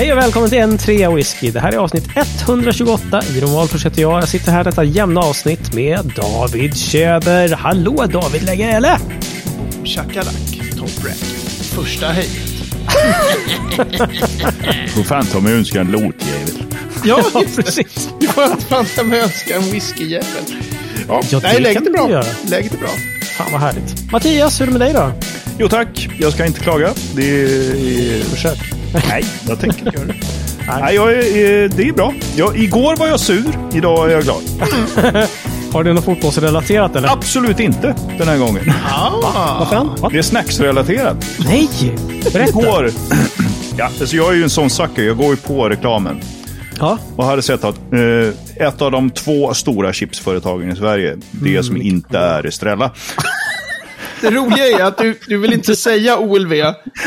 Hej 0.00 0.12
och 0.12 0.18
välkommen 0.18 0.50
till 0.50 0.58
en 0.58 0.78
trea 0.78 1.10
whisky. 1.10 1.50
Det 1.50 1.60
här 1.60 1.72
är 1.72 1.76
avsnitt 1.76 2.04
128 2.42 3.22
i 3.36 3.40
Romalfors 3.40 3.86
heter 3.86 4.02
jag. 4.02 4.22
Jag 4.22 4.28
sitter 4.28 4.52
här 4.52 4.64
detta 4.64 4.84
jämna 4.84 5.20
avsnitt 5.20 5.74
med 5.74 6.12
David 6.16 6.76
Tjäder. 6.76 7.48
Hallå 7.48 8.06
David 8.12 8.42
Lägele! 8.42 8.98
Shakalak, 9.84 10.34
Top 10.78 11.04
Rack. 11.04 11.16
Första 11.74 12.06
hejet. 12.06 12.30
Får 14.94 15.02
fan 15.02 15.26
ta 15.26 15.40
mig 15.40 15.54
önska 15.54 15.80
en 15.80 15.90
låtjävel. 15.90 16.64
Ja, 17.04 17.22
Ja, 17.34 17.42
precis. 17.56 18.08
Du 18.20 18.26
får 18.26 18.60
fan 18.60 18.86
ta 18.96 19.02
med 19.02 19.22
önska 19.22 19.56
en 19.56 19.62
whiskyjävel. 19.62 20.44
Ja, 21.08 21.22
Ja, 21.30 21.40
det 21.40 21.46
nej, 21.48 21.60
läget 21.60 21.86
är 21.86 21.90
bra. 21.90 22.10
göra. 22.10 22.24
Läget 22.48 22.74
är 22.74 22.78
bra. 22.78 22.88
Fan 23.36 23.52
vad 23.52 23.60
härligt. 23.60 24.12
Mattias, 24.12 24.60
hur 24.60 24.62
är 24.62 24.66
det 24.72 24.78
med 24.78 24.80
dig 24.80 24.92
då? 24.92 25.12
Jo 25.58 25.68
tack, 25.68 26.08
jag 26.18 26.32
ska 26.32 26.46
inte 26.46 26.60
klaga. 26.60 26.90
Det 27.14 27.42
är... 27.42 28.22
Försök. 28.24 28.58
Nej, 28.92 29.24
jag 29.48 29.60
tänker 29.60 29.78
inte 29.78 29.98
göra 29.98 30.06
det. 30.06 30.14
Nej, 30.80 30.94
jag 30.94 31.12
är, 31.12 31.18
eh, 31.18 31.70
det 31.70 31.88
är 31.88 31.92
bra. 31.92 32.14
Jag, 32.36 32.58
igår 32.58 32.96
var 32.96 33.06
jag 33.06 33.20
sur, 33.20 33.44
idag 33.72 34.10
är 34.10 34.14
jag 34.14 34.22
glad. 34.22 34.42
Har 35.72 35.84
du 35.84 35.92
något 35.92 36.04
fotbollsrelaterat 36.04 36.96
eller? 36.96 37.08
Absolut 37.08 37.60
inte 37.60 37.94
den 38.18 38.28
här 38.28 38.38
gången. 38.38 38.72
Ah. 38.90 39.56
Vad 39.58 39.68
fan? 39.68 39.96
Va? 40.00 40.08
Det 40.12 40.18
är 40.18 40.22
snacksrelaterat. 40.22 41.16
Nej! 41.38 41.68
Berätta! 42.32 42.60
Igår... 42.60 42.90
Ja, 43.76 43.90
alltså 44.00 44.16
jag 44.16 44.32
är 44.32 44.36
ju 44.36 44.42
en 44.42 44.50
sån 44.50 44.70
sucker. 44.70 45.02
Jag 45.02 45.16
går 45.16 45.30
ju 45.30 45.36
på 45.36 45.68
reklamen. 45.68 46.20
Ja. 46.78 46.98
Och 47.16 47.24
hade 47.24 47.42
sett 47.42 47.64
att 47.64 47.92
eh, 47.92 48.66
ett 48.66 48.82
av 48.82 48.90
de 48.90 49.10
två 49.10 49.54
stora 49.54 49.92
chipsföretagen 49.92 50.72
i 50.72 50.76
Sverige, 50.76 51.16
det 51.30 51.62
som 51.62 51.82
inte 51.82 52.18
är 52.18 52.46
Estrella. 52.46 52.90
Det 54.20 54.30
roliga 54.30 54.66
är 54.66 54.84
att 54.84 54.98
du, 54.98 55.18
du 55.26 55.38
vill 55.38 55.52
inte 55.52 55.76
säga 55.76 56.18
OLV, 56.18 56.50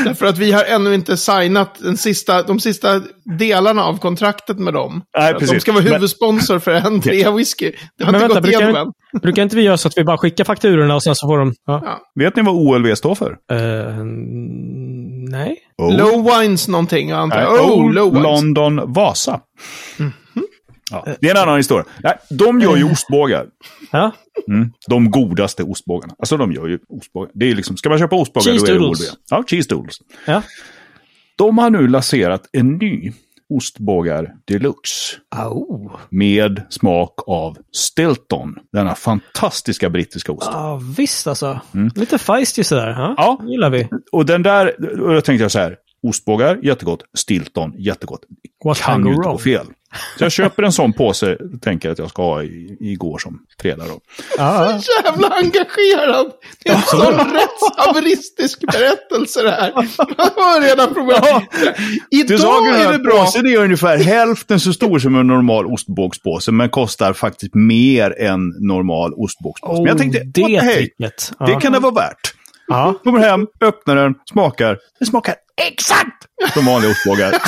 därför 0.06 0.26
att 0.26 0.38
vi 0.38 0.52
har 0.52 0.64
ännu 0.64 0.94
inte 0.94 1.18
signat 1.18 1.80
den 1.80 1.98
sista, 1.98 2.44
de 2.44 2.60
sista 2.60 3.02
delarna 3.40 3.84
av 3.84 3.98
kontraktet 3.98 4.60
med 4.60 4.74
dem. 4.74 5.02
Nej, 5.18 5.28
För 5.28 5.34
att 5.36 5.40
De 5.40 5.46
precis. 5.46 5.62
ska 5.62 5.72
vara 5.72 5.84
Men- 5.84 5.94
huvudsponsor 5.94 6.60
för 6.60 6.72
en 6.72 7.02
trea 7.02 7.32
whisky. 7.32 7.72
Det 7.98 8.04
har 8.04 8.12
Men 8.12 8.22
inte 8.22 8.28
vänta, 8.34 8.40
gått 8.40 8.44
brukar, 8.44 8.62
igenom 8.72 8.88
än. 9.14 9.22
brukar 9.22 9.44
inte 9.44 9.56
vi 9.56 9.62
göra 9.62 9.78
så 9.78 9.88
att 9.88 9.98
vi 9.98 10.04
bara 10.04 10.18
skickar 10.18 10.44
fakturorna 10.44 10.96
och 10.96 11.04
sen 11.04 11.16
så 11.16 11.28
får 11.28 11.38
de... 11.38 11.54
Ja. 11.66 12.00
Vet 12.20 12.36
ni 12.36 12.42
vad 12.44 12.56
OLV 12.56 12.96
står 12.96 13.16
för? 13.16 13.32
Eh, 13.52 14.04
nej. 15.32 15.58
Oh. 15.78 15.98
Low 15.98 16.40
wines 16.40 16.68
någonting, 16.68 17.10
jag 17.10 17.20
antar 17.20 17.42
jag. 17.42 17.54
Oh, 17.54 17.72
Old 17.72 17.96
low 17.96 18.12
wines. 18.14 18.24
London 18.24 18.94
Vasa. 18.94 19.40
Ja, 20.94 21.06
det 21.22 21.28
är 21.28 21.36
en 21.36 21.42
annan 21.42 21.58
historia. 21.58 21.86
Nej, 22.04 22.18
de 22.30 22.60
gör 22.60 22.76
ju 22.76 22.92
ostbågar. 22.92 23.46
Ja. 23.92 24.12
Mm. 24.48 24.72
De 24.88 25.12
godaste 25.12 25.64
ostbågarna. 25.64 26.14
Alltså 26.20 26.38
de 26.38 26.52
gör 26.52 26.68
ju 26.68 26.80
ostbågar. 26.90 27.32
Det 27.34 27.52
är 27.52 27.56
liksom, 27.56 27.78
ska 27.78 27.90
man 27.90 28.00
köpa 28.00 28.16
ostbågar 28.16 28.52
Cheese 28.52 28.66
då 28.66 28.74
är 28.74 28.80
det. 28.80 28.86
OLV. 28.86 28.98
Ja, 29.30 29.44
cheese 29.48 29.70
doodles. 29.70 29.98
Ja. 30.26 30.42
De 31.38 31.58
har 31.58 31.70
nu 31.70 31.88
lanserat 31.88 32.50
en 32.52 32.78
ny 32.78 33.12
ostbågar 33.50 34.34
deluxe. 34.48 35.16
Au. 35.36 35.92
Med 36.10 36.62
smak 36.70 37.14
av 37.28 37.58
Stilton. 37.76 38.56
Denna 38.72 38.96
fantastiska 38.96 39.90
brittiska 39.90 40.32
ost. 40.32 40.50
Ja, 40.54 40.82
visst 40.98 41.28
alltså. 41.28 41.60
Lite 41.96 42.18
feisty 42.18 42.64
sådär. 42.64 43.06
Mm. 43.06 43.14
Ja. 43.18 43.40
gillar 43.48 43.70
vi. 43.70 43.88
Och 44.12 44.26
den 44.26 44.44
där, 44.44 45.00
och 45.02 45.14
jag 45.14 45.26
tänkte 45.26 45.44
jag 45.44 45.52
så 45.52 45.60
här. 45.60 45.78
Ostbågar, 46.04 46.60
jättegott. 46.64 47.00
Stilton, 47.18 47.74
jättegott. 47.78 48.22
What 48.66 48.78
kan 48.82 49.06
ju 49.06 49.14
inte 49.14 49.30
gå 49.30 49.38
fel. 49.38 49.66
Så 50.18 50.24
jag 50.24 50.32
köper 50.32 50.64
en 50.64 50.72
sån 50.72 50.94
påse, 50.94 51.38
tänker 51.62 51.88
jag 51.90 51.94
att 51.94 52.00
jag 52.00 52.10
ska 52.10 52.22
ha 52.24 52.44
i, 52.44 52.78
igår 52.80 53.18
som 53.18 53.40
fredag 53.62 53.84
då. 53.88 54.00
Ja, 54.38 54.80
Så 54.82 54.92
jävla 55.06 55.28
engagerad. 55.28 56.26
Det 56.64 56.70
är 56.70 56.76
en 56.76 56.82
sån 56.82 57.14
rättshaveristisk 57.34 58.60
berättelse 58.62 59.42
det 59.42 59.52
här. 59.52 59.74
Man 59.74 59.86
har 60.36 60.62
redan 60.62 60.94
problem. 60.94 61.42
Du 62.28 62.38
sa 62.38 62.68
Idag 62.68 62.80
är 62.80 62.92
det 62.92 63.00
bra. 63.00 63.26
påsen 63.26 63.48
är 63.48 63.58
ungefär 63.58 63.98
hälften 63.98 64.60
så 64.60 64.74
stor 64.74 65.00
som 65.00 65.16
en 65.16 65.28
normal 65.28 65.66
ostbågspåse, 65.66 66.52
men 66.52 66.70
kostar 66.70 67.14
faktiskt 67.14 67.56
mer 67.56 68.22
än 68.22 68.48
normal 68.60 69.14
ostbågspåse. 69.14 69.82
men 69.82 69.86
jag 69.86 69.98
tänkte, 69.98 70.20
Oh, 70.20 70.26
det 70.34 70.42
what 70.42 70.62
the. 70.62 70.90
Ja. 71.40 71.46
det 71.46 71.62
kan 71.62 71.72
det 71.72 71.80
vara 71.80 71.94
värt. 71.94 72.34
Ja. 72.74 72.94
Kommer 73.04 73.20
hem, 73.20 73.48
öppnar 73.62 73.96
den, 73.96 74.14
smakar. 74.32 74.78
Det 75.00 75.06
smakar 75.06 75.36
exakt 75.62 76.26
som 76.54 76.66
vanliga 76.66 76.92
ostbågar. 76.92 77.34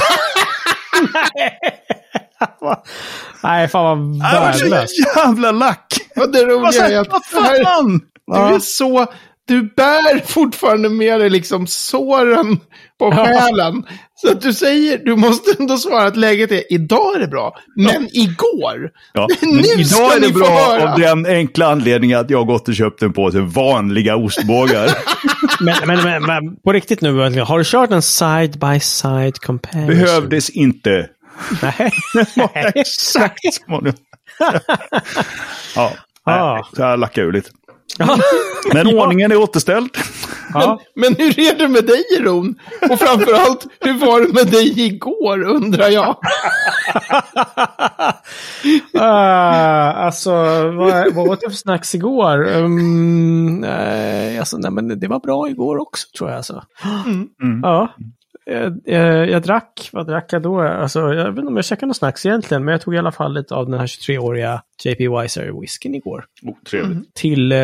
Nej, 3.43 3.67
fan 3.67 3.83
vad 3.85 3.97
Det 4.33 4.39
var 4.39 4.51
så 4.51 4.59
värdelöst. 4.69 4.93
jävla 5.15 5.51
lack! 5.51 5.93
Och 6.15 6.31
det 6.31 6.45
roliga 6.45 6.87
är 6.87 6.99
att 6.99 7.07
Vad 7.11 7.25
fan! 7.25 7.99
du 8.27 8.55
är 8.55 8.59
så... 8.59 9.05
Du 9.47 9.61
bär 9.75 10.25
fortfarande 10.25 10.89
med 10.89 11.19
dig 11.19 11.29
liksom 11.29 11.67
såren 11.67 12.59
på 12.99 13.11
själen. 13.11 13.83
Så 14.15 14.31
att 14.31 14.41
du 14.41 14.53
säger, 14.53 14.97
du 14.97 15.15
måste 15.15 15.55
ändå 15.59 15.77
svara 15.77 16.07
att 16.07 16.17
läget 16.17 16.51
är, 16.51 16.73
idag 16.73 17.15
är 17.15 17.19
det 17.19 17.27
bra, 17.27 17.55
men 17.75 18.07
igår. 18.11 18.89
Ja, 19.13 19.27
Nu 19.41 19.61
men 19.77 19.85
ska 19.85 19.97
idag 20.03 20.15
är 20.15 20.19
det 20.19 20.33
bra 20.33 20.47
höra. 20.47 20.93
av 20.93 20.99
den 20.99 21.25
enkla 21.25 21.67
anledningen 21.71 22.19
att 22.19 22.29
jag 22.29 22.37
har 22.37 22.45
gått 22.45 22.67
och 22.67 22.75
köpt 22.75 23.01
en 23.01 23.13
påse 23.13 23.39
vanliga 23.39 24.15
ostbågar. 24.15 24.89
Men, 25.63 25.75
men, 25.87 26.03
men, 26.03 26.23
men 26.23 26.55
på 26.55 26.73
riktigt 26.73 27.01
nu, 27.01 27.11
har 27.41 27.57
du 27.57 27.63
kört 27.65 27.91
en 27.91 28.01
side 28.01 28.59
by 28.59 28.79
side 28.79 29.35
comparison? 29.37 29.87
Behövdes 29.87 30.49
inte. 30.49 31.09
Nej. 31.61 31.91
Exakt 32.75 33.39
som 33.53 33.93
ja, 35.75 35.91
Ah. 36.25 36.53
nej, 36.53 36.63
så 36.75 36.83
här 36.83 36.97
lackar 36.97 37.21
jag 37.21 37.29
ur 37.29 37.33
lite. 37.33 37.49
Men 38.73 38.87
ordningen 38.87 39.31
är 39.31 39.37
återställd. 39.37 39.89
Ja. 40.53 40.79
Men 40.95 41.15
hur 41.15 41.39
är 41.39 41.57
det 41.57 41.67
med 41.67 41.85
dig, 41.85 42.03
Ron? 42.19 42.55
Och 42.91 42.99
framförallt, 42.99 43.67
hur 43.79 43.93
var 43.93 44.21
det 44.21 44.33
med 44.33 44.47
dig 44.47 44.85
igår, 44.85 45.43
undrar 45.43 45.89
jag? 45.89 46.17
Uh, 48.95 49.01
alltså, 50.05 50.31
vad, 50.71 51.13
vad 51.13 51.29
åt 51.29 51.39
jag 51.41 51.51
för 51.51 51.57
snacks 51.57 51.95
igår? 51.95 52.55
Um, 52.55 53.63
eh, 53.63 54.39
alltså, 54.39 54.57
nej, 54.57 54.71
men 54.71 54.99
det 54.99 55.07
var 55.07 55.19
bra 55.19 55.49
igår 55.49 55.77
också, 55.77 56.07
tror 56.17 56.29
jag. 56.29 56.37
Alltså. 56.37 56.63
Mm. 57.05 57.59
Ja. 57.63 57.95
Jag, 58.45 58.79
jag, 58.85 59.29
jag 59.29 59.41
drack, 59.41 59.89
vad 59.93 60.07
drack 60.07 60.33
jag 60.33 60.41
då? 60.41 60.61
Alltså, 60.61 60.99
jag 60.99 61.25
vet 61.31 61.37
inte 61.37 61.47
om 61.47 61.55
jag 61.55 61.65
käkade 61.65 61.85
någon 61.85 61.95
snacks 61.95 62.25
egentligen, 62.25 62.65
men 62.65 62.71
jag 62.71 62.81
tog 62.81 62.95
i 62.95 62.97
alla 62.97 63.11
fall 63.11 63.33
lite 63.33 63.55
av 63.55 63.69
den 63.69 63.79
här 63.79 63.87
23-åriga 63.87 64.61
JP 64.83 65.07
Weiser 65.07 65.61
whiskyn 65.61 65.95
igår. 65.95 66.25
Oh, 66.43 66.55
trevligt. 66.69 67.13
Till 67.13 67.51
eh, 67.51 67.57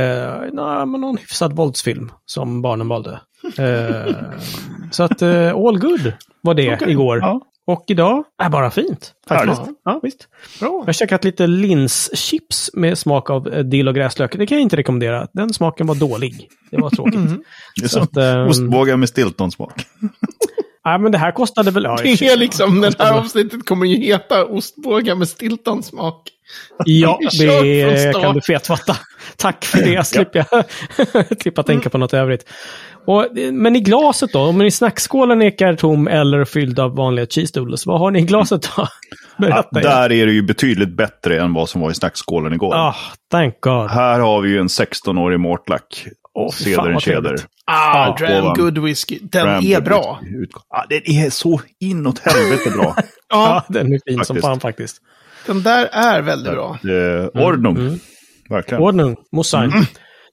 na, 0.54 0.86
men 0.86 1.02
någon 1.02 1.18
hyfsad 1.18 1.54
våldsfilm 1.54 2.12
som 2.26 2.62
barnen 2.62 2.88
valde. 2.88 3.20
Eh, 3.58 4.16
så 4.92 5.04
att 5.04 5.22
eh, 5.22 5.56
all 5.56 5.80
good 5.80 6.14
var 6.42 6.54
det 6.54 6.74
Okej, 6.74 6.92
igår. 6.92 7.20
ja. 7.20 7.42
Och 7.66 7.86
idag 7.88 8.24
är 8.44 8.50
bara 8.50 8.72
fint. 8.72 9.14
Faktiskt. 9.28 9.62
Ja, 9.86 10.00
visst. 10.04 10.28
Bra. 10.60 10.70
Jag 10.80 10.86
har 10.86 10.94
käkat 10.94 11.24
lite 11.24 11.48
linschips 11.48 12.70
med 12.74 12.98
smak 12.98 13.30
av 13.30 13.48
eh, 13.54 13.60
dill 13.64 13.88
och 13.88 13.96
gräslök. 13.96 14.38
Det 14.38 14.46
kan 14.46 14.58
jag 14.58 14.62
inte 14.64 14.78
rekommendera. 14.78 15.28
Den 15.34 15.54
smaken 15.54 15.88
var 15.88 15.96
dålig. 15.96 16.50
Det 16.72 16.78
var 16.78 16.90
tråkigt. 16.90 17.30
Det 17.76 17.84
är 17.84 17.88
Så 17.88 18.06
som 18.08 18.44
att, 18.44 18.50
ostbågar 18.50 18.98
med 18.98 19.10
Stilton-smak. 19.10 19.74
Nej, 20.86 21.00
men 21.00 21.12
det 21.12 21.18
här 21.18 21.32
kostade 21.32 21.72
väl... 21.72 21.84
Ja, 21.84 21.98
Det 22.04 22.28
är 22.28 22.38
liksom, 22.38 22.82
det 22.82 23.00
här 23.00 23.18
avsnittet 23.20 23.66
kommer 23.66 23.86
ju 23.86 23.96
heta 23.96 24.46
ostbågar 24.46 25.16
med 25.16 25.28
Stilton-smak. 25.28 26.30
Ja, 26.86 27.20
det 27.40 28.14
kan 28.22 28.36
du 28.36 28.42
fetfatta. 28.42 28.98
Tack 29.38 29.66
för 29.66 29.78
det. 29.78 30.04
Slipper 30.08 30.46
jag 30.52 30.66
slippa 31.42 31.64
tänka 31.64 31.90
på 31.90 31.98
något 31.98 32.14
övrigt. 32.14 32.46
Och, 33.06 33.28
men 33.52 33.76
i 33.76 33.80
glaset 33.80 34.34
då? 34.34 34.40
Om 34.40 34.62
i 34.62 34.72
snackskålen 34.72 35.42
ekar 35.42 35.76
tom 35.76 36.08
eller 36.08 36.46
fylld 36.46 36.80
av 36.80 36.96
vanliga 36.96 37.26
cheese 37.26 37.60
doodles, 37.60 37.86
vad 37.86 38.00
har 38.00 38.12
ni 38.12 38.20
i 38.20 38.22
glaset 38.22 38.62
då? 38.62 38.70
Ja, 38.78 38.88
Berätta. 39.38 39.68
Ja, 39.72 39.80
där 39.82 40.12
är 40.12 40.26
det 40.26 40.32
ju 40.32 40.42
betydligt 40.42 40.98
bättre 40.98 41.42
än 41.42 41.54
vad 41.54 41.70
som 41.70 41.82
var 41.82 41.92
i 41.92 41.94
snackskålen 41.94 42.54
igår. 42.54 42.76
Ah, 42.76 42.96
thank 43.32 43.62
God. 43.62 43.90
Här 43.90 44.20
har 44.20 44.42
vi 44.42 44.50
ju 44.50 44.60
en 44.60 44.68
16-årig 44.68 45.40
Mortlack. 45.40 46.08
Fan, 46.36 46.52
Ceder 46.52 46.94
vad 46.94 47.04
Cheder. 47.04 47.36
Ah, 47.66 48.08
Ja, 48.08 48.16
Dram 48.20 48.44
ovan. 48.44 48.56
Good 48.58 48.78
Whiskey. 48.78 49.20
Den 49.22 49.46
Dram 49.48 49.64
är 49.66 49.82
bra. 49.82 50.20
Whisky. 50.22 50.48
Ja, 50.70 50.86
den 50.90 51.02
är 51.26 51.30
så 51.30 51.62
inåt 51.80 52.20
helvete 52.26 52.70
bra. 52.72 52.96
Ja, 52.98 53.04
Ja, 53.30 53.64
den 53.70 53.94
är 53.94 54.00
fin 54.08 54.16
som 54.16 54.36
Faktiskt. 54.36 54.46
fan 54.46 54.60
faktiskt. 54.60 54.98
den 55.46 55.64
där 55.64 55.90
är 55.92 56.22
väldigt 56.22 56.54
bra. 56.54 56.78
eh, 56.84 57.44
Ordnung. 57.48 58.00
Verkligen. 58.50 58.84
Ordnung, 58.84 59.16
Mosain. 59.32 59.72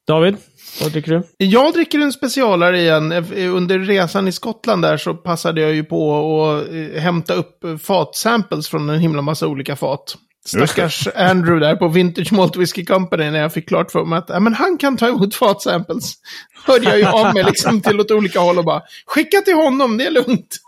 David, 0.07 0.37
vad 0.83 0.93
tycker 0.93 1.13
du? 1.13 1.23
Jag 1.47 1.73
dricker 1.73 1.99
en 1.99 2.13
specialare 2.13 2.81
igen. 2.81 3.13
Eh, 3.13 3.55
Under 3.55 3.79
resan 3.79 4.29
i 4.29 4.33
Skottland 4.33 4.83
där 4.83 4.97
så 4.97 5.15
passade 5.15 5.61
jag 5.61 5.75
ju 5.75 5.85
på 5.85 6.15
att 6.47 6.69
eh, 6.75 7.01
hämta 7.03 7.35
upp 7.35 7.65
eh, 7.65 7.77
fatsamples 7.77 8.69
från 8.69 8.91
en 8.91 9.01
himla 9.01 9.23
massa 9.23 9.47
olika 9.47 9.77
fat. 9.77 10.15
Stackars 10.47 11.09
Andrew 11.15 11.67
där 11.67 11.77
på 11.77 11.89
Vintage 11.89 12.33
Malt 12.33 12.57
Whisky 12.57 12.85
Company 12.85 13.31
när 13.31 13.41
jag 13.41 13.53
fick 13.53 13.69
klart 13.69 13.91
för 13.91 14.05
mig 14.05 14.19
att 14.19 14.29
ja, 14.29 14.41
men 14.41 14.55
han 14.55 14.79
kan 14.79 14.97
ta 14.97 15.09
emot 15.09 15.35
fatsamples. 15.35 16.15
Hörde 16.67 16.85
jag 16.85 16.99
ju 16.99 17.05
av 17.05 17.35
mig 17.35 17.45
liksom 17.45 17.81
till 17.81 18.01
åt 18.01 18.11
olika 18.11 18.41
håll 18.41 18.59
och 18.59 18.65
bara 18.65 18.83
skicka 19.07 19.41
till 19.41 19.55
honom, 19.55 19.97
det 19.97 20.07
är 20.07 20.11
lugnt. 20.11 20.59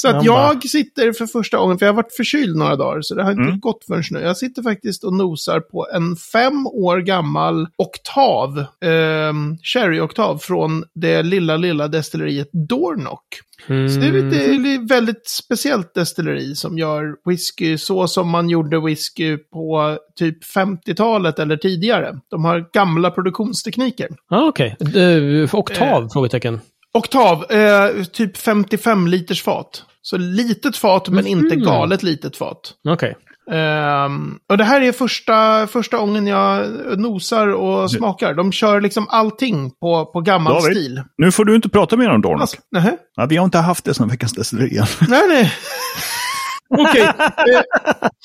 Så 0.00 0.08
att 0.08 0.24
jag 0.24 0.68
sitter 0.68 1.12
för 1.12 1.26
första 1.26 1.58
gången, 1.58 1.78
för 1.78 1.86
jag 1.86 1.92
har 1.92 1.96
varit 1.96 2.16
förkyld 2.16 2.56
några 2.56 2.76
dagar, 2.76 2.98
så 3.02 3.14
det 3.14 3.22
har 3.22 3.30
inte 3.30 3.42
Mm. 3.42 3.60
gått 3.60 3.84
förrän 3.84 4.02
nu. 4.10 4.20
Jag 4.20 4.36
sitter 4.36 4.62
faktiskt 4.62 5.04
och 5.04 5.12
nosar 5.12 5.60
på 5.60 5.86
en 5.94 6.16
fem 6.16 6.66
år 6.66 6.98
gammal 6.98 7.68
oktav, 7.78 8.58
eh, 8.58 9.32
sherry-oktav, 9.62 10.38
från 10.38 10.84
det 10.94 11.22
lilla, 11.22 11.56
lilla 11.56 11.88
destilleriet 11.88 12.48
Dornock. 12.52 13.24
Mm. 13.66 13.88
Så 13.88 14.00
det 14.00 14.06
är 14.06 14.14
är 14.14 14.74
ett 14.84 14.90
väldigt 14.90 15.28
speciellt 15.28 15.94
destilleri 15.94 16.54
som 16.54 16.78
gör 16.78 17.30
whisky 17.30 17.78
så 17.78 18.08
som 18.08 18.28
man 18.30 18.48
gjorde 18.48 18.80
whisky 18.80 19.36
på 19.36 19.98
typ 20.18 20.44
50-talet 20.44 21.38
eller 21.38 21.56
tidigare. 21.56 22.20
De 22.30 22.44
har 22.44 22.68
gamla 22.72 23.10
produktionstekniker. 23.10 24.08
Ah, 24.30 24.48
Okej. 24.48 24.76
Okay. 24.80 25.48
Oktav? 25.52 26.08
Frågetecken. 26.12 26.60
Oktav, 26.94 27.44
eh, 27.52 28.04
typ 28.04 28.36
55 28.36 29.06
liters 29.06 29.42
fat. 29.42 29.82
Så 30.02 30.16
litet 30.16 30.76
fat, 30.76 31.08
men 31.08 31.26
inte 31.26 31.56
Mhm. 31.56 31.64
galet 31.64 32.02
litet 32.02 32.36
fat. 32.36 32.60
Okej. 32.88 33.16
Ehm, 33.52 34.34
och 34.50 34.58
det 34.58 34.64
här 34.64 34.80
är 34.80 34.92
första, 34.92 35.66
första 35.66 35.96
gången 35.96 36.26
jag 36.26 36.66
nosar 36.98 37.48
och 37.48 37.90
smakar. 37.90 38.34
De 38.34 38.52
kör 38.52 38.80
liksom 38.80 39.06
allting 39.08 39.70
på, 39.70 40.06
på 40.06 40.20
gammal 40.20 40.52
David? 40.54 40.76
stil. 40.76 41.02
Nu 41.18 41.32
får 41.32 41.44
du 41.44 41.54
inte 41.56 41.68
prata 41.68 41.96
mer 41.96 42.08
om 42.10 42.20
Dornock. 42.22 42.40
Alltså, 42.40 42.56
nähä. 42.72 42.96
Ja, 43.16 43.26
vi 43.26 43.36
har 43.36 43.44
inte 43.44 43.58
haft 43.58 43.84
det 43.84 43.94
sedan 43.94 44.08
veckans 44.08 44.32
destilleri. 44.32 44.80
Nej, 45.08 45.22
nej. 45.28 45.52
Okej, 46.70 47.02
eh, 47.02 47.60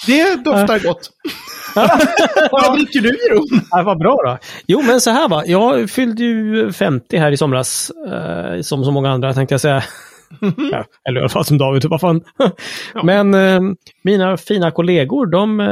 det 0.08 0.44
doftar 0.44 0.80
gott. 0.80 1.10
Vad 2.52 2.76
dricker 2.76 3.02
du, 3.02 3.10
Jeroen? 3.10 3.66
Ja, 3.72 3.84
vad 3.84 3.98
bra 3.98 4.18
då. 4.26 4.38
Jo, 4.68 4.82
men 4.82 5.02
så 5.02 5.10
här 5.10 5.30
va. 5.30 5.44
Jag 5.46 5.90
fyllde 5.90 6.24
ju 6.24 6.72
50 6.72 7.18
här 7.18 7.32
i 7.32 7.38
somras. 7.38 7.92
Eh, 8.12 8.62
som 8.62 8.84
så 8.84 8.92
många 8.92 9.12
andra 9.12 9.34
tänkte 9.34 9.54
jag 9.54 9.62
säga. 9.62 9.84
ja, 10.72 10.86
eller 11.10 11.20
i 11.20 11.22
alla 11.22 11.30
fall 11.30 11.46
som 11.46 11.58
David, 11.58 11.86
vad 11.86 12.02
fan. 12.02 12.22
Men 13.04 13.34
eh, 13.34 13.62
mina 14.04 14.38
fina 14.38 14.72
kollegor, 14.72 15.26
de 15.26 15.60
eh, 15.60 15.68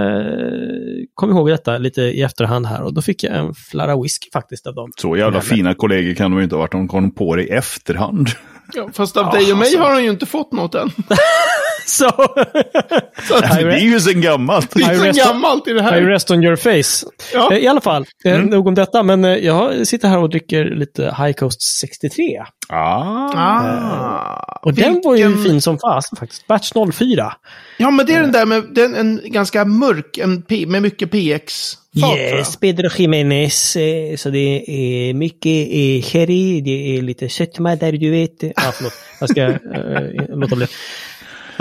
kom 1.16 1.30
ihåg 1.30 1.50
detta 1.50 1.78
lite 1.78 2.02
i 2.02 2.22
efterhand 2.22 2.66
här. 2.66 2.82
Och 2.82 2.94
då 2.94 3.02
fick 3.02 3.24
jag 3.24 3.36
en 3.36 3.54
flarra 3.54 4.02
whisky 4.02 4.30
faktiskt 4.34 4.68
av 4.68 4.76
dem. 4.76 4.92
Så 4.98 5.18
jävla 5.18 5.42
fina 5.42 5.74
kollegor 5.74 6.14
kan 6.14 6.32
de 6.32 6.38
ju 6.38 6.44
inte 6.44 6.56
ha 6.56 6.60
varit. 6.60 6.72
De 6.72 6.88
kom 6.88 7.12
på 7.12 7.36
det 7.36 7.44
i 7.44 7.50
efterhand. 7.50 8.30
Ja, 8.74 8.90
fast 8.94 9.18
av 9.18 9.32
dig 9.32 9.52
och 9.52 9.58
mig 9.58 9.78
har 9.78 9.90
han 9.90 10.04
ju 10.04 10.10
inte 10.10 10.26
fått 10.26 10.52
något 10.52 10.76
än. 10.76 10.90
Så, 11.92 12.10
Så 13.28 13.36
att, 13.36 13.42
det 13.60 13.62
är 13.62 13.78
ju 13.80 14.00
sen 14.00 14.22
gammalt. 14.22 14.72
det 14.76 14.84
är 14.84 15.14
så 15.14 15.20
gammalt 15.28 15.68
i 15.68 15.74
det 15.74 15.80
I 15.80 15.84
här. 15.84 16.02
rest 16.02 16.32
on 16.32 16.44
your 16.44 16.56
face. 16.56 17.06
Ja. 17.34 17.52
Eh, 17.54 17.58
I 17.58 17.68
alla 17.68 17.82
fall, 17.82 18.06
eh, 18.26 18.38
nog 18.40 18.68
om 18.68 18.76
detta. 18.76 19.04
Men 19.04 19.26
eh, 19.26 19.32
jag 19.36 19.88
sitter 19.88 20.08
här 20.08 20.18
och 20.18 20.30
dricker 20.30 20.66
lite 20.66 21.04
High 21.04 21.32
Coast 21.34 21.62
63. 21.80 22.24
Ah. 22.70 23.32
Ah, 23.36 24.60
Och 24.62 24.74
den 24.74 25.02
var 25.04 25.16
ju 25.16 25.28
vilken- 25.28 25.44
fin 25.44 25.62
som 25.62 25.78
fasen 25.80 26.18
faktiskt. 26.18 26.48
Batch 26.48 26.72
04. 26.94 27.34
Ja, 27.78 27.92
men 27.92 28.06
det 28.06 28.14
är 28.14 28.22
den 28.22 28.32
där 28.32 28.46
med 28.46 28.64
den, 28.76 28.96
en 28.96 29.22
ganska 29.24 29.66
mörk, 29.66 30.18
en 30.18 30.44
med 30.68 30.82
mycket 30.82 31.12
PX. 31.12 31.78
Yes, 31.96 32.56
Pedro 32.58 32.90
Jiménez. 32.98 33.78
Så 34.18 34.30
det 34.30 34.64
är 35.10 35.14
mycket 35.14 36.06
sherry, 36.06 36.62
det 36.62 36.98
är 36.98 37.02
lite 37.02 37.30
sötma 37.30 37.76
där 37.76 37.92
du 37.92 38.12
vet. 38.12 38.44
Ja, 38.44 38.72
förlåt. 38.74 38.94
Jag 39.20 39.30
ska 39.30 39.42
eh, 39.42 40.38
låta 40.38 40.56
bli. 40.56 40.68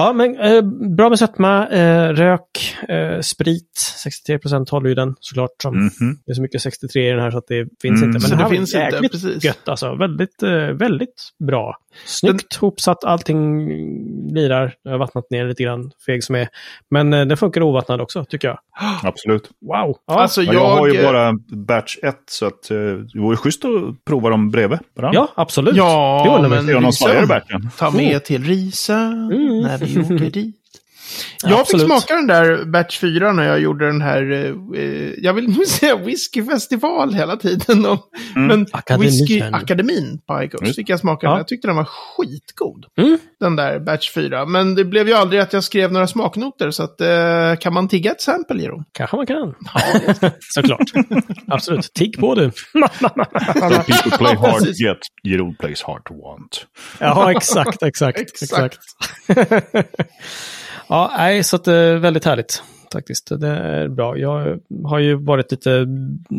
Ja, 0.00 0.12
men 0.12 0.38
eh, 0.38 0.62
bra 0.96 1.08
med 1.08 1.18
sötma, 1.18 1.68
eh, 1.68 2.08
rök, 2.08 2.76
eh, 2.88 3.20
sprit. 3.20 3.72
63% 4.04 4.70
håller 4.70 4.88
ju 4.88 4.94
den 4.94 5.14
såklart. 5.20 5.50
Som, 5.62 5.76
Mhm. 5.76 6.18
Det 6.26 6.32
är 6.32 6.34
så 6.34 6.42
mycket 6.42 6.62
63 6.62 7.08
i 7.08 7.10
den 7.10 7.20
här 7.20 7.30
så 7.30 7.38
att 7.38 7.46
det 7.48 7.68
finns 7.82 8.02
Mm. 8.02 8.04
inte. 8.04 8.06
Men 8.12 8.20
Så 8.20 8.28
den 8.28 8.38
det 8.38 8.42
här 8.44 8.50
var 8.50 8.56
finns 8.56 8.74
inte, 8.74 8.86
jäkligt 8.86 9.12
precis. 9.12 9.44
gött 9.44 9.68
alltså. 9.68 9.94
Väldigt, 9.94 10.42
eh, 10.42 10.50
väldigt 10.58 11.14
bra. 11.46 11.76
Snyggt 12.06 12.56
hopsatt, 12.56 13.04
allting 13.04 13.68
lirar. 14.34 14.74
Jag 14.82 14.90
har 14.90 14.98
vattnat 14.98 15.30
ner 15.30 15.44
lite 15.48 15.62
grann, 15.62 15.90
feg 16.06 16.24
som 16.24 16.34
är. 16.34 16.48
Men 16.90 17.12
eh, 17.12 17.24
den 17.26 17.36
funkar 17.36 17.60
ovattnad 17.62 18.00
också, 18.00 18.24
tycker 18.24 18.48
jag. 18.48 18.58
Absolut. 19.02 19.50
Wow! 19.60 19.96
Ja, 20.06 20.20
Alltså, 20.20 20.42
Ja, 20.42 20.52
jag, 20.52 20.62
jag 20.62 20.68
har 20.76 20.88
ju 20.88 21.02
bara 21.02 21.32
batch 21.48 21.96
1 22.02 22.16
så 22.30 22.46
att, 22.46 22.70
eh, 22.70 22.76
det 22.76 23.18
vore 23.20 23.36
schysst 23.36 23.64
att 23.64 24.04
prova 24.04 24.30
dem 24.30 24.50
bredvid 24.50 24.78
varandra. 24.96 25.20
ja 25.20 25.28
absolut. 25.42 25.76
Ja, 25.76 26.38
det 26.42 26.48
men- 26.48 26.66
Se 26.66 26.74
om 26.74 26.82
de 26.82 26.92
svajar 26.92 27.16
i 27.16 27.18
Risa. 27.22 27.28
batchen. 27.34 27.70
Ta 27.78 27.90
med 27.90 28.24
till 28.24 28.44
Risa 28.44 28.98
när 29.10 29.78
vi 29.78 30.00
åker 30.14 30.30
dit. 30.30 30.56
Jag 31.42 31.50
Mm. 31.50 31.60
Absolut. 31.60 31.82
fick 31.82 31.90
smaka 31.92 32.14
den 32.16 32.26
där 32.26 32.64
Batch 32.64 32.98
4 32.98 33.32
när 33.32 33.42
jag 33.48 33.60
gjorde 33.60 33.86
den 33.86 34.00
här, 34.02 34.30
eh, 34.32 34.80
eh, 34.82 35.12
jag 35.18 35.34
vill 35.34 35.48
nu 35.48 35.64
säga 35.66 35.96
whiskyfestival 35.96 37.14
hela 37.14 37.36
tiden. 37.36 37.86
Och, 37.86 38.08
Men 38.34 38.66
Akademin. 38.72 39.10
whiskyakademin 39.10 40.20
på 40.26 40.42
Icos 40.42 40.76
fick 40.76 40.88
jag 40.88 41.00
smaka 41.00 41.26
Ja. 41.26 41.30
den. 41.30 41.38
Jag 41.38 41.48
tyckte 41.48 41.68
den 41.68 41.76
var 41.76 41.84
skitgod. 41.84 42.84
Mm. 42.98 43.18
Den 43.40 43.56
där 43.56 43.78
Batch 43.80 44.10
4. 44.10 44.46
Men 44.46 44.74
det 44.74 44.84
blev 44.84 45.08
ju 45.08 45.14
aldrig 45.14 45.40
att 45.42 45.52
jag 45.52 45.64
skrev 45.64 45.92
några 45.92 46.06
smaknoter. 46.06 46.70
Så 46.70 46.82
att, 46.82 47.00
eh, 47.00 47.56
kan 47.60 47.74
man 47.74 47.88
tigga 47.88 48.10
ett 48.12 48.20
sample, 48.20 48.62
Jeroen? 48.62 48.84
Kanske 48.92 49.16
man 49.16 49.26
kan. 49.26 49.54
Såklart. 50.40 50.80
Absolut. 51.48 51.92
Tigg 51.94 52.18
på 52.20 52.34
du. 52.34 52.50
Some 53.00 53.84
people 53.84 54.18
play 54.18 54.34
hard 54.36 54.66
get, 54.66 54.98
Jeroen 55.22 55.54
plays 55.56 55.82
hard 55.82 56.04
to 56.04 56.14
want. 56.14 56.66
ja, 56.98 57.30
exakt, 57.30 57.82
exakt. 57.82 58.20
Exakt. 58.20 58.78
exakt. 59.28 59.80
Ja, 60.90 61.14
nej, 61.18 61.42
så 61.44 61.56
att 61.56 61.64
det 61.64 61.74
är 61.74 61.96
väldigt 61.96 62.24
härligt. 62.24 62.62
Faktiskt, 62.92 63.40
det 63.40 63.48
är 63.48 63.88
bra. 63.88 64.18
Jag 64.18 64.60
har 64.84 64.98
ju 64.98 65.14
varit 65.14 65.50
lite, 65.50 65.86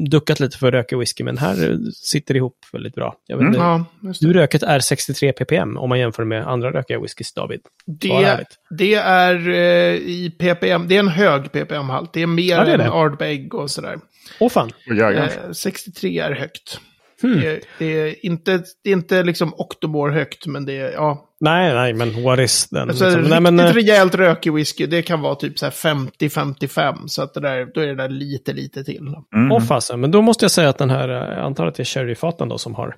duckat 0.10 0.40
lite 0.40 0.58
för 0.58 0.68
att 0.68 0.74
röka 0.74 0.98
whisky, 0.98 1.24
men 1.24 1.38
här 1.38 1.78
sitter 1.94 2.34
det 2.34 2.38
ihop 2.38 2.58
väldigt 2.74 2.96
bra. 2.96 3.16
Jag 3.28 3.38
vet 3.38 3.48
Mm. 3.48 3.62
Ja. 3.62 3.86
Du 4.22 4.34
röket 4.34 4.64
är 4.64 4.80
63 4.80 5.34
ppm 5.34 5.78
om 5.78 5.90
man 5.90 6.00
jämför 6.00 6.24
med 6.24 6.48
andra 6.48 6.72
rökiga 6.72 7.00
whiskys, 7.00 7.34
David. 7.34 7.60
Det, 7.86 8.46
det 8.70 8.94
är 8.96 9.50
eh, 9.50 9.96
i 9.96 10.36
ppm, 10.40 10.88
det 10.88 10.96
är 10.96 11.00
en 11.00 11.08
hög 11.08 11.52
ppm-halt. 11.52 12.10
Det 12.14 12.22
är 12.22 12.28
mer 12.28 12.58
Ja, 12.58 12.64
det 12.64 12.72
är 12.72 12.80
än. 12.80 12.92
Ardbeg 12.92 13.56
och 13.56 13.72
sådär. 13.72 14.00
Åh 14.40 14.50
fan. 14.50 14.72
Eh, 14.90 15.52
63 15.52 16.20
är 16.20 16.32
högt. 16.32 16.80
Hmm. 17.22 17.42
Det, 17.42 17.48
är, 17.48 17.62
det, 17.80 17.86
är 17.86 18.26
inte, 18.26 18.64
det 18.84 18.90
är 18.90 18.94
inte 18.94 19.24
liksom 19.24 19.54
oktomor 19.58 20.10
högt, 20.10 20.46
men 20.46 20.66
det 20.66 20.78
är, 20.78 20.92
ja. 20.92 21.28
Nej, 21.40 21.74
nej, 21.74 21.94
men 21.94 22.24
what 22.24 22.40
is 22.40 22.70
den? 22.70 22.90
Alltså, 22.90 23.06
liksom? 23.06 23.20
riktigt 23.22 23.42
nej, 23.42 23.52
men, 23.52 23.60
eh, 23.60 23.74
rejält 23.74 24.16
rökig 24.16 24.54
whisky, 24.54 24.86
det 24.86 25.02
kan 25.02 25.22
vara 25.22 25.36
typ 25.36 25.60
så 25.60 25.66
här 25.66 25.72
50-55. 25.72 27.08
Så 27.08 27.22
att 27.24 27.34
det 27.34 27.40
där, 27.40 27.68
då 27.74 27.82
är 27.82 27.88
det 27.88 27.96
där 27.96 28.10
lite, 28.10 28.54
lite 28.54 28.84
till. 28.84 29.16
Mm. 29.36 29.52
Åh 29.52 29.62
fasen, 29.62 30.02
men 30.02 30.12
då 30.12 30.22
måste 30.22 30.46
jag 30.46 30.52
säga 30.52 30.70
att 30.70 30.78
den 30.78 30.90
här, 30.90 31.10
eh, 31.10 31.38
jag 31.38 31.46
antar 31.46 31.68
att 31.68 31.76
det 31.76 31.84
är 31.84 31.86
sherryfaten 31.86 32.50
då 32.50 32.58
som 32.58 32.76
har 32.76 32.96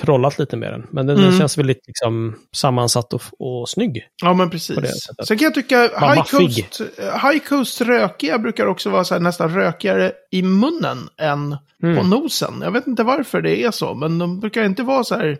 trollat 0.00 0.38
lite 0.38 0.56
med 0.56 0.72
den. 0.72 0.86
Men 0.90 1.06
den, 1.06 1.18
Mm. 1.18 1.38
känns 1.38 1.58
väldigt 1.58 1.86
liksom 1.86 2.34
sammansatt 2.56 3.12
och, 3.12 3.22
och 3.38 3.68
snygg. 3.68 4.02
Ja, 4.22 4.34
men 4.34 4.50
precis. 4.50 4.78
Sen 5.26 5.38
kan 5.38 5.44
jag 5.44 5.54
tycka 5.54 5.80
High. 5.82 6.22
Coast, 6.30 6.80
High 7.22 7.38
Coast 7.48 7.80
rökiga 7.80 8.38
brukar 8.38 8.66
också 8.66 8.90
vara 8.90 9.04
här, 9.10 9.20
nästan 9.20 9.54
rökigare 9.54 10.12
i 10.30 10.42
munnen 10.42 11.08
än 11.20 11.56
Mm. 11.82 11.96
på 11.96 12.02
nosen. 12.02 12.60
Jag 12.62 12.70
vet 12.70 12.86
inte 12.86 13.02
varför 13.02 13.42
det 13.42 13.62
är 13.64 13.70
så, 13.70 13.94
men 13.94 14.18
de 14.18 14.40
brukar 14.40 14.64
inte 14.64 14.82
vara 14.82 15.04
så 15.04 15.14
här 15.14 15.36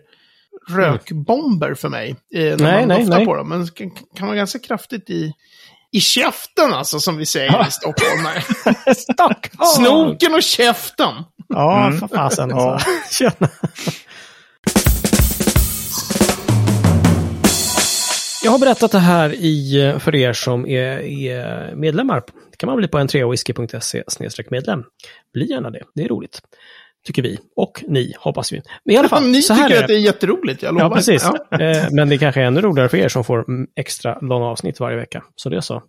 rökbomber 0.70 1.74
för 1.74 1.88
mig 1.88 2.10
eh, 2.34 2.42
när 2.42 2.56
Nej, 2.56 2.78
man 2.78 2.88
nej, 2.88 2.98
doftar 2.98 3.16
nej. 3.16 3.26
på 3.26 3.36
dem. 3.36 3.48
Men 3.48 3.66
kan, 3.68 3.90
kan 4.16 4.26
vara 4.26 4.36
ganska 4.36 4.58
kraftigt 4.58 5.10
i, 5.10 5.32
i 5.92 6.00
käften 6.00 6.72
alltså, 6.72 7.00
som 7.00 7.16
vi 7.16 7.26
säger 7.26 7.66
i 7.68 7.70
Stockholm. 7.70 8.26
Stockholm! 8.96 9.66
Snoken 9.86 10.34
och 10.34 10.42
käften! 10.42 11.14
Ja, 11.48 11.86
Mm. 11.86 11.98
för 12.00 12.08
fasen 12.08 12.50
Ja. 12.50 12.72
alltså. 12.72 12.88
Tjena. 13.18 13.48
Jag 18.44 18.52
har 18.52 18.58
berättat 18.58 18.92
det 18.92 18.98
här 18.98 19.32
i, 19.32 19.94
för 19.98 20.14
er 20.14 20.32
som 20.32 20.66
är, 20.66 20.98
är 20.98 21.74
medlemmar. 21.74 22.22
Det 22.50 22.56
kan 22.56 22.66
man 22.66 22.76
bli 22.76 22.88
på 22.88 22.98
entreawhisky.se 22.98 24.02
medlem. 24.50 24.84
Bli 25.34 25.50
gärna 25.50 25.70
det, 25.70 25.82
det 25.94 26.04
är 26.04 26.08
roligt. 26.08 26.40
Tycker 27.06 27.22
vi. 27.22 27.38
Och 27.56 27.84
ni, 27.88 28.12
hoppas 28.18 28.52
vi. 28.52 28.62
Men 28.84 28.94
i 28.94 28.98
alla 28.98 29.08
fall, 29.08 29.22
Ni 29.26 29.42
så 29.42 29.54
här 29.54 29.68
tycker 29.68 29.78
är 29.80 29.82
att 29.82 29.88
det 29.88 29.94
är 29.94 29.98
jätteroligt, 29.98 30.62
jag 30.62 30.74
lovar. 30.74 30.86
Ja, 30.86 30.94
precis. 30.94 31.22
Ja. 31.50 31.58
Eh, 31.62 31.86
Men 31.90 32.08
det 32.08 32.18
kanske 32.18 32.40
är 32.40 32.44
ännu 32.44 32.60
roligare 32.60 32.88
för 32.88 32.96
er 32.96 33.08
som 33.08 33.24
får 33.24 33.44
extra 33.76 34.18
långa 34.20 34.46
avsnitt 34.46 34.80
varje 34.80 34.96
vecka. 34.96 35.22
Så 35.36 35.48
det 35.48 35.56
är 35.56 35.60
så. 35.60 35.82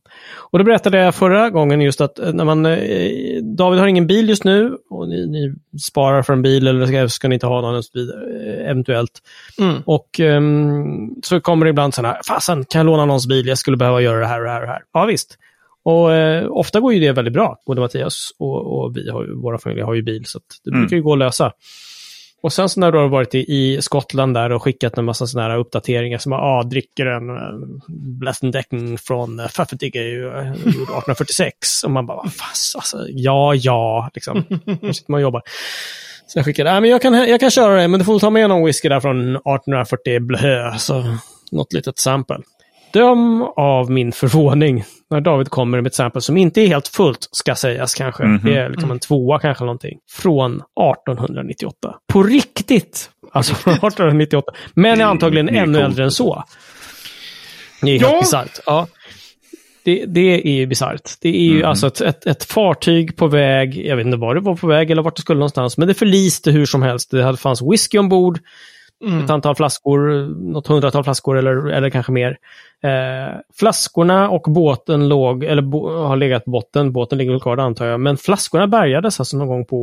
Och 0.51 0.59
då 0.59 0.65
berättade 0.65 0.97
jag 0.97 1.15
förra 1.15 1.49
gången 1.49 1.81
just 1.81 2.01
att 2.01 2.19
eh, 2.19 2.33
när 2.33 2.45
man... 2.45 2.65
eh, 2.65 3.43
David 3.57 3.79
har 3.79 3.87
ingen 3.87 4.07
bil 4.07 4.29
just 4.29 4.43
nu 4.43 4.77
och 4.89 5.09
ni, 5.09 5.27
ni 5.27 5.53
sparar 5.79 6.21
för 6.23 6.33
en 6.33 6.41
bil 6.41 6.67
eller 6.67 6.85
ska, 6.85 7.09
ska 7.09 7.27
ni 7.27 7.33
inte 7.35 7.47
ha 7.47 7.61
någon 7.61 7.81
vidare, 7.93 8.19
eh, 8.63 8.69
eventuellt. 8.69 9.19
Mm. 9.59 9.75
Och 9.85 10.19
ehm, 10.19 11.09
så 11.23 11.39
kommer 11.41 11.65
det 11.65 11.69
ibland 11.69 11.93
sådana 11.93 12.13
här, 12.13 12.21
fasen 12.27 12.65
kan 12.65 12.79
jag 12.79 12.85
låna 12.85 13.05
någons 13.05 13.27
bil? 13.27 13.47
Jag 13.47 13.57
skulle 13.57 13.77
behöva 13.77 14.01
göra 14.01 14.19
det 14.19 14.25
här 14.27 14.39
och 14.39 14.45
det 14.45 14.51
här 14.51 14.61
och 14.61 14.67
det 14.67 14.73
här. 14.73 14.81
Ja, 14.93 15.05
visst. 15.05 15.37
Och 15.85 16.13
eh, 16.13 16.47
ofta 16.51 16.79
går 16.79 16.93
ju 16.93 16.99
det 16.99 17.11
väldigt 17.11 17.33
bra. 17.33 17.57
Både 17.65 17.81
Mattias 17.81 18.29
och, 18.39 18.79
och 18.79 18.97
vi, 18.97 19.09
har, 19.09 19.41
våra 19.43 19.57
familjer 19.57 19.85
har 19.85 19.93
ju 19.93 20.01
bil, 20.01 20.25
så 20.25 20.39
det 20.63 20.69
Mm. 20.69 20.81
brukar 20.81 20.95
ju 20.95 21.03
gå 21.03 21.13
att 21.13 21.19
lösa. 21.19 21.51
Och 22.41 22.53
sen 22.53 22.69
så 22.69 22.79
när 22.79 22.91
du 22.91 22.97
har 22.97 23.07
varit 23.07 23.35
i, 23.35 23.39
i 23.39 23.81
Skottland 23.81 24.33
där 24.33 24.49
och 24.51 24.63
skickat 24.63 24.97
en 24.97 25.05
massa 25.05 25.27
sådana 25.27 25.49
här 25.49 25.57
uppdateringar 25.57 26.17
som 26.17 26.33
ah, 26.33 26.63
dricker 26.63 27.05
en 27.05 27.23
Blassendecken 28.19 28.97
från 28.97 29.37
Pfaffendigge 29.47 29.99
uh, 29.99 30.51
1846. 30.51 31.83
Och 31.83 31.91
man 31.91 32.05
bara, 32.05 32.17
vad 32.17 32.33
fan, 32.33 32.49
alltså, 32.75 32.97
ja, 33.09 33.55
ja, 33.55 34.09
liksom. 34.13 34.43
Nu 34.81 34.93
sitter 34.93 35.11
man 35.11 35.17
och 35.17 35.21
jobbar. 35.21 35.41
Så 36.27 36.39
jag 36.39 36.45
skickade, 36.45 36.71
ah, 36.77 36.79
men 36.81 36.89
jag 36.89 37.01
kan, 37.01 37.13
jag 37.13 37.39
kan 37.39 37.51
köra 37.51 37.81
det, 37.81 37.87
men 37.87 37.99
du 37.99 38.05
får 38.05 38.19
ta 38.19 38.29
med 38.29 38.49
någon 38.49 38.65
whisky 38.65 38.89
där 38.89 38.99
från 38.99 39.19
1840 39.29 40.19
blö, 40.19 40.77
så 40.77 41.17
något 41.51 41.73
litet 41.73 41.99
sample. 41.99 42.37
Döm 42.93 43.41
av 43.55 43.91
min 43.91 44.11
förvåning 44.11 44.83
när 45.09 45.21
David 45.21 45.49
kommer 45.49 45.81
med 45.81 45.87
ett 45.87 45.95
sample 45.95 46.21
som 46.21 46.37
inte 46.37 46.61
är 46.61 46.67
helt 46.67 46.87
fullt, 46.87 47.27
ska 47.31 47.55
sägas 47.55 47.93
kanske. 47.95 48.23
Mhm. 48.23 48.41
Det 48.45 48.57
är 48.57 48.69
liksom 48.69 48.91
en 48.91 48.99
tvåa 48.99 49.39
kanske 49.39 49.63
någonting. 49.63 49.97
Från 50.11 50.51
1898. 50.55 51.95
På 52.13 52.23
riktigt! 52.23 53.09
Alltså 53.31 53.55
från 53.55 53.73
1898. 53.73 54.51
Men 54.73 55.01
är 55.01 55.05
antagligen 55.05 55.45
det 55.45 55.51
är 55.51 55.63
ännu 55.63 55.73
coolt. 55.73 55.85
äldre 55.85 56.03
än 56.03 56.11
så. 56.11 56.43
Det 57.81 57.91
är 57.91 58.01
Ja. 58.01 58.07
helt 58.07 58.21
bisarrt. 58.21 58.59
Ja. 58.65 58.87
Det, 59.85 60.05
det 60.07 60.47
är 60.47 60.53
ju 60.53 60.65
bisarrt. 60.65 61.11
Det 61.21 61.29
är 61.29 61.41
ju 61.43 61.55
Mhm. 61.55 61.65
alltså 61.65 61.87
ett, 61.87 62.01
ett, 62.01 62.25
ett 62.27 62.43
fartyg 62.43 63.15
på 63.17 63.27
väg, 63.27 63.85
jag 63.87 63.95
vet 63.97 64.05
inte 64.05 64.17
var 64.17 64.35
det 64.35 64.41
var 64.41 64.55
på 64.55 64.67
väg 64.67 64.91
eller 64.91 65.01
vart 65.01 65.15
det 65.15 65.21
skulle 65.21 65.39
någonstans, 65.39 65.77
men 65.77 65.87
det 65.87 65.93
förliste 65.93 66.51
hur 66.51 66.65
som 66.65 66.81
helst. 66.81 67.11
Det 67.11 67.23
hade 67.23 67.37
fanns 67.37 67.61
whisky 67.71 67.97
ombord, 67.97 68.39
Mm. 69.05 69.23
ett 69.23 69.29
antal 69.29 69.55
flaskor, 69.55 70.27
något 70.51 70.67
hundratal 70.67 71.03
flaskor 71.03 71.37
eller, 71.37 71.69
eller 71.69 71.89
kanske 71.89 72.11
mer. 72.11 72.37
Eh, 72.83 73.39
flaskorna 73.59 74.29
och 74.29 74.41
båten 74.53 75.09
låg, 75.09 75.43
eller 75.43 75.61
bo, 75.61 75.89
har 76.03 76.15
legat 76.17 76.45
på 76.45 76.51
botten, 76.51 76.93
båten 76.93 77.17
ligger 77.17 77.31
väl 77.31 77.41
kvar 77.41 77.55
det 77.55 77.63
antar 77.63 77.85
jag, 77.85 77.99
men 77.99 78.17
flaskorna 78.17 78.67
bärgades 78.67 79.19
alltså 79.19 79.37
någon 79.37 79.47
gång 79.47 79.65
på 79.65 79.75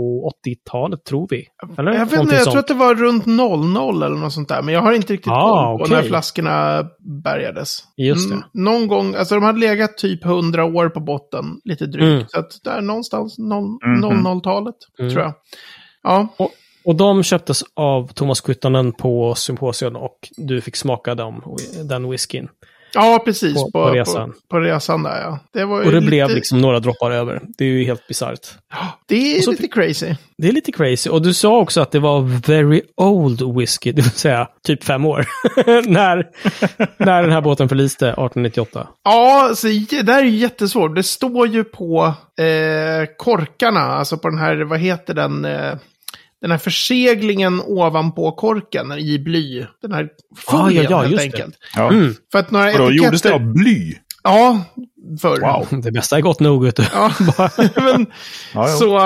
80-talet 0.46 1.04
tror 1.04 1.26
vi. 1.30 1.44
Eller? 1.78 1.92
Jag, 1.92 2.06
vet 2.06 2.20
inte, 2.20 2.34
jag 2.34 2.42
sånt. 2.44 2.52
tror 2.52 2.60
att 2.60 2.68
det 2.68 2.74
var 2.74 2.94
runt 2.94 3.26
00 3.26 4.02
eller 4.02 4.16
något 4.16 4.32
sånt 4.32 4.48
där. 4.48 4.62
Men 4.62 4.74
jag 4.74 4.80
har 4.80 4.92
inte 4.92 5.12
riktigt 5.12 5.32
Ah, 5.32 5.40
koll 5.66 5.78
på 5.78 5.84
okej. 5.84 5.96
när 5.96 6.02
flaskorna 6.02 6.84
bärgades. 7.24 7.78
Just 7.96 8.28
det. 8.28 8.34
Mm, 8.34 8.44
någon 8.54 8.88
gång, 8.88 9.14
alltså 9.14 9.34
de 9.34 9.44
hade 9.44 9.58
legat 9.60 9.98
typ 9.98 10.24
100 10.24 10.64
år 10.64 10.88
på 10.88 11.00
botten, 11.00 11.44
lite 11.64 11.86
drygt. 11.86 12.04
Mm. 12.12 12.24
Så 12.28 12.38
att 12.38 12.50
där 12.64 12.80
någonstans, 12.80 13.38
noll- 13.38 13.78
Mhm. 13.86 14.26
00-talet, 14.26 14.74
Mm. 14.98 15.10
tror 15.12 15.22
jag. 15.24 15.32
Ja, 16.02 16.28
Och 16.36 16.50
de 16.84 17.22
köptes 17.22 17.62
av 17.74 18.12
Thomas 18.12 18.40
Kuttanen 18.40 18.92
på 18.92 19.34
Symposion 19.34 19.96
och 19.96 20.28
du 20.36 20.60
fick 20.60 20.76
smaka 20.76 21.14
dem, 21.14 21.56
den 21.84 22.10
whiskyn. 22.10 22.48
ja 22.94 23.22
precis. 23.24 23.54
På- 23.54 23.64
På, 23.64 23.70
på 23.70 23.88
på, 23.88 23.94
resan. 23.94 24.32
på, 24.50 24.60
resan 24.60 25.02
där, 25.02 25.20
ja. 25.22 25.38
Det, 25.52 25.64
var 25.64 25.78
Och 25.78 25.84
det 25.84 25.90
lite, 26.00 26.06
blev 26.06 26.30
liksom 26.30 26.60
några 26.60 26.80
droppar 26.80 27.10
över. 27.10 27.40
Det 27.58 27.64
är 27.64 27.68
ju 27.68 27.84
helt 27.84 28.06
bisarrt. 28.06 28.46
Det 29.06 29.34
är 29.34 29.38
och 29.38 29.44
så 29.44 29.50
lite 29.50 29.68
crazy. 29.68 30.14
Det 30.38 30.48
är 30.48 30.52
lite 30.52 30.72
crazy. 30.72 31.10
Och 31.10 31.22
du 31.22 31.34
sa 31.34 31.58
också 31.58 31.80
att 31.80 31.90
det 31.90 31.98
var 31.98 32.20
very 32.48 32.82
old 32.96 33.56
whisky, 33.56 33.92
det 33.92 34.02
vill 34.02 34.10
säga 34.10 34.48
typ 34.66 34.84
fem 34.84 35.04
år. 35.06 35.26
när, 35.88 36.26
när 37.04 37.22
den 37.22 37.32
här 37.32 37.40
båten 37.40 37.68
förliste 37.68 38.06
1898. 38.06 38.88
Ja, 39.04 39.48
alltså, 39.48 39.66
det 39.90 40.02
där 40.02 40.18
är 40.18 40.24
ju 40.24 40.36
jättesvårt. 40.36 40.94
Det 40.94 41.02
står 41.02 41.46
ju 41.48 41.64
på 41.64 42.04
eh, 42.38 43.06
korkarna, 43.18 43.80
alltså 43.80 44.18
på 44.18 44.28
den 44.28 44.38
här, 44.38 44.56
vad 44.64 44.78
heter 44.78 45.14
den, 45.14 45.44
eh, 45.44 45.72
den 46.40 46.50
här 46.50 46.58
förseglingen 46.58 47.60
ovanpå 47.60 48.32
korken 48.32 48.92
i 48.92 49.18
bly. 49.18 49.66
Den 49.82 49.92
här 49.92 50.08
folien 50.36 50.84
ja, 50.84 50.90
ja, 50.90 51.02
helt 51.02 51.20
enkelt. 51.20 51.54
Ja. 51.76 51.90
Mm. 51.92 52.14
För 52.32 52.38
att 52.38 52.50
några 52.50 52.72
Och 52.72 52.78
då 52.78 52.92
gjordes 52.92 53.22
det 53.22 53.34
av 53.34 53.52
bly. 53.52 53.94
Ja, 54.22 54.64
förr. 55.20 55.40
Wow. 55.40 55.80
Det 55.82 55.92
bästa 55.92 56.16
är 56.16 56.20
gott 56.20 56.40
nog, 56.40 56.64
vet 56.64 56.76
du. 56.76 56.84
Ja, 56.92 57.12
men 57.76 58.06
Ja, 58.54 58.66
så 58.66 58.98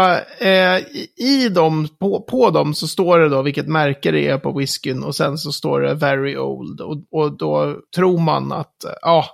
eh, 0.46 0.78
i- 1.16 1.48
dem, 1.48 1.88
på, 2.00 2.20
på 2.22 2.50
dem 2.50 2.74
så 2.74 2.88
står 2.88 3.18
det 3.18 3.28
då 3.28 3.42
vilket 3.42 3.68
märke 3.68 4.10
det 4.10 4.28
är 4.28 4.38
på 4.38 4.52
whiskyn 4.58 5.02
och 5.02 5.16
sen 5.16 5.38
så 5.38 5.52
står 5.52 5.80
det 5.80 5.94
very 5.94 6.36
old. 6.36 6.80
Och, 6.80 6.96
och 7.10 7.38
då 7.38 7.76
tror 7.96 8.18
man 8.20 8.52
att, 8.52 8.84
eh, 8.84 8.90
ja, 9.02 9.26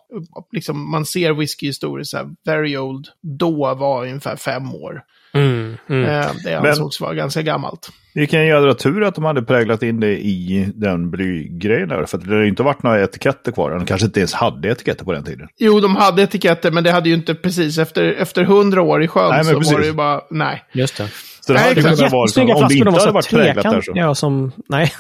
liksom 0.53 0.91
man 0.91 1.07
ser 1.07 1.33
whiskyhistoriskt 1.33 2.11
så 2.11 2.17
här, 2.17 2.27
very 2.45 2.77
old, 2.77 3.07
då 3.23 3.75
var 3.75 4.03
ungefär 4.07 4.37
fem 4.37 4.75
år. 4.75 5.03
Mm, 5.35 5.77
mm. 5.89 6.05
Eh, 6.05 6.27
det 6.45 6.61
Men- 6.61 6.67
ansågs 6.71 7.01
vara 7.01 7.15
ganska 7.15 7.43
gammalt. 7.43 7.89
Vilken 8.15 8.47
jädra 8.47 8.75
tur 8.75 9.05
att 9.05 9.15
de 9.15 9.25
hade 9.25 9.43
präglat 9.43 9.83
in 9.83 10.01
det 10.01 10.19
i 10.19 10.73
den 10.75 11.11
blygrejen 11.11 11.89
där. 11.89 12.05
För 12.05 12.19
att 12.19 12.25
det 12.29 12.35
har 12.35 12.43
ju 12.43 12.49
inte 12.49 12.63
varit 12.63 12.83
några 12.83 13.03
etiketter 13.05 13.53
kvar. 13.53 13.71
De 13.71 13.87
kanske 13.87 14.07
inte 14.07 14.21
ens 14.21 14.33
hade 14.35 14.69
etiketter 14.69 15.05
på 15.05 15.13
den 15.13 15.25
tiden. 15.25 15.49
Jo, 15.59 15.81
de 15.81 15.97
hade 15.97 16.23
etiketter, 16.23 16.71
men 16.71 16.85
det 16.85 16.91
hade 16.91 17.09
ju 17.09 17.15
inte 17.15 17.35
precis 17.35 17.79
efter, 17.79 18.05
efter 18.13 18.45
hundra 18.45 18.83
år 18.83 19.03
i 19.03 19.09
sjön 19.09 19.29
Nej, 19.29 19.37
men 19.37 19.45
så 19.45 19.59
precis. 19.59 19.73
var 19.73 19.81
det 19.81 19.87
ju 19.87 19.93
bara, 19.93 20.21
nej. 20.31 20.65
Just 20.73 20.97
det. 20.97 21.09
Så 21.41 21.53
det 21.53 21.59
Nej, 21.59 21.69
hade 21.69 21.83
kunnat 21.83 22.13
vara 22.13 22.25
liksom, 22.25 22.43
om 22.43 22.69
det 22.69 22.69
de 22.69 22.89
inte 22.89 23.01
hade 23.01 23.13
varit 23.13 23.31
präglat 23.31 23.65
där 23.65 23.71
så. 23.71 23.81
trekantiga 23.81 24.15
som... 24.15 24.53
Nej. 24.69 24.93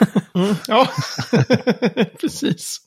Ja, 0.69 0.89
precis. 2.21 2.79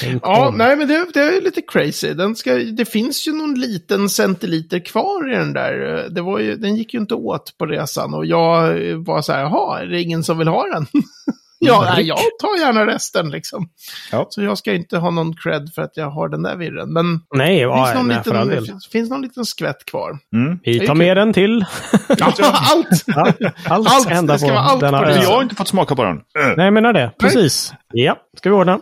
Tänk 0.00 0.22
Ja, 0.26 0.48
om. 0.48 0.58
nej 0.58 0.76
men 0.76 0.88
det, 0.88 1.06
det 1.14 1.20
är 1.20 1.40
lite 1.40 1.62
crazy. 1.62 2.12
Den 2.14 2.36
ska, 2.36 2.54
det 2.54 2.84
finns 2.84 3.28
ju 3.28 3.32
någon 3.32 3.54
liten 3.54 4.08
centiliter 4.08 4.78
kvar 4.78 5.32
i 5.32 5.36
den 5.36 5.52
där. 5.52 6.06
Det 6.10 6.20
var 6.22 6.38
ju, 6.38 6.56
den 6.56 6.76
gick 6.76 6.94
ju 6.94 7.00
inte 7.00 7.14
åt 7.14 7.58
på 7.58 7.66
resan 7.66 8.14
och 8.14 8.26
jag 8.26 8.74
var 8.96 9.22
så 9.22 9.32
här, 9.32 9.40
jaha, 9.40 9.80
är 9.80 9.86
det 9.86 10.00
ingen 10.02 10.24
som 10.24 10.38
vill 10.38 10.48
ha 10.48 10.66
den? 10.74 10.86
ja, 11.58 11.92
nej, 11.96 12.06
jag 12.06 12.18
tar 12.18 12.60
gärna 12.60 12.86
resten 12.86 13.30
liksom. 13.30 13.68
Ja. 14.12 14.26
Så 14.30 14.42
jag 14.42 14.58
ska 14.58 14.72
inte 14.72 14.98
ha 14.98 15.10
någon 15.10 15.36
cred 15.36 15.70
för 15.74 15.82
att 15.82 15.96
jag 15.96 16.10
har 16.10 16.28
den 16.28 16.42
där 16.42 16.56
virren. 16.56 16.92
Men 16.92 17.20
Nej, 17.34 17.56
det 17.56 17.62
ja, 17.62 17.86
finns, 17.86 17.94
någon 17.96 18.08
nej, 18.08 18.16
liten, 18.16 18.48
del. 18.48 18.66
finns 18.92 19.10
någon 19.10 19.22
liten 19.22 19.44
skvätt 19.44 19.84
kvar. 19.84 20.18
Mm. 20.34 20.58
Vi 20.62 20.86
tar 20.86 20.94
med 20.94 21.16
den 21.16 21.32
till. 21.32 21.64
Ja, 22.18 22.32
allt! 22.72 23.04
Ja, 23.06 23.32
allt, 23.64 23.88
Allt, 23.88 24.28
det 24.28 24.38
ska 24.38 24.48
på 24.48 24.54
vara 24.54 24.62
allt 24.64 24.80
denna 24.80 24.98
på. 24.98 25.04
För 25.04 25.22
jag 25.22 25.30
har 25.30 25.42
inte 25.42 25.54
fått 25.54 25.68
smaka 25.68 25.94
på 25.96 26.04
den. 26.04 26.20
Nej, 26.56 26.64
jag 26.66 26.74
menar 26.74 26.92
det. 26.92 27.10
Precis. 27.18 27.72
Ja, 27.92 28.16
ska 28.38 28.48
vi 28.50 28.56
ordna. 28.56 28.80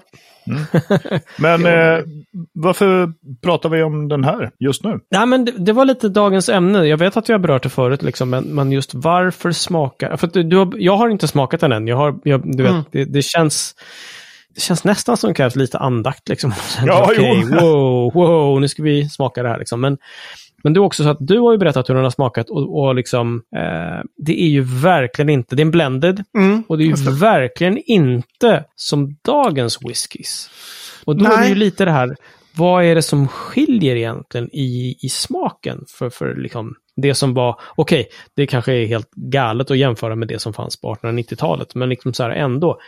Men 1.38 1.66
eh, 1.98 2.04
varför 2.54 3.12
pratar 3.42 3.68
vi 3.68 3.82
om 3.82 4.08
den 4.08 4.24
här 4.24 4.50
just 4.58 4.84
nu? 4.84 4.98
Nej, 5.10 5.26
men 5.26 5.44
det, 5.44 5.52
det 5.52 5.72
var 5.72 5.84
lite 5.84 6.08
dagens 6.08 6.48
ämne. 6.48 6.84
Jag 6.86 6.98
vet 6.98 7.16
att 7.16 7.28
vi 7.28 7.32
har 7.32 7.40
berört 7.40 7.62
det 7.62 7.68
förut, 7.68 8.02
liksom, 8.02 8.30
men, 8.30 8.44
men 8.44 8.72
just 8.72 8.94
varför 8.94 9.52
smaka... 9.52 10.16
För 10.16 10.26
du, 10.26 10.42
du 10.42 10.56
har, 10.56 10.72
jag 10.76 10.96
har 10.96 11.08
inte 11.08 11.28
smakat 11.28 11.60
den 11.60 11.72
än. 11.72 11.86
Jag 11.86 11.96
har, 11.96 12.18
jag, 12.24 12.56
du 12.56 12.62
vet, 12.62 12.72
Mm. 12.72 12.84
det, 12.92 13.04
det 13.04 13.22
känns... 13.22 13.74
Det 14.54 14.60
känns 14.60 14.84
nästan 14.84 15.16
som 15.16 15.28
det 15.28 15.34
krävs 15.34 15.56
lite 15.56 15.78
andakt. 15.78 16.28
Liksom. 16.28 16.52
Ja, 16.86 17.12
jo. 17.16 17.24
wow, 17.60 18.12
wow, 18.14 18.60
nu 18.60 18.68
ska 18.68 18.82
vi 18.82 19.08
smaka 19.08 19.42
det 19.42 19.48
här. 19.48 19.58
Liksom. 19.58 19.80
Men, 19.80 19.98
men 20.64 20.72
det 20.72 20.78
är 20.78 20.82
också 20.82 21.02
så 21.02 21.08
att 21.08 21.16
du 21.20 21.38
har 21.38 21.52
ju 21.52 21.58
berättat 21.58 21.88
hur 21.88 21.94
den 21.94 22.04
har 22.04 22.10
smakat 22.10 22.50
och, 22.50 22.80
och 22.80 22.94
liksom, 22.94 23.42
eh, 23.56 24.04
det 24.16 24.42
är 24.42 24.48
ju 24.48 24.60
verkligen 24.62 25.28
inte, 25.28 25.56
det 25.56 25.60
är 25.62 25.64
en 25.64 25.70
blended 25.70 26.24
Mm, 26.38 26.62
och 26.68 26.78
det 26.78 26.84
är 26.84 26.86
ju 26.86 26.92
det. 26.92 27.10
verkligen 27.10 27.78
inte 27.86 28.64
som 28.76 29.16
dagens 29.24 29.78
whiskys. 29.82 30.50
Och 31.04 31.16
då 31.16 31.24
är 31.24 31.28
det 31.30 31.36
Nej. 31.36 31.48
ju 31.48 31.54
lite 31.54 31.84
det 31.84 31.90
här, 31.90 32.16
vad 32.56 32.84
är 32.84 32.94
det 32.94 33.02
som 33.02 33.28
skiljer 33.28 33.96
egentligen 33.96 34.48
i, 34.52 34.96
i 35.02 35.08
smaken 35.08 35.84
för, 35.88 36.10
för 36.10 36.34
liksom 36.34 36.74
det 36.96 37.14
som 37.14 37.34
var, 37.34 37.60
okej, 37.76 38.08
det 38.36 38.46
kanske 38.46 38.72
är 38.72 38.86
helt 38.86 39.10
galet 39.10 39.70
att 39.70 39.78
jämföra 39.78 40.16
med 40.16 40.28
det 40.28 40.38
som 40.38 40.52
fanns 40.52 40.80
på 40.80 40.94
1890-talet, 40.94 41.74
men 41.74 41.88
liksom 41.88 42.12
så 42.14 42.22
här 42.22 42.30
ändå, 42.30 42.78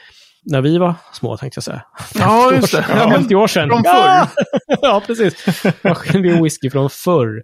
när 0.44 0.60
vi 0.60 0.78
var 0.78 0.94
små 1.12 1.36
tänkte 1.36 1.56
jag 1.58 1.64
säga. 1.64 1.82
Ja, 2.14 2.54
just 2.54 2.72
det. 2.72 2.86
Ja, 2.88 2.94
men 3.08 3.10
50 3.10 3.34
år 3.34 3.46
sedan. 3.46 3.68
från 3.68 3.82
Ja! 3.84 4.28
ja, 4.82 5.02
precis. 5.06 5.62
Vad 5.82 5.96
skiljer 5.96 6.42
whisky 6.42 6.70
från 6.70 6.90
förr? 6.90 7.42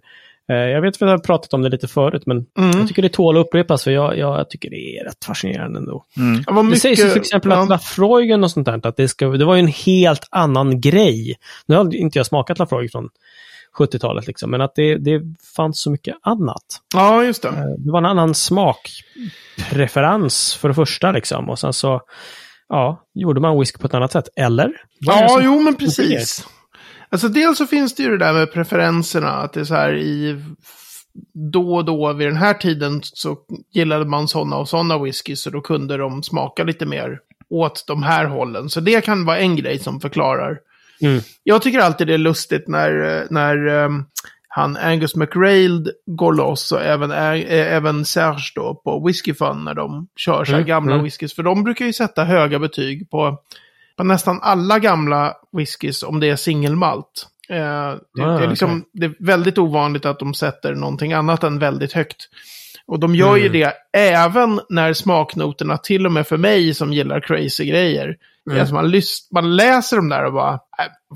Eh, 0.49 0.55
Jag 0.55 0.81
vet 0.81 0.95
att 0.95 1.01
vi 1.01 1.05
har 1.05 1.17
pratat 1.17 1.53
om 1.53 1.61
det 1.61 1.69
lite 1.69 1.87
förut, 1.87 2.23
men 2.25 2.45
Mm. 2.57 2.79
jag 2.79 2.87
tycker 2.87 3.01
det 3.01 3.09
tål 3.09 3.37
att 3.37 3.45
upprepas, 3.45 3.83
för 3.83 3.91
jag, 3.91 4.17
jag 4.17 4.49
tycker 4.49 4.69
det 4.69 4.97
är 4.99 5.03
rätt 5.05 5.25
fascinerande 5.25 5.79
ändå. 5.79 6.05
Mm. 6.17 6.43
Det 6.47 6.63
mycket, 6.63 6.81
sägs 6.81 6.99
ju 6.99 7.09
till 7.09 7.21
exempel 7.21 7.51
ja. 7.51 7.63
att 7.63 7.69
Lafroigen 7.69 8.43
och 8.43 8.51
sånt 8.51 8.65
där, 8.65 8.87
att 8.87 8.97
det, 8.97 9.07
ska, 9.07 9.27
det 9.27 9.45
var 9.45 9.55
ju 9.55 9.59
en 9.59 9.67
helt 9.67 10.27
annan 10.31 10.81
grej. 10.81 11.35
Nu 11.65 11.75
har 11.75 11.95
inte 11.95 12.19
jag 12.19 12.25
smakat 12.25 12.59
Lafroig 12.59 12.91
från 12.91 13.09
70-talet, 13.77 14.27
liksom, 14.27 14.51
men 14.51 14.61
att 14.61 14.75
det, 14.75 14.95
det 14.97 15.21
fanns 15.55 15.81
så 15.81 15.91
mycket 15.91 16.15
annat. 16.21 16.63
Ja, 16.95 17.23
just 17.23 17.41
det. 17.41 17.47
Eh, 17.49 17.55
Det 17.77 17.91
var 17.91 17.99
en 17.99 18.05
annan 18.05 18.35
smakpreferens 18.35 20.55
för 20.55 20.67
det 20.67 20.73
första, 20.75 21.11
liksom. 21.11 21.49
Och 21.49 21.59
sen 21.59 21.73
så 21.73 22.01
ja, 22.69 23.03
gjorde 23.13 23.41
man 23.41 23.59
whisky 23.59 23.77
på 23.77 23.87
ett 23.87 23.93
annat 23.93 24.11
sätt. 24.11 24.29
Eller? 24.35 24.71
Ja, 24.99 25.39
jo 25.43 25.59
men 25.59 25.75
precis. 25.75 26.47
Alltså 27.09 27.27
dels 27.27 27.57
så 27.57 27.67
finns 27.67 27.95
det 27.95 28.03
ju 28.03 28.09
det 28.09 28.25
där 28.25 28.33
med 28.33 28.53
preferenserna, 28.53 29.29
att 29.29 29.53
det 29.53 29.59
är 29.59 29.63
så 29.63 29.75
här 29.75 29.95
i 29.95 30.41
då 31.51 31.75
och 31.75 31.85
då 31.85 32.13
vid 32.13 32.27
den 32.27 32.37
här 32.37 32.53
tiden 32.53 33.01
så 33.03 33.37
gillade 33.73 34.05
man 34.05 34.27
sådana 34.27 34.55
och 34.55 34.69
sådana 34.69 34.97
whisky 34.97 35.35
så 35.35 35.49
då 35.49 35.61
kunde 35.61 35.97
de 35.97 36.23
smaka 36.23 36.63
lite 36.63 36.85
mer 36.85 37.19
åt 37.49 37.83
de 37.87 38.03
här 38.03 38.25
hållen. 38.25 38.69
Så 38.69 38.79
det 38.79 39.01
kan 39.01 39.25
vara 39.25 39.39
en 39.39 39.55
grej 39.55 39.79
som 39.79 39.99
förklarar. 39.99 40.59
Mm. 41.01 41.21
Jag 41.43 41.61
tycker 41.61 41.79
alltid 41.79 42.07
det 42.07 42.13
är 42.13 42.17
lustigt 42.17 42.67
när, 42.67 43.27
när 43.29 43.67
ehm, 43.67 44.05
han 44.51 44.77
Angus 44.77 45.15
McRailed 45.15 45.89
går 46.05 46.33
loss 46.33 46.71
och 46.71 46.81
även, 46.81 47.11
ä- 47.11 47.35
eh, 47.47 47.75
även 47.75 48.05
Serge 48.05 48.51
då 48.55 48.81
på 48.83 49.05
Whisky 49.07 49.33
Fun 49.33 49.63
när 49.65 49.73
de 49.73 50.07
kör 50.15 50.45
här 50.45 50.53
Mm, 50.53 50.65
gamla 50.67 50.93
mm. 50.93 51.03
whiskys. 51.03 51.35
För 51.35 51.43
de 51.43 51.63
brukar 51.63 51.85
ju 51.85 51.93
sätta 51.93 52.23
höga 52.23 52.59
betyg 52.59 53.09
på, 53.09 53.37
på 53.97 54.03
nästan 54.03 54.39
alla 54.41 54.79
gamla 54.79 55.33
whiskys 55.51 56.03
om 56.03 56.19
det 56.19 56.29
är 56.29 56.35
singelmalt. 56.35 57.27
Eh, 57.49 57.57
det, 57.57 58.23
Ah, 58.23 58.37
det, 58.37 58.43
är 58.43 58.47
liksom, 58.49 58.71
okej. 58.71 58.89
det 58.93 59.05
är 59.05 59.25
väldigt 59.25 59.57
ovanligt 59.57 60.05
att 60.05 60.19
de 60.19 60.33
sätter 60.33 60.75
någonting 60.75 61.13
annat 61.13 61.43
än 61.43 61.59
väldigt 61.59 61.93
högt. 61.93 62.17
Och 62.87 62.99
de 62.99 63.15
gör 63.15 63.35
ju 63.35 63.47
Mm. 63.47 63.53
det 63.59 63.73
även 63.99 64.59
när 64.69 64.93
smaknoterna, 64.93 65.77
till 65.77 66.05
och 66.05 66.11
med 66.11 66.27
för 66.27 66.37
mig 66.37 66.73
som 66.73 66.93
gillar 66.93 67.19
crazy 67.19 67.65
grejer, 67.65 68.15
Mm. 68.49 68.59
Alltså 68.61 68.75
man, 68.75 68.85
lys- 68.87 69.27
man 69.33 69.55
läser 69.55 69.95
dem 69.97 70.09
där 70.09 70.25
och 70.25 70.33
bara, 70.33 70.53
äh, 70.53 70.59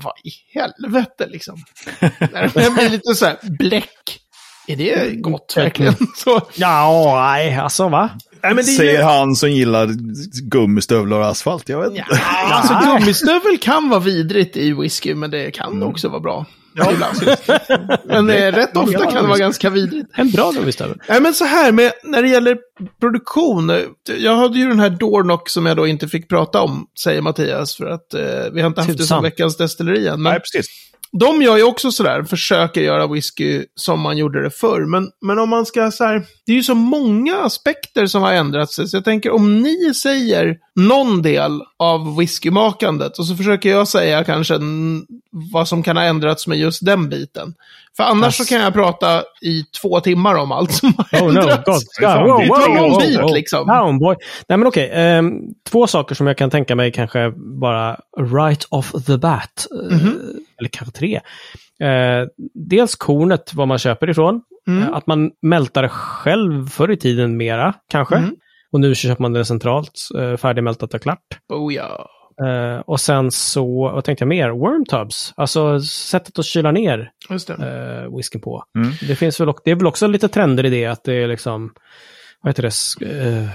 vad 0.04 0.12
i 0.24 0.58
helvete 0.58 1.26
liksom. 1.26 1.56
det 2.54 2.74
blir 2.74 2.88
lite 2.90 3.14
så 3.14 3.26
här, 3.26 3.36
bläck. 3.58 4.20
Är 4.66 4.76
det 4.76 5.20
gott 5.20 5.52
verkligen? 5.56 5.94
Så, 6.16 6.40
Ja, 6.54 7.12
nej, 7.32 7.56
alltså 7.56 7.88
va? 7.88 8.10
Nej, 8.42 8.54
men 8.54 8.64
det 8.64 8.70
är 8.70 8.72
ju- 8.72 8.76
Säger 8.76 9.02
han 9.04 9.34
som 9.34 9.50
gillar 9.50 9.88
gummistövlar 10.50 11.18
och 11.18 11.26
asfalt. 11.26 11.68
Jag 11.68 11.80
vet 11.80 11.90
inte. 11.90 12.04
Ja, 12.10 12.54
alltså 12.54 12.74
gummistövel 12.98 13.58
kan 13.60 13.88
vara 13.88 14.00
vidrigt 14.00 14.56
i 14.56 14.72
whisky, 14.72 15.14
men 15.14 15.30
det 15.30 15.50
kan 15.50 15.72
Mm. 15.72 15.88
också 15.88 16.08
vara 16.08 16.20
bra. 16.20 16.46
Ibland. 16.92 17.16
men 18.04 18.30
eh, 18.30 18.52
rätt 18.52 18.76
ofta 18.76 18.98
kan 19.10 19.22
det 19.22 19.28
vara 19.28 19.38
ganska 19.38 19.70
vidrigt. 19.70 20.08
En 20.14 20.30
bra 20.30 20.50
gummistövel. 20.50 20.98
Nej, 21.08 21.20
men 21.20 21.34
så 21.34 21.44
här 21.44 21.72
med, 21.72 21.92
när 22.04 22.22
det 22.22 22.28
gäller 22.28 22.56
produktion. 23.00 23.70
eh, 23.70 23.76
Jag 24.18 24.36
hade 24.36 24.58
ju 24.58 24.68
den 24.68 24.80
här 24.80 24.90
Dornock 24.90 25.48
som 25.48 25.66
jag 25.66 25.76
då 25.76 25.86
inte 25.86 26.08
fick 26.08 26.28
prata 26.28 26.60
om, 26.62 26.86
säger 27.04 27.20
Mattias, 27.22 27.76
för 27.76 27.86
att 27.86 28.14
eh, 28.14 28.20
vi 28.52 28.60
har 28.60 28.68
inte 28.68 28.80
haft 28.80 28.92
det 28.92 28.96
Tusan. 28.98 29.16
som 29.16 29.22
veckans 29.22 29.56
destilleri 29.56 30.06
än. 30.08 30.22
Men 30.22 30.32
Nej, 30.32 30.40
precis. 30.40 30.66
de 31.20 31.42
gör 31.42 31.56
ju 31.56 31.62
också 31.62 31.90
sådär, 31.92 32.22
försöker 32.22 32.80
göra 32.80 33.06
whisky 33.06 33.64
som 33.74 34.00
man 34.00 34.18
gjorde 34.18 34.42
det 34.42 34.50
förr. 34.50 34.86
Men, 34.90 35.08
men 35.26 35.38
om 35.38 35.48
man 35.48 35.66
ska 35.66 35.90
så 35.90 36.04
här, 36.04 36.22
det 36.46 36.52
är 36.52 36.56
ju 36.56 36.62
så 36.62 36.74
många 36.74 37.36
aspekter 37.42 38.06
som 38.06 38.22
har 38.22 38.32
ändrat 38.32 38.72
sig. 38.72 38.88
Så 38.88 38.96
jag 38.96 39.04
tänker 39.04 39.30
om 39.30 39.62
ni 39.62 39.94
säger 39.94 40.56
någon 40.76 41.22
del 41.22 41.60
av 41.78 42.16
whiskymakandet 42.16 43.18
och 43.18 43.26
så 43.26 43.36
försöker 43.36 43.70
jag 43.70 43.88
säga 43.88 44.24
kanske 44.24 44.58
vad 45.52 45.68
som 45.68 45.82
kan 45.82 45.96
ha 45.96 46.04
ändrats 46.04 46.46
med 46.46 46.58
just 46.58 46.84
den 46.86 47.08
biten. 47.08 47.54
För 47.96 48.04
annars 48.04 48.36
så 48.36 48.44
kan 48.44 48.60
jag 48.60 48.72
prata 48.72 49.22
i 49.42 49.62
två 49.82 50.00
timmar 50.00 50.34
om 50.34 50.52
allt 50.52 50.72
som 50.72 50.92
har 51.10 51.20
Oh 51.20 51.32
no, 51.32 51.40
ändrats. 51.40 51.64
God. 51.64 51.82
Det 52.00 52.04
är 52.04 52.14
fan 52.14 52.22
Wow, 52.24 52.30
wow, 52.38 52.48
wow, 52.48 52.90
wow, 52.90 53.22
wow. 53.22 53.34
liksom. 53.34 53.66
Down, 53.66 53.98
boy. 53.98 54.16
Nej 54.48 54.58
men 54.58 54.66
okej, 54.68 54.90
ehm, 54.92 55.32
två 55.70 55.86
saker 55.86 56.14
som 56.14 56.26
jag 56.26 56.36
kan 56.38 56.50
tänka 56.50 56.76
mig 56.76 56.92
kanske 56.92 57.32
bara 57.60 57.96
right 58.32 58.66
off 58.70 58.92
the 59.06 59.16
bat. 59.16 59.66
eh, 59.90 59.96
Mhm. 59.96 60.18
Eller 60.58 60.68
kanske 60.72 60.98
tre. 60.98 61.20
Eh, 61.80 62.26
dels 62.54 62.94
kornet, 62.96 63.54
var 63.54 63.66
man 63.66 63.78
köper 63.78 64.10
ifrån. 64.10 64.40
Mm. 64.66 64.82
Eh, 64.82 64.94
Att 64.96 65.06
man 65.06 65.30
mältar 65.42 65.82
det 65.82 65.88
själv 65.88 66.68
förr 66.68 66.90
i 66.90 66.96
tiden 66.96 67.36
mera, 67.36 67.74
kanske. 67.90 68.16
Mm. 68.16 68.34
Och 68.74 68.80
nu 68.80 68.94
köper 68.94 69.22
man 69.22 69.32
det 69.32 69.44
centralt, 69.44 70.08
eh, 70.18 70.36
färdigmältat 70.36 70.94
och 70.94 71.02
klart. 71.02 71.18
Oh 71.48 71.74
ja. 71.74 72.08
Eh, 72.46 72.80
och 72.80 73.00
sen 73.00 73.30
så, 73.30 73.90
vad 73.94 74.04
tänkte 74.04 74.22
jag 74.22 74.28
mer? 74.28 74.50
Wormtubs, 74.50 75.32
alltså 75.36 75.80
sättet 75.80 76.38
att 76.38 76.44
kyla 76.44 76.72
ner 76.72 77.10
Just 77.30 77.48
det. 77.48 77.54
uh, 77.54 78.16
whiskyn 78.16 78.40
på. 78.40 78.64
Mm. 78.78 78.92
Det 79.08 79.16
finns 79.16 79.40
väl, 79.40 79.52
det 79.64 79.70
är 79.70 79.74
väl 79.74 79.86
också 79.86 80.06
lite 80.06 80.28
trender 80.28 80.64
i 80.64 80.70
det 80.70 80.86
att 80.86 81.04
det 81.04 81.14
är 81.14 81.28
liksom, 81.28 81.72
vad 82.40 82.50
heter 82.50 82.62
det, 82.62 83.06
uh, 83.06 83.48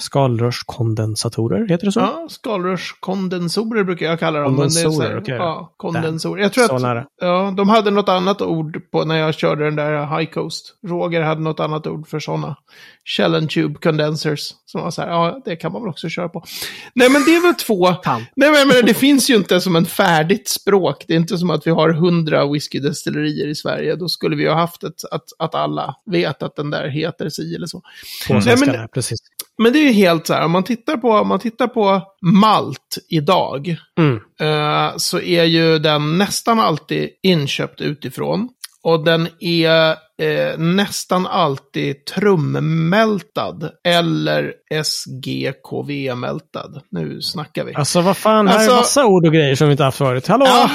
skalrörskondensatorer, 0.00 1.68
heter 1.68 1.86
det 1.86 1.92
så? 1.92 2.00
Ja, 2.00 2.26
skalrörskondensorer 2.30 3.84
brukar 3.84 4.06
jag 4.06 4.18
kalla 4.18 4.40
dem. 4.40 4.56
men 4.56 4.60
det 4.60 4.66
är 4.66 4.68
så 4.68 4.78
här, 4.78 4.90
Kondensorer, 4.92 5.20
okej. 5.20 5.34
Ja, 5.36 5.74
kondensorer. 5.76 6.42
Jag 6.42 6.52
tror 6.52 6.66
Så 6.66 6.74
att 6.76 6.82
nära. 6.82 7.04
ja, 7.20 7.54
de 7.56 7.68
hade 7.68 7.90
något 7.90 8.08
annat 8.08 8.42
ord 8.42 8.90
på 8.92 9.04
när 9.04 9.16
jag 9.16 9.34
körde 9.34 9.64
den 9.64 9.76
där 9.76 10.18
High 10.18 10.30
Coast. 10.30 10.74
Roger 10.86 11.20
hade 11.22 11.40
något 11.40 11.60
annat 11.60 11.86
ord 11.86 12.08
för 12.08 12.20
sådana. 12.20 12.56
Shell 13.04 13.34
and 13.34 13.50
Tube 13.50 13.78
Condensers. 13.82 14.40
Som 14.66 14.80
var 14.80 14.90
så 14.90 15.02
här, 15.02 15.08
ja, 15.08 15.42
det 15.44 15.56
kan 15.56 15.72
man 15.72 15.82
väl 15.82 15.88
också 15.90 16.08
köra 16.08 16.28
på. 16.28 16.44
Nej, 16.94 17.10
men 17.10 17.24
det 17.24 17.36
är 17.36 17.42
väl 17.42 17.54
två. 17.54 17.94
Fan. 18.04 18.24
Nej, 18.36 18.50
men 18.50 18.68
menar, 18.68 18.82
det 18.82 18.94
finns 18.94 19.30
ju 19.30 19.34
inte 19.36 19.60
som 19.60 19.76
en 19.76 19.86
färdigt 19.86 20.48
språk. 20.48 21.04
Det 21.08 21.12
är 21.14 21.16
inte 21.18 21.38
som 21.38 21.50
att 21.50 21.66
vi 21.66 21.70
har 21.70 21.90
hundra 21.92 22.46
whiskydestillerier 22.52 23.48
i 23.48 23.54
Sverige. 23.54 23.96
Då 23.96 24.08
skulle 24.08 24.36
vi 24.36 24.48
ha 24.48 24.54
haft 24.54 24.84
ett, 24.84 25.04
att, 25.10 25.24
att 25.38 25.54
alla 25.54 25.94
vet 26.10 26.42
att 26.42 26.56
den 26.56 26.70
där 26.70 26.88
heter 26.88 27.28
si 27.28 27.54
eller 27.54 27.66
så. 27.66 27.80
På 28.28 28.32
Nej, 28.32 28.42
svenska 28.42 28.72
men- 28.72 28.88
precis. 28.88 29.18
Men 29.62 29.72
det 29.72 29.78
är 29.78 29.84
ju 29.84 29.92
helt 29.92 30.26
så 30.26 30.34
här, 30.34 30.44
om 30.44 30.50
man 30.50 30.62
tittar 30.62 30.96
på, 30.96 31.10
om 31.10 31.28
man 31.28 31.38
tittar 31.38 31.68
på 31.68 32.02
malt 32.22 32.98
idag. 33.08 33.76
Mm. 33.98 34.20
eh, 34.40 34.96
så 34.96 35.20
är 35.20 35.44
ju 35.44 35.78
den 35.78 36.18
nästan 36.18 36.60
alltid 36.60 37.08
inköpt 37.22 37.80
utifrån. 37.80 38.48
Och 38.82 39.04
den 39.04 39.28
är 39.40 39.96
eh, 40.20 40.58
nästan 40.58 41.26
alltid 41.26 42.04
trummältad 42.04 43.70
eller 43.84 44.52
SGKV-mältad. 44.74 46.80
Nu 46.90 47.22
snackar 47.22 47.64
vi. 47.64 47.74
Alltså 47.74 48.00
vad 48.00 48.16
fan, 48.16 48.48
här 48.48 48.54
Alltså- 48.54 48.72
är 48.72 48.76
massa 48.76 49.06
ord 49.06 49.26
och 49.26 49.32
grejer 49.32 49.54
som 49.54 49.68
vi 49.68 49.72
inte 49.72 49.84
haft 49.84 49.98
förut. 49.98 50.26
Hallå! 50.26 50.46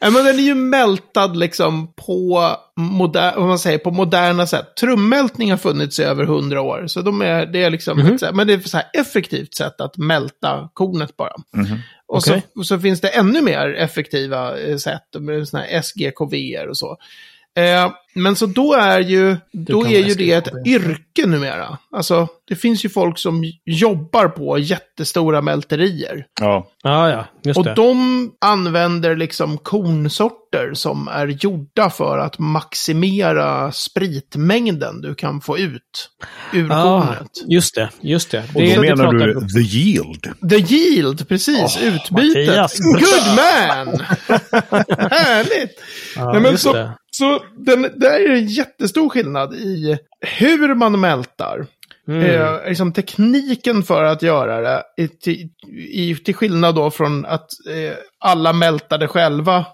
Ja. 0.00 0.10
Men 0.10 0.24
den 0.24 0.38
är 0.38 0.42
ju 0.42 0.54
mältad 0.54 1.36
liksom 1.36 1.92
på, 1.94 2.50
moder 2.76 3.32
vad 3.36 3.46
man 3.46 3.58
säger, 3.58 3.78
på 3.78 3.90
moderna 3.90 4.46
sätt. 4.46 4.76
Trummältning 4.80 5.50
har 5.50 5.58
funnits 5.58 5.98
i 5.98 6.02
över 6.04 6.24
hundra 6.24 6.60
år. 6.60 6.84
Så 6.86 7.00
de 7.00 7.22
är, 7.22 7.46
det 7.46 7.62
är 7.62 7.70
liksom, 7.70 7.98
Mhm. 7.98 8.12
ett 8.14 8.20
så 8.20 8.26
här- 8.26 8.32
men 8.32 8.46
det 8.46 8.52
är 8.52 8.58
ett 8.58 8.68
så 8.68 8.76
här 8.76 8.86
effektivt 8.94 9.54
sätt 9.54 9.80
att 9.80 9.98
mälta 9.98 10.68
kornet 10.74 11.16
bara. 11.16 11.32
Och, 12.08 12.16
Okej. 12.18 12.42
så, 12.54 12.58
och 12.60 12.66
så 12.66 12.78
finns 12.78 13.00
det 13.00 13.08
ännu 13.08 13.40
mer 13.42 13.74
effektiva 13.74 14.58
eh, 14.58 14.76
sätt 14.76 15.02
med 15.20 15.48
såna 15.48 15.62
här 15.62 15.78
SGKV 15.82 16.58
och 16.68 16.76
så. 16.78 16.96
Eh, 17.58 17.92
men 18.14 18.36
så 18.36 18.46
då 18.46 18.74
är 18.74 19.00
ju, 19.00 19.36
då 19.52 19.86
är 19.86 19.98
ju 20.08 20.14
det 20.14 20.32
ett 20.32 20.46
SGKV. 20.46 20.68
yrke 20.70 21.26
numera. 21.26 21.78
Alltså, 21.96 22.28
det 22.48 22.56
finns 22.56 22.84
ju 22.84 22.88
folk 22.88 23.18
som 23.18 23.44
jobbar 23.64 24.28
på 24.28 24.58
jättestora 24.58 25.40
mälterier. 25.42 26.26
Ja. 26.40 26.66
Ja, 26.82 27.10
ja, 27.10 27.24
just 27.44 27.58
Och 27.58 27.64
det. 27.64 27.74
de 27.74 28.30
använder 28.40 29.16
liksom 29.16 29.58
kornsorter 29.58 30.74
som 30.74 31.08
är 31.08 31.26
gjorda 31.26 31.90
för 31.90 32.18
att 32.18 32.38
maximera 32.38 33.72
spritmängden 33.72 35.00
du 35.00 35.14
kan 35.14 35.40
få 35.40 35.58
ut 35.58 36.10
ur 36.52 36.68
Ja, 36.68 37.02
kornet. 37.16 37.30
just 37.48 37.74
det, 37.74 37.88
just 38.00 38.30
det. 38.30 38.38
Och 38.54 38.60
det 38.60 38.74
då 38.76 38.82
det 38.82 38.96
menar 38.96 39.12
du 39.12 39.34
om. 39.36 39.48
the 39.48 39.60
yield. 39.60 40.22
The 40.50 40.74
yield, 40.74 41.28
precis. 41.28 41.78
Åh, 41.80 41.84
utbytet. 41.88 42.46
Mattias. 42.48 42.78
Good 42.78 43.36
man! 43.36 43.88
Härligt! 45.10 45.80
Ja, 46.16 46.32
Nej, 46.32 46.40
men 46.40 46.50
just 46.50 46.62
så, 46.64 46.72
det. 46.72 46.92
Så 47.16 47.42
den, 47.56 47.82
det 47.82 48.06
är 48.06 48.30
en 48.30 48.46
jättestor 48.46 49.08
skillnad 49.08 49.54
i 49.54 49.98
hur 50.20 50.74
man 50.74 51.00
mältar. 51.00 51.66
Mm. 52.08 52.24
Eh, 52.24 52.68
liksom 52.68 52.92
tekniken 52.92 53.82
för 53.82 54.04
att 54.04 54.22
göra 54.22 54.60
det, 54.60 54.82
i, 54.96 55.08
till, 55.08 55.48
i, 55.90 56.16
till 56.16 56.34
skillnad 56.34 56.74
då 56.74 56.90
från 56.90 57.26
att 57.26 57.48
eh, 57.70 57.94
alla 58.18 58.52
mältade 58.52 59.08
själva. 59.08 59.64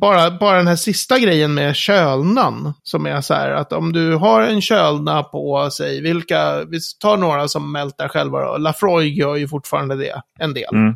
Bara, 0.00 0.30
bara 0.30 0.56
den 0.56 0.66
här 0.66 0.76
sista 0.76 1.18
grejen 1.18 1.54
med 1.54 1.76
kölnan, 1.76 2.74
som 2.82 3.06
är 3.06 3.20
så 3.20 3.34
här 3.34 3.50
att 3.50 3.72
om 3.72 3.92
du 3.92 4.14
har 4.14 4.42
en 4.42 4.60
kölna 4.60 5.22
på, 5.22 5.70
sig 5.70 6.00
vilka, 6.00 6.64
vi 6.64 6.78
tar 7.00 7.16
några 7.16 7.48
som 7.48 7.72
mältar 7.72 8.08
själva 8.08 8.40
då. 8.40 8.56
Lafroig 8.56 9.18
gör 9.18 9.36
ju 9.36 9.48
fortfarande 9.48 9.96
det, 9.96 10.22
en 10.38 10.54
del. 10.54 10.74
Mm. 10.74 10.94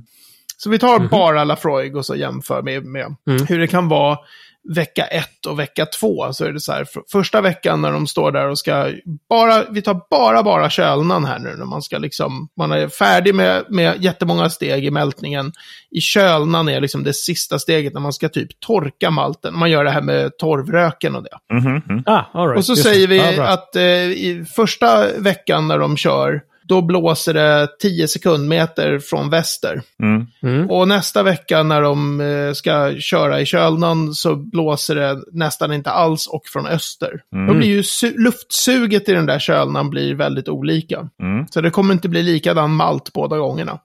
Så 0.56 0.70
vi 0.70 0.78
tar 0.78 0.98
bara 0.98 1.44
Lafroig 1.44 1.96
och 1.96 2.06
så 2.06 2.16
jämför 2.16 2.62
med, 2.62 2.84
med 2.84 3.16
Mm. 3.26 3.46
hur 3.46 3.58
det 3.58 3.66
kan 3.66 3.88
vara 3.88 4.18
vecka 4.68 5.04
ett 5.04 5.46
och 5.46 5.58
vecka 5.58 5.86
två. 5.86 6.32
Så 6.32 6.44
är 6.44 6.52
det 6.52 6.60
så 6.60 6.72
här, 6.72 6.84
för, 6.84 7.02
första 7.12 7.40
veckan 7.40 7.82
när 7.82 7.92
de 7.92 8.06
står 8.06 8.32
där 8.32 8.48
och 8.48 8.58
ska, 8.58 8.92
bara, 9.28 9.64
vi 9.70 9.82
tar 9.82 10.00
bara, 10.10 10.42
bara 10.42 10.70
kölnan 10.70 11.24
här 11.24 11.38
nu. 11.38 11.56
När 11.56 11.64
man 11.64 11.82
ska 11.82 11.98
liksom, 11.98 12.48
man 12.56 12.72
är 12.72 12.88
färdig 12.88 13.34
med, 13.34 13.64
med 13.68 14.04
jättemånga 14.04 14.50
steg 14.50 14.84
i 14.84 14.90
mältningen. 14.90 15.52
I 15.90 16.00
kölnan 16.00 16.68
är 16.68 16.80
liksom 16.80 17.04
det 17.04 17.12
sista 17.12 17.58
steget 17.58 17.94
när 17.94 18.00
man 18.00 18.12
ska 18.12 18.28
typ 18.28 18.60
torka 18.60 19.10
malten. 19.10 19.58
Man 19.58 19.70
gör 19.70 19.84
det 19.84 19.90
här 19.90 20.02
med 20.02 20.38
torvröken 20.38 21.16
och 21.16 21.22
det. 21.22 21.54
Mm. 21.58 22.02
Ah, 22.06 22.24
all 22.32 22.48
right, 22.48 22.58
Och 22.58 22.64
så 22.64 22.72
just 22.72 22.82
säger 22.82 23.06
vi 23.06 23.36
bra. 23.36 23.46
att 23.46 23.76
eh, 23.76 23.82
i 23.84 24.44
första 24.56 25.18
veckan 25.18 25.68
när 25.68 25.78
de 25.78 25.96
kör, 25.96 26.40
då 26.70 26.82
blåser 26.82 27.34
det 27.34 27.68
10 27.80 28.08
sekundmeter 28.08 28.98
från 28.98 29.30
väster. 29.30 29.82
Mm. 30.02 30.26
Mm. 30.42 30.70
Och 30.70 30.88
nästa 30.88 31.22
vecka 31.22 31.62
när 31.62 31.82
de 31.82 32.20
eh, 32.20 32.52
ska 32.52 32.94
köra 32.98 33.40
i 33.40 33.46
kölnan 33.46 34.14
så 34.14 34.36
blåser 34.36 34.94
det 34.94 35.22
nästan 35.32 35.72
inte 35.72 35.90
alls 35.90 36.26
och 36.26 36.46
från 36.46 36.66
öster. 36.66 37.22
Mm. 37.34 37.46
Då 37.46 37.54
blir 37.54 37.68
ju 37.68 37.82
su- 37.82 38.18
luftsuget 38.18 39.08
i 39.08 39.12
den 39.12 39.26
där 39.26 39.38
kölnan 39.38 39.90
blir 39.90 40.14
väldigt 40.14 40.48
olika. 40.48 41.08
Mm. 41.22 41.46
Så 41.50 41.60
det 41.60 41.70
kommer 41.70 41.94
inte 41.94 42.08
bli 42.08 42.22
likadan 42.22 42.74
malt 42.74 43.12
båda 43.12 43.38
gångerna. 43.38 43.78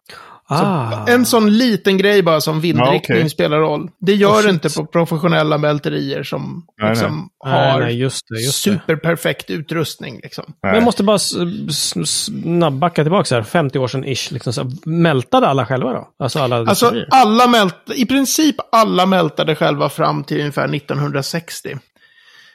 Ah. 0.49 1.05
En 1.07 1.25
sån 1.25 1.57
liten 1.57 1.97
grej 1.97 2.21
bara 2.23 2.41
som 2.41 2.61
vindriktning 2.61 3.17
Ja, 3.17 3.21
okej. 3.23 3.29
spelar 3.29 3.57
roll. 3.59 3.89
Det 3.99 4.13
gör 4.13 4.39
Oh, 4.39 4.43
det 4.43 4.49
inte 4.49 4.69
på 4.69 4.85
professionella 4.85 5.57
mälterier 5.57 6.23
som 6.23 6.65
Nej, 6.81 6.89
liksom 6.89 7.29
nej, 7.45 7.71
har 7.71 7.79
nej, 7.79 7.97
just 7.99 8.21
det, 8.29 8.41
just 8.41 8.63
det. 8.65 8.71
superperfekt 8.71 9.49
utrustning. 9.49 10.19
Liksom. 10.23 10.43
Men 10.63 10.73
jag 10.75 10.83
måste 10.83 11.03
bara 11.03 11.15
s- 11.15 11.33
s- 11.69 12.25
snabbt 12.25 12.77
backa 12.77 13.03
tillbaka 13.03 13.35
här, 13.35 13.43
50 13.43 13.79
år 13.79 13.87
sedan 13.87 14.05
ish. 14.05 14.31
Liksom, 14.31 14.53
så 14.53 14.71
mältade 14.85 15.47
alla 15.47 15.65
själva 15.65 15.93
då? 15.93 16.07
Alltså 16.19 16.39
alla 16.39 16.55
Alltså 16.57 16.93
alla 17.11 17.47
mält, 17.47 17.75
i 17.95 18.05
princip 18.05 18.55
alla 18.71 19.05
mältade 19.05 19.55
själva 19.55 19.89
fram 19.89 20.23
till 20.23 20.39
ungefär 20.39 20.67
1960. 20.75 21.77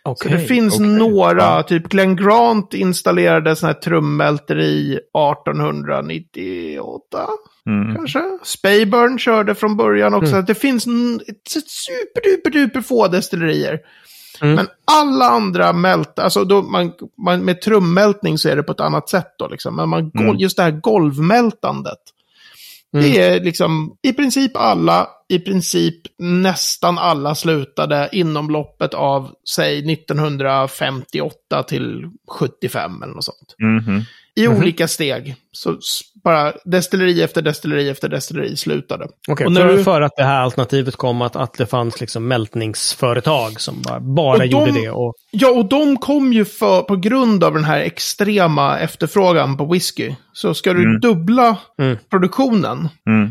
Så 0.02 0.10
Okej. 0.10 0.32
det 0.32 0.38
finns 0.38 0.74
okej. 0.74 0.86
några, 0.86 1.42
Ja. 1.42 1.62
typ 1.62 1.88
Glenn 1.88 2.16
Grant 2.16 2.74
installerade 2.74 3.56
sån 3.56 3.66
här 3.66 3.74
trummälteri 3.74 4.98
1898 5.94 7.28
Mm. 7.66 7.96
kanske. 7.96 8.22
Speyburn 8.44 9.18
körde 9.18 9.54
från 9.54 9.76
början 9.76 10.14
också. 10.14 10.32
Mm. 10.32 10.44
Det 10.44 10.54
finns 10.54 10.86
n- 10.86 11.20
ett 11.28 11.62
superduper 11.70 12.50
duper 12.50 12.80
få 12.80 13.08
destillerier. 13.08 13.78
Mm. 14.42 14.54
Men 14.54 14.66
alla 14.92 15.24
andra 15.24 15.72
mältar, 15.72 16.22
alltså 16.24 16.44
då 16.44 16.62
man, 16.62 16.92
man, 17.24 17.44
med 17.44 17.60
trummältning 17.62 18.38
så 18.38 18.48
är 18.48 18.56
det 18.56 18.62
på 18.62 18.72
ett 18.72 18.80
annat 18.80 19.08
sätt 19.08 19.34
då 19.38 19.48
liksom. 19.48 19.76
Men 19.76 19.88
man, 19.88 20.10
Mm. 20.18 20.36
just 20.36 20.56
det 20.56 20.62
här 20.62 20.70
golvmältandet. 20.80 21.98
Mm. 22.94 23.11
Det 23.11 23.22
är 23.22 23.40
liksom 23.40 23.96
i 24.03 24.12
princip 24.12 24.57
alla, 24.57 25.09
i 25.29 25.38
princip 25.38 25.96
nästan 26.18 26.98
alla 26.98 27.35
slutade 27.35 28.09
inom 28.12 28.50
loppet 28.50 28.94
av, 28.94 29.31
säg 29.55 29.92
1958 29.92 31.62
till 31.62 32.11
75 32.29 33.03
eller 33.03 33.14
något 33.14 33.24
sånt. 33.24 33.55
Mhm. 33.59 34.03
i 34.37 34.48
olika 34.48 34.88
steg. 34.88 35.35
Så 35.53 35.79
bara 36.24 36.52
destilleri 36.64 37.22
efter 37.22 37.42
destilleri 37.42 37.88
efter 37.88 38.09
destilleri 38.09 38.56
slutade. 38.56 39.06
Okej, 39.28 39.46
Och 39.46 39.52
när 39.52 39.61
för, 39.68 39.76
du- 39.76 39.85
för 39.85 40.00
att 40.00 40.12
det 40.16 40.24
här 40.24 40.40
alternativet 40.40 40.96
kom 40.96 41.22
att, 41.22 41.37
att 41.37 41.54
det 41.54 41.66
fanns 41.66 42.00
liksom 42.00 42.28
mältningsföretag 42.28 43.61
som 43.61 43.83
bara, 43.83 44.00
bara 44.00 44.33
Och 44.33 44.38
de- 44.40 44.46
gjorde 44.46 44.72
det. 44.72 44.90
Och, 44.90 45.14
Ja, 45.33 45.48
och 45.50 45.68
de 45.68 45.96
kom 45.96 46.33
ju 46.33 46.44
för, 46.44 46.83
på 46.83 46.96
grund 46.96 47.44
av 47.44 47.54
den 47.54 47.64
här 47.64 47.80
extrema 47.80 48.78
efterfrågan 48.78 49.56
på 49.56 49.64
whisky. 49.72 50.14
Så 50.33 50.54
ska 50.54 50.72
du 50.72 50.98
dubbla 50.98 51.56
Mm. 51.80 51.98
produktionen, 52.11 52.88
Mm. 53.09 53.30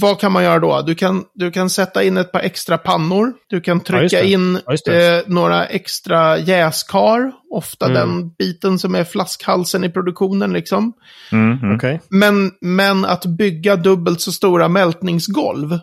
vad 0.00 0.20
kan 0.20 0.32
man 0.32 0.44
göra 0.44 0.58
då? 0.58 0.82
Du 0.82 0.94
kan, 0.94 1.24
du 1.34 1.50
kan 1.50 1.70
sätta 1.70 2.02
in 2.02 2.16
ett 2.16 2.32
par 2.32 2.40
extra 2.40 2.78
pannor. 2.78 3.32
Du 3.48 3.60
kan 3.60 3.80
trycka 3.80 4.16
det. 4.22 4.30
in 4.30 4.58
Ja, 4.84 4.92
eh, 4.92 5.22
några 5.26 5.64
extra 5.66 6.38
jäskar. 6.38 7.32
Ofta 7.54 7.86
Mm. 7.86 7.94
den 7.96 8.30
biten 8.38 8.78
som 8.78 8.94
är 8.94 9.04
flaskhalsen 9.04 9.84
i 9.84 9.88
produktionen 9.90 10.52
liksom. 10.52 10.92
Mm. 11.32 11.58
Mm. 11.62 11.78
Men, 12.22 12.50
men 12.60 13.04
att 13.04 13.26
bygga 13.26 13.76
dubbelt 13.76 14.20
så 14.20 14.32
stora 14.32 14.68
mältningsgolv, 14.68 15.78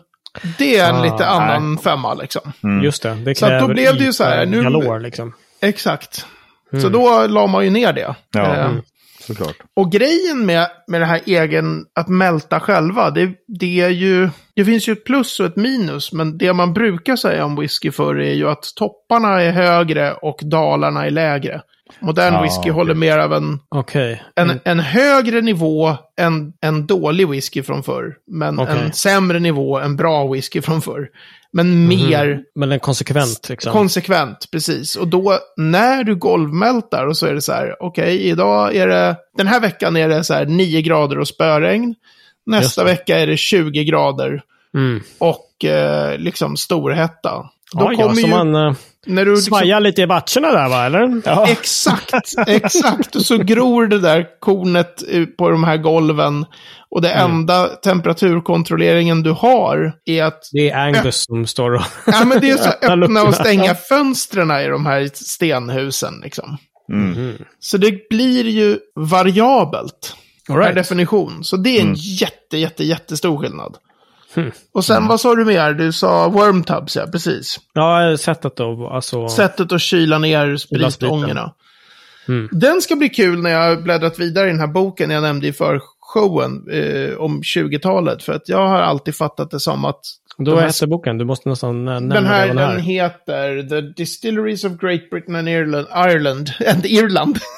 det 0.58 0.76
är 0.76 0.88
en 0.90 0.96
Ah, 0.96 1.04
lite 1.04 1.26
annan 1.26 1.78
femma 1.78 2.14
liksom. 2.14 2.52
Just 2.82 3.02
det, 3.02 3.14
det 3.14 3.34
Så 3.34 3.46
att 3.46 3.60
då 3.60 3.68
blev 3.68 3.98
det 3.98 4.04
ju 4.04 4.12
så 4.12 4.24
här, 4.24 4.46
nu- 4.46 4.62
galore, 4.62 5.00
liksom. 5.00 5.32
Exakt. 5.62 6.26
Så 6.82 6.88
då 6.88 7.26
la 7.26 7.46
man 7.46 7.64
ju 7.64 7.70
ner 7.70 7.92
det. 7.92 8.14
Ja, 8.32 8.54
Eh, 8.56 8.66
mm. 8.66 8.82
såklart. 9.26 9.56
Och 9.76 9.92
grejen 9.92 10.46
med, 10.46 10.66
med 10.86 11.00
det 11.00 11.04
här 11.04 11.20
egen, 11.26 11.84
att 11.94 12.08
mälta 12.08 12.60
själva, 12.60 13.10
det, 13.10 13.30
det 13.58 13.80
är 13.80 13.88
ju, 13.88 14.30
det 14.56 14.64
finns 14.64 14.88
ju 14.88 14.92
ett 14.92 15.04
plus 15.04 15.40
och 15.40 15.46
ett 15.46 15.56
minus, 15.56 16.12
men 16.12 16.38
det 16.38 16.52
man 16.52 16.72
brukar 16.72 17.16
säga 17.16 17.44
om 17.44 17.56
whisky 17.56 17.90
förr 17.90 18.20
är 18.20 18.32
ju 18.34 18.48
att 18.48 18.64
topparna 18.76 19.42
är 19.42 19.52
högre 19.52 20.12
och 20.14 20.38
dalarna 20.42 21.06
är 21.06 21.10
lägre. 21.10 21.62
Modern 22.00 22.34
Ja, 22.34 22.42
whisky 22.42 22.70
håller 22.70 22.94
mer 22.94 23.18
av 23.18 23.32
en, 23.32 23.60
Okej. 23.68 24.22
en, 24.36 24.60
en 24.64 24.80
högre 24.80 25.40
nivå 25.40 25.96
än 26.20 26.52
en 26.60 26.86
dålig 26.86 27.28
whisky 27.28 27.62
från 27.62 27.82
förr, 27.82 28.14
men 28.30 28.58
Okej. 28.58 28.78
en 28.78 28.92
sämre 28.92 29.38
nivå 29.38 29.78
än 29.78 29.96
bra 29.96 30.26
whisky 30.32 30.62
från 30.62 30.82
förr. 30.82 31.08
Men 31.52 31.88
mer 31.88 32.42
Men 32.54 32.68
den 32.68 32.76
är 32.76 32.78
konsekvent 32.78 33.48
liksom. 33.48 33.72
Konsekvent, 33.72 34.50
precis. 34.52 34.96
Och 34.96 35.08
då 35.08 35.38
när 35.56 36.04
du 36.04 36.16
golvmältar 36.16 37.06
och 37.06 37.16
så 37.16 37.26
är 37.26 37.34
det 37.34 37.42
så 37.42 37.52
här, 37.52 37.76
okej, 37.80 38.22
idag 38.22 38.76
är 38.76 38.86
det, 38.86 39.16
den 39.36 39.46
här 39.46 39.60
veckan 39.60 39.96
är 39.96 40.08
det 40.08 40.24
så 40.24 40.34
här 40.34 40.46
9 40.46 40.82
grader 40.82 41.18
och 41.18 41.28
spöregn. 41.28 41.94
Nästa 42.46 42.84
vecka 42.84 43.18
är 43.18 43.26
det 43.26 43.36
20 43.36 43.84
grader 43.84 44.42
mm. 44.74 45.02
och 45.18 45.64
eh, 45.64 46.18
liksom 46.18 46.56
storhetta. 46.56 47.50
Då 47.78 47.92
Ja, 47.98 48.14
så 48.14 48.20
ju, 48.20 48.26
man 48.26 48.54
uh, 48.56 48.74
när 49.06 49.24
du 49.24 49.30
liksom, 49.34 49.44
svajar 49.46 49.80
lite 49.80 50.02
i 50.02 50.06
batcherna 50.06 50.52
där 50.52 50.68
va, 50.68 50.86
eller? 50.86 51.22
Ja. 51.24 51.48
Exakt, 51.48 52.34
exakt. 52.46 53.16
Och 53.16 53.22
så 53.22 53.36
gror 53.44 53.86
det 53.86 53.98
där 53.98 54.26
kornet 54.40 55.02
eh, 55.10 55.24
på 55.26 55.50
de 55.50 55.64
här 55.64 55.76
golven. 55.76 56.46
Och 56.90 57.02
det 57.02 57.10
Mm. 57.12 57.30
enda 57.30 57.66
temperaturkontrolleringen 57.66 59.22
du 59.22 59.30
har 59.30 59.92
är 60.04 60.24
att 60.24 60.42
Det 60.52 60.70
är 60.70 60.76
Angus 60.86 61.24
som 61.24 61.46
står 61.46 61.74
och... 61.74 61.82
Ja, 62.06 62.24
men 62.24 62.40
det 62.40 62.50
är 62.50 62.56
så 62.56 62.68
Öppna 62.82 62.86
öppna 62.92 62.94
luckorna. 62.96 63.22
och 63.22 63.34
stänga 63.34 63.74
fönstren 63.74 64.50
i 64.50 64.68
de 64.68 64.86
här 64.86 65.10
stenhusen. 65.14 66.20
Liksom. 66.24 66.56
Mm. 66.92 67.34
Så 67.60 67.76
det 67.76 68.08
blir 68.10 68.44
ju 68.48 68.78
variabelt 68.94 70.16
All 70.48 70.54
per 70.56 70.62
right. 70.62 70.74
definition. 70.74 71.44
Så 71.44 71.56
det 71.56 71.70
är 71.70 71.80
en 71.80 71.86
Mm. 71.86 71.94
jätte, 71.98 72.56
jätte, 72.56 72.84
jättestor 72.84 73.38
skillnad. 73.38 73.76
Hmm. 74.34 74.50
Och 74.72 74.84
sen 74.84 75.06
vad 75.06 75.20
sa 75.20 75.34
du 75.34 75.44
mer? 75.44 75.72
Du 75.72 75.92
sa 75.92 76.28
wormtubs, 76.28 76.96
ja 76.96 77.06
precis. 77.12 77.56
Ja, 77.72 78.16
sättet 78.16 78.56
då, 78.56 78.90
alltså... 78.92 79.28
Sättet 79.28 79.72
att 79.72 79.80
kyla 79.80 80.18
ner 80.18 80.56
spritångorna. 80.56 81.54
Mm. 82.28 82.48
Den 82.52 82.80
ska 82.82 82.96
bli 82.96 83.08
kul 83.08 83.42
när 83.42 83.50
jag 83.50 83.58
har 83.76 83.76
bläddrat 83.82 84.18
vidare 84.18 84.46
i 84.48 84.50
den 84.50 84.60
här 84.60 84.66
boken 84.66 85.10
jag 85.10 85.22
nämnde 85.22 85.46
i 85.46 85.52
förshowen 85.52 86.52
eh, 86.70 87.16
om 87.18 87.40
20-talet. 87.42 88.22
För 88.22 88.32
att 88.32 88.48
jag 88.48 88.68
har 88.68 88.80
alltid 88.80 89.16
fattat 89.16 89.50
det 89.50 89.60
som 89.60 89.84
att 89.84 90.00
Då 90.38 90.54
de 90.56 90.62
heter 90.64 90.86
boken, 90.86 91.18
du 91.18 91.24
måste 91.24 91.48
nästan 91.48 91.84
nä- 91.84 91.92
nämna 91.92 92.14
Den 92.14 92.26
här, 92.26 92.46
den 92.46 92.56
den 92.56 92.70
här. 92.70 92.78
heter 92.78 93.62
The 93.68 93.80
Distilleries 93.80 94.64
of 94.64 94.72
Great 94.72 95.10
Britain 95.10 95.34
and 95.36 95.48
Ireland. 95.48 95.86
Ireland 95.96 96.50
and 96.68 96.86
Irland. 96.86 97.38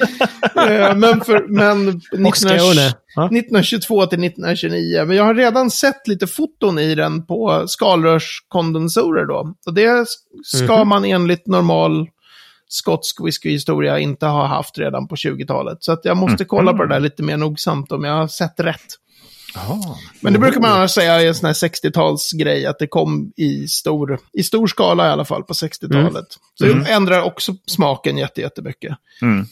Eh, 0.56 0.94
men 0.94 1.20
för, 1.20 1.48
men 1.48 1.88
Och 1.88 1.94
1920 1.94 2.58
Skåne. 2.58 2.94
Ja. 3.14 3.24
1922 3.26 4.06
till 4.06 4.24
1929. 4.24 5.04
Men 5.06 5.16
jag 5.16 5.24
har 5.24 5.34
redan 5.34 5.70
sett 5.70 6.08
lite 6.08 6.26
foton 6.26 6.78
i 6.78 6.94
den 6.94 7.26
på 7.26 7.64
skalrörskondensorer 7.68 9.26
då. 9.26 9.54
Och 9.66 9.74
det 9.74 10.06
ska 10.44 10.76
Mhm. 10.76 10.88
man 10.88 11.04
enligt 11.04 11.46
normal 11.46 12.08
skotsk 12.68 13.16
whiskyhistoria 13.24 13.98
inte 13.98 14.26
ha 14.26 14.46
haft 14.46 14.78
redan 14.78 15.08
på 15.08 15.16
20-talet. 15.16 15.78
Så 15.80 15.92
att 15.92 16.04
jag 16.04 16.16
måste 16.16 16.44
kolla 16.44 16.72
på 16.72 16.82
det 16.84 16.94
där 16.94 17.00
lite 17.00 17.22
mer 17.22 17.36
nogsamt 17.36 17.92
om 17.92 18.04
jag 18.04 18.12
har 18.14 18.28
sett 18.28 18.60
rätt. 18.60 18.86
Jaha. 19.54 19.96
Men 20.20 20.32
det 20.32 20.38
brukar 20.38 20.60
man 20.60 20.70
annars 20.72 20.90
säga 20.90 21.22
är 21.22 21.26
en 21.26 21.34
sån 21.34 21.46
här 21.46 21.54
60-talsgrej, 21.54 22.66
att 22.68 22.78
det 22.78 22.86
kom 22.86 23.32
i 23.36 23.66
stor, 23.68 24.18
i 24.32 24.42
stor 24.42 24.66
skala 24.66 25.06
i 25.06 25.10
alla 25.10 25.24
fall 25.24 25.42
på 25.42 25.52
60-talet. 25.52 26.26
Så 26.58 26.64
det 26.64 26.90
ändrar 26.92 27.22
också 27.22 27.54
smaken 27.66 28.18
jätte, 28.18 28.40
jättemycket. 28.40 28.96
Mm. 29.22 29.46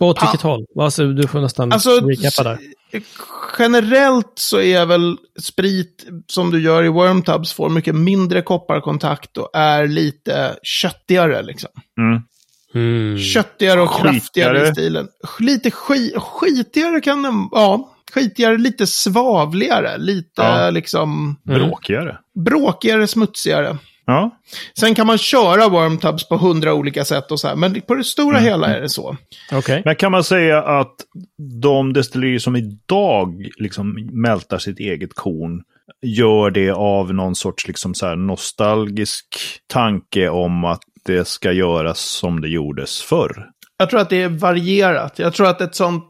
Åt 0.00 0.22
vilket 0.22 0.42
håll? 0.42 0.64
Alltså, 0.80 1.06
du 1.06 1.28
får 1.28 1.40
nästan 1.40 1.72
Alltså, 1.72 1.90
recappa 1.90 2.42
där. 2.42 2.58
generellt 3.58 4.32
så 4.34 4.60
är 4.60 4.86
väl 4.86 5.16
sprit 5.40 6.06
som 6.26 6.50
du 6.50 6.60
gör 6.62 6.84
i 6.84 6.88
wormtubs 6.88 7.52
får 7.52 7.68
mycket 7.68 7.94
mindre 7.94 8.42
kopparkontakt 8.42 9.36
och 9.36 9.50
är 9.54 9.86
lite 9.86 10.56
köttigare 10.62 11.42
liksom. 11.42 11.70
Mm. 11.98 12.22
Mm. 12.74 13.18
Köttigare 13.18 13.80
och 13.80 13.90
Skitigare. 13.90 14.12
kraftigare 14.12 14.68
i 14.68 14.72
stilen. 14.72 15.08
Lite 15.38 15.70
ski, 15.70 16.12
skitigare 16.16 17.00
kan 17.00 17.22
den, 17.22 17.48
ja, 17.52 17.94
skitigare, 18.14 18.58
lite 18.58 18.86
svavligare, 18.86 19.98
lite 19.98 20.42
Ja. 20.42 20.70
liksom 20.70 21.36
Bråkigare. 21.44 22.18
bråkigare, 22.44 23.06
smutsigare. 23.06 23.78
Ja. 24.10 24.30
Sen 24.78 24.94
kan 24.94 25.06
man 25.06 25.18
köra 25.18 25.68
wormtubs 25.68 26.28
på 26.28 26.36
hundra 26.36 26.74
olika 26.74 27.04
sätt 27.04 27.30
och 27.30 27.40
så 27.40 27.48
här, 27.48 27.56
men 27.56 27.80
på 27.80 27.94
det 27.94 28.04
stora 28.04 28.38
hela 28.38 28.66
är 28.66 28.80
det 28.80 28.88
så. 28.88 29.16
Okej. 29.52 29.82
Men 29.84 29.96
kan 29.96 30.12
man 30.12 30.24
säga 30.24 30.62
att 30.62 30.94
de 31.62 31.92
destillerier 31.92 32.38
som 32.38 32.56
idag 32.56 33.46
liksom 33.58 34.08
mältar 34.12 34.58
sitt 34.58 34.78
eget 34.78 35.14
korn 35.14 35.62
gör 36.02 36.50
det 36.50 36.70
av 36.70 37.14
någon 37.14 37.34
sorts 37.34 37.68
liksom 37.68 37.94
så 37.94 38.06
här 38.06 38.16
nostalgisk 38.16 39.26
tanke 39.66 40.28
om 40.28 40.64
att 40.64 40.80
det 41.06 41.28
ska 41.28 41.52
göras 41.52 42.00
som 42.00 42.40
det 42.40 42.48
gjordes 42.48 43.02
förr? 43.02 43.46
Jag 43.78 43.90
tror 43.90 44.00
att 44.00 44.10
det 44.10 44.22
är 44.22 44.28
varierat. 44.28 45.18
Jag 45.18 45.34
tror 45.34 45.46
att 45.48 45.60
ett 45.60 45.74
sånt, 45.74 46.04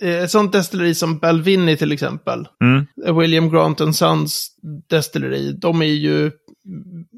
ett 0.00 0.30
sånt 0.30 0.52
destilleri 0.52 0.94
som 0.94 1.18
Balvini 1.18 1.76
till 1.76 1.92
exempel, 1.92 2.48
Mm. 2.62 3.18
William 3.18 3.50
Grant 3.50 3.80
and 3.80 3.96
Sons 3.96 4.48
destilleri, 4.90 5.52
de 5.52 5.82
är 5.82 5.86
ju, 5.86 6.30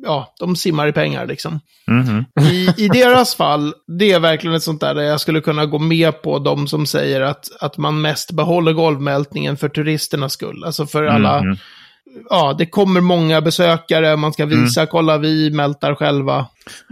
ja, 0.02 0.34
de 0.40 0.56
simmar 0.56 0.86
i 0.88 0.92
pengar 0.92 1.26
liksom. 1.26 1.60
Mhm. 1.86 2.24
I, 2.40 2.84
I 2.84 2.88
deras 2.88 3.34
fall, 3.34 3.74
det 3.98 4.12
är 4.12 4.20
verkligen 4.20 4.56
ett 4.56 4.62
sånt 4.62 4.80
där 4.80 4.94
där 4.94 5.02
jag 5.02 5.20
skulle 5.20 5.40
kunna 5.40 5.66
gå 5.66 5.78
med 5.78 6.22
på 6.22 6.38
de 6.38 6.68
som 6.68 6.86
säger 6.86 7.20
att, 7.20 7.44
att 7.60 7.78
man 7.78 8.00
mest 8.00 8.32
behåller 8.32 8.72
golvmältningen 8.72 9.56
för 9.56 9.68
turisternas 9.68 10.32
skull. 10.32 10.64
Alltså 10.64 10.86
för 10.86 11.04
alla, 11.04 11.42
Mhm. 11.42 11.56
Ja, 12.30 12.54
det 12.58 12.66
kommer 12.66 13.00
många 13.00 13.40
besökare, 13.40 14.16
man 14.16 14.32
ska 14.32 14.46
visa, 14.46 14.86
kolla 14.86 15.18
vi 15.18 15.50
mältar 15.50 15.94
själva. 15.94 16.46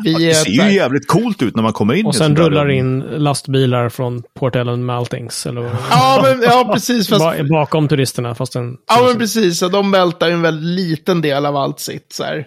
Vi 0.04 0.12
Det 0.14 0.30
är 0.30 0.34
ser 0.34 0.44
så 0.44 0.50
ju 0.68 0.72
jävligt 0.74 1.08
coolt 1.08 1.42
ut 1.42 1.56
när 1.56 1.62
man 1.62 1.72
kommer 1.72 1.94
in 1.94 2.06
Och 2.06 2.14
sen 2.14 2.34
där 2.34 2.42
rullar 2.42 2.66
rum. 2.66 2.76
in 2.78 3.00
lastbilar 3.00 3.88
från 3.88 4.22
Port 4.34 4.56
Ellen 4.56 4.84
Maltings. 4.84 5.46
Eller 5.46 5.70
Ja, 5.90 6.20
men, 6.22 6.42
ja, 6.42 6.70
precis. 6.74 7.08
Fast, 7.08 7.20
ba- 7.24 7.44
bakom 7.50 7.88
turisterna. 7.88 8.34
Fast 8.34 8.56
en, 8.56 8.76
ja, 8.88 9.04
men 9.08 9.18
precis. 9.18 9.62
Och 9.62 9.70
de 9.70 9.90
mältar 9.90 10.26
ju 10.28 10.32
en 10.32 10.42
väldigt 10.42 10.64
liten 10.88 11.20
del 11.20 11.46
av 11.46 11.56
allt 11.56 11.80
sitt. 11.80 12.12
Så 12.12 12.24
här. 12.24 12.46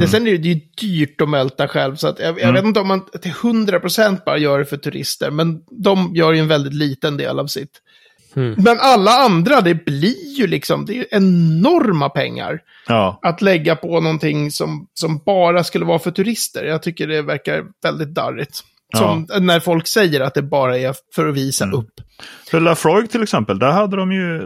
Det, 0.00 0.06
sen 0.08 0.26
är 0.26 0.38
det 0.38 0.48
ju 0.48 0.60
dyrt 0.80 1.20
att 1.20 1.28
mälta 1.28 1.68
själv. 1.68 1.96
Så 1.96 2.08
att 2.08 2.18
jag, 2.18 2.40
jag 2.40 2.52
vet 2.52 2.64
inte 2.64 2.80
om 2.80 2.88
man 2.88 3.02
till 3.22 3.32
100% 3.32 4.18
bara 4.26 4.38
gör 4.38 4.58
det 4.58 4.64
för 4.64 4.76
turister. 4.76 5.30
Men 5.30 5.58
de 5.84 6.14
gör 6.14 6.32
ju 6.32 6.38
en 6.38 6.48
väldigt 6.48 6.74
liten 6.74 7.16
del 7.16 7.38
av 7.38 7.46
sitt. 7.46 7.70
Men 8.34 8.76
alla 8.80 9.10
andra, 9.10 9.60
det 9.60 9.84
blir 9.84 10.38
ju 10.38 10.46
liksom, 10.46 10.84
det 10.86 10.92
är 10.92 10.96
ju 10.96 11.06
enorma 11.10 12.08
pengar 12.08 12.58
Ja. 12.86 13.18
att 13.22 13.42
lägga 13.42 13.76
på 13.76 14.00
någonting 14.00 14.50
som, 14.50 14.86
som 14.94 15.18
bara 15.26 15.64
skulle 15.64 15.84
vara 15.84 15.98
för 15.98 16.10
turister. 16.10 16.64
Jag 16.64 16.82
tycker 16.82 17.06
det 17.06 17.22
verkar 17.22 17.64
väldigt 17.82 18.14
darrigt. 18.14 18.60
Som 18.96 19.26
när 19.40 19.60
folk 19.60 19.86
säger 19.86 20.20
att 20.20 20.34
det 20.34 20.42
bara 20.42 20.78
är 20.78 20.94
för 21.14 21.28
att 21.28 21.34
visa 21.34 21.70
upp. 21.70 21.90
För 22.50 22.60
Lafroig 22.60 23.10
till 23.10 23.22
exempel, 23.22 23.58
där 23.58 23.70
hade 23.70 23.96
de 23.96 24.12
ju 24.12 24.36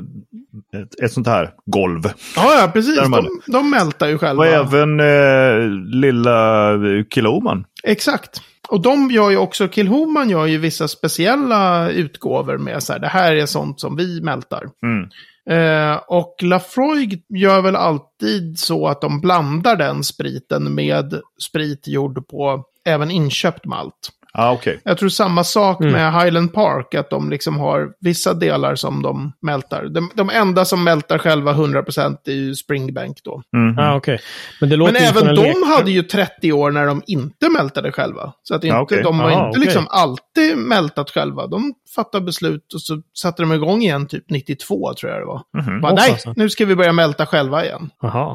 ett, 0.83 1.01
ett 1.03 1.13
sånt 1.13 1.27
här 1.27 1.51
golv. 1.67 2.03
Ja, 2.37 2.61
ja, 2.61 2.71
precis. 2.73 2.97
De 3.01 3.11
De, 3.11 3.41
de 3.47 3.71
mältar 3.71 4.09
ju 4.09 4.19
själva. 4.19 4.43
Och 4.43 4.47
även 4.47 5.01
eh, 5.01 5.69
lilla 6.01 6.71
Kiloman. 7.15 7.65
Exakt. 7.85 8.41
Och 8.75 8.81
de 8.81 9.11
gör 9.11 9.31
ju 9.31 9.37
också, 9.37 9.69
Kilhoman 9.69 10.31
gör 10.31 10.47
ju 10.47 10.59
vissa 10.59 10.89
speciella 10.89 11.91
utgåvor 11.91 12.59
med 12.59 12.83
så 12.83 12.93
här, 12.93 13.01
det 13.01 13.09
här 13.09 13.37
är 13.37 13.47
sånt 13.47 13.81
som 13.81 13.97
vi 13.97 14.21
mältar. 14.21 14.65
Mm. 14.83 15.09
Eh, 15.51 16.01
och 16.09 16.37
Lafroig 16.43 17.25
gör 17.29 17.63
väl 17.63 17.77
alltid 17.77 18.59
så 18.59 18.89
att 18.89 19.01
de 19.01 19.21
blandar 19.21 19.77
den 19.77 20.05
spriten 20.05 20.75
med 20.75 21.21
sprit 21.49 21.89
gjord 21.89 22.29
på 22.29 22.65
även 22.85 23.11
inköpt 23.11 23.65
malt. 23.65 24.11
Ah, 24.39 24.53
okej. 24.53 24.81
Jag 24.85 24.99
tror 24.99 25.09
samma 25.09 25.45
sak 25.45 25.81
Mm. 25.81 25.93
med 25.93 26.13
Highland 26.23 26.53
Park, 26.53 26.95
att 26.95 27.11
de 27.11 27.31
liksom 27.31 27.59
har 27.59 27.89
vissa 28.01 28.35
delar 28.35 28.75
som 28.75 29.03
de 29.03 29.33
mältar. 29.43 29.85
De, 29.85 30.11
de 30.15 30.31
enda 30.31 30.65
som 30.65 30.85
mältar 30.85 31.19
själva 31.19 31.53
100% 31.53 32.17
är 32.25 32.33
ju 32.33 32.55
Springbank 32.55 33.17
då. 33.25 33.43
Mhm. 33.57 33.79
Ah, 33.79 33.97
okej. 33.97 34.19
Men 34.61 34.69
det 34.71 34.77
låter 34.77 34.93
Men 34.93 35.03
även 35.03 35.29
en 35.29 35.35
de 35.35 35.43
lek. 35.43 35.57
hade 35.77 35.91
ju 35.91 36.03
30 36.03 36.53
år 36.53 36.71
när 36.71 36.87
de 36.87 37.03
inte 37.07 37.49
mältade 37.51 37.93
själva. 37.93 38.33
Så 38.43 38.55
att 38.55 38.65
inte, 38.65 38.77
Ja, 38.77 38.81
okej. 38.83 39.03
de 39.03 39.21
har 39.21 39.47
inte 39.47 39.59
liksom 39.59 39.87
alltid 39.91 40.57
mältat 40.57 41.11
själva. 41.11 41.47
De 41.47 41.75
fattade 41.97 42.25
beslut 42.25 42.75
och 42.75 42.81
så 42.83 43.03
satte 43.19 43.43
de 43.43 43.53
igång 43.53 43.83
igen 43.83 44.07
typ 44.07 44.25
92 44.31 44.95
tror 45.01 45.13
jag 45.13 45.21
det 45.23 45.27
var. 45.27 45.41
Mhm. 45.59 45.81
Bara, 45.81 45.93
Åh, 45.93 45.99
nej, 45.99 46.35
nu 46.37 46.51
ska 46.51 46.65
vi 46.65 46.77
börja 46.77 46.93
mälta 46.93 47.27
själva 47.27 47.65
igen. 47.65 47.91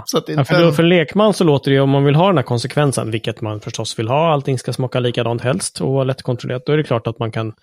Så 0.06 0.18
att 0.18 0.26
det 0.26 0.34
Ja, 0.34 0.40
inte 0.40 0.54
för, 0.56 0.64
då, 0.64 0.72
för 0.72 0.84
en 0.84 0.90
lekman 0.90 1.34
så 1.34 1.44
låter 1.44 1.72
det 1.72 1.76
ju, 1.76 1.82
om 1.82 1.90
man 1.90 2.04
vill 2.04 2.16
ha 2.16 2.28
den 2.28 2.38
här 2.38 2.44
konsekvensen, 2.44 3.12
vilket 3.12 3.42
man 3.42 3.60
förstås 3.60 4.00
vill 4.00 4.08
ha, 4.08 4.34
allting 4.34 4.60
ska 4.60 4.74
smaka 4.74 5.00
likadant 5.00 5.42
helst 5.42 5.82
och 5.90 5.94
vara 5.96 6.04
lättkontrollerat, 6.04 6.66
då 6.66 6.74
är 6.74 6.78
det 6.78 6.84
klart 6.84 7.08
att 7.08 7.20
man 7.20 7.32
kan 7.32 7.54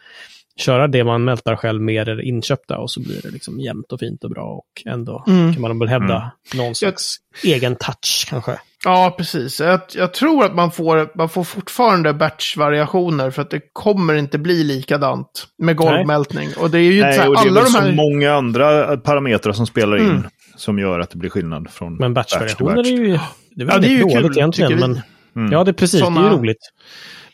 köra 0.59 0.89
det 0.89 1.05
man 1.05 1.25
mältar 1.25 1.57
själv 1.57 1.81
med 1.83 2.07
det 2.07 2.23
inköpta 2.23 2.79
och 2.79 2.91
så 2.91 3.01
blir 3.01 3.23
det 3.23 3.31
liksom 3.31 3.61
jämnt 3.61 3.93
och 3.93 4.01
fint 4.01 4.25
och 4.25 4.31
bra 4.31 4.45
och 4.45 4.83
ändå 4.93 5.25
Mm. 5.27 5.53
kan 5.53 5.63
man 5.63 5.79
väl 5.79 5.89
hävda 5.89 6.15
Mm. 6.55 6.65
någon 6.67 6.75
slags 6.75 7.17
egen 7.45 7.77
touch 7.77 8.27
kanske. 8.29 8.59
Ja, 8.85 9.15
precis. 9.19 9.61
Jag, 9.61 9.81
jag 9.95 10.15
tror 10.15 10.45
att 10.45 10.55
man 10.55 10.71
får, 10.71 11.11
man 11.19 11.29
får 11.29 11.45
fortfarande 11.45 12.13
batch-variationer 12.15 13.31
för 13.31 13.43
att 13.43 13.51
det 13.51 13.61
kommer 13.73 14.15
inte 14.15 14.39
bli 14.39 14.65
likadant 14.65 15.47
med 15.59 15.77
golvmältning. 15.77 16.49
Och 16.61 16.71
det 16.71 16.79
är 16.79 16.83
ju 16.83 17.01
så 17.01 17.07
Nej, 17.07 17.19
här, 17.19 17.29
och 17.29 17.35
det 17.35 17.41
är 17.41 17.43
alla 17.51 17.55
väl 17.55 17.65
de 17.65 17.71
så 17.71 17.79
här... 17.79 17.93
många 17.93 18.33
andra 18.35 18.97
parametrar 18.97 19.53
som 19.53 19.67
spelar 19.67 19.97
in. 19.97 20.11
Mm. 20.11 20.23
Som 20.57 20.79
gör 20.79 21.01
att 21.01 21.11
det 21.11 21.17
blir 21.19 21.31
skillnad 21.31 21.71
från 21.71 21.97
Men 21.97 22.15
batch 22.15 22.27
till 22.33 22.39
batchvariationer 22.41 22.77
batch. 22.77 22.87
är 22.89 22.93
ju, 22.93 23.19
det 23.51 23.63
är 23.63 23.67
väl 23.67 23.75
Ja, 23.75 23.79
det 23.79 23.87
är 23.87 23.91
ju 23.91 24.01
inget 24.03 24.13
kul, 24.15 24.23
dåligt 24.23 24.37
egentligen, 24.37 24.79
men 24.81 25.01
Mm. 25.37 25.53
ja, 25.53 25.65
det 25.65 25.71
är 25.71 25.73
precis, 25.73 26.01
det 26.01 26.07
är 26.07 26.11
ju 26.11 26.17
Såna- 26.17 26.31
roligt. 26.31 26.73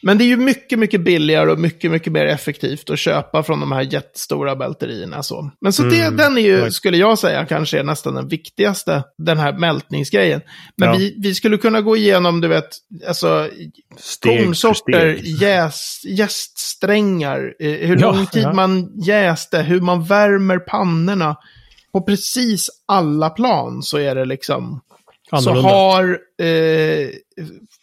Men 0.03 0.19
det 0.19 0.25
är 0.25 0.27
ju 0.27 0.37
mycket, 0.37 0.79
mycket 0.79 1.01
billigare 1.01 1.51
och 1.51 1.59
mycket, 1.59 1.91
mycket 1.91 2.13
mer 2.13 2.27
effektivt 2.27 2.91
att 2.91 2.99
köpa 2.99 3.43
från 3.43 3.61
de 3.61 3.73
här 3.73 3.83
jättestora 3.83 4.57
bälterierna. 4.57 5.23
Så. 5.23 5.51
Men 5.61 5.73
så 5.73 5.83
det, 5.83 6.01
Mm, 6.03 6.17
den 6.17 6.39
är 6.39 6.43
ju, 6.43 6.71
skulle 6.71 6.97
jag 6.97 7.19
säga, 7.19 7.47
kanske 7.47 7.79
är 7.79 7.85
nästan 7.85 8.15
den 8.15 8.29
viktigaste, 8.29 9.05
den 9.19 9.39
här 9.39 9.53
mältningsgrejen. 9.53 10.41
Men 10.77 10.89
Ja. 10.89 10.95
vi, 10.99 11.17
vi 11.23 11.35
skulle 11.35 11.57
kunna 11.59 11.81
gå 11.81 11.97
igenom, 11.97 12.41
du 12.41 12.49
vet, 12.49 12.69
alltså 13.09 13.49
kornsorter, 14.23 15.17
steg. 15.17 15.27
jäs, 15.27 16.01
jäststrängar, 16.05 17.55
eh, 17.61 17.71
hur 17.73 17.97
Ja, 18.01 18.13
lång 18.13 18.27
tid 18.27 18.43
ja. 18.43 18.53
man 18.53 18.93
jäste, 19.07 19.59
hur 19.63 19.81
man 19.81 20.05
värmer 20.05 20.59
pannorna. 20.59 21.37
På 21.93 22.01
precis 22.03 22.69
alla 22.89 23.31
plan 23.31 23.83
så 23.83 23.99
är 23.99 24.15
det 24.15 24.25
liksom 24.25 24.81
så 25.31 25.37
Annorlunda. 25.37 25.69
har 25.69 26.19
eh, 26.43 27.09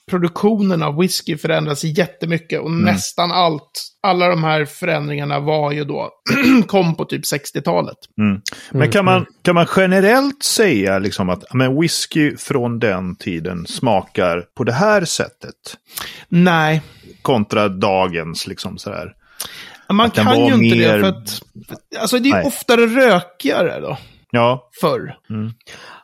produktionen 0.10 0.84
av 0.84 0.98
whisky 1.00 1.38
förändrats 1.38 1.84
jättemycket. 1.84 2.62
Och 2.62 2.72
nästan 2.72 3.32
allt, 3.32 3.72
alla 4.04 4.28
de 4.28 4.44
här 4.44 4.66
förändringarna 4.66 5.40
var 5.40 5.72
ju 5.72 5.84
då, 5.84 6.10
kom 6.68 6.96
på 6.96 7.06
typ 7.06 7.22
60-talet. 7.24 7.98
Mm. 8.22 8.42
Men 8.72 8.92
kan 8.92 9.06
man, 9.06 9.26
kan 9.42 9.56
man 9.56 9.68
generellt 9.76 10.44
säga 10.44 11.00
liksom 11.00 11.30
att 11.30 11.54
men 11.54 11.82
whisky 11.82 12.38
från 12.38 12.80
den 12.80 13.16
tiden 13.16 13.66
smakar 13.68 14.46
på 14.58 14.64
det 14.64 14.74
här 14.74 15.06
sättet? 15.06 15.56
Nej, 16.30 16.82
Kontra 17.22 17.70
dagens 17.70 18.48
liksom 18.48 18.78
sådär. 18.78 19.14
man 19.94 20.06
Att 20.06 20.14
kan 20.16 20.40
ju 20.40 20.54
inte 20.54 20.76
mer- 20.78 20.94
det 20.98 21.00
för 21.02 21.10
att, 21.10 21.42
alltså 22.00 22.20
det 22.20 22.30
är 22.30 22.34
Nej. 22.34 22.46
oftare 22.46 22.86
rökigare 22.86 23.80
då, 23.80 23.98
Ja, 24.32 24.70
förr. 24.82 25.16
Ja, 25.28 25.36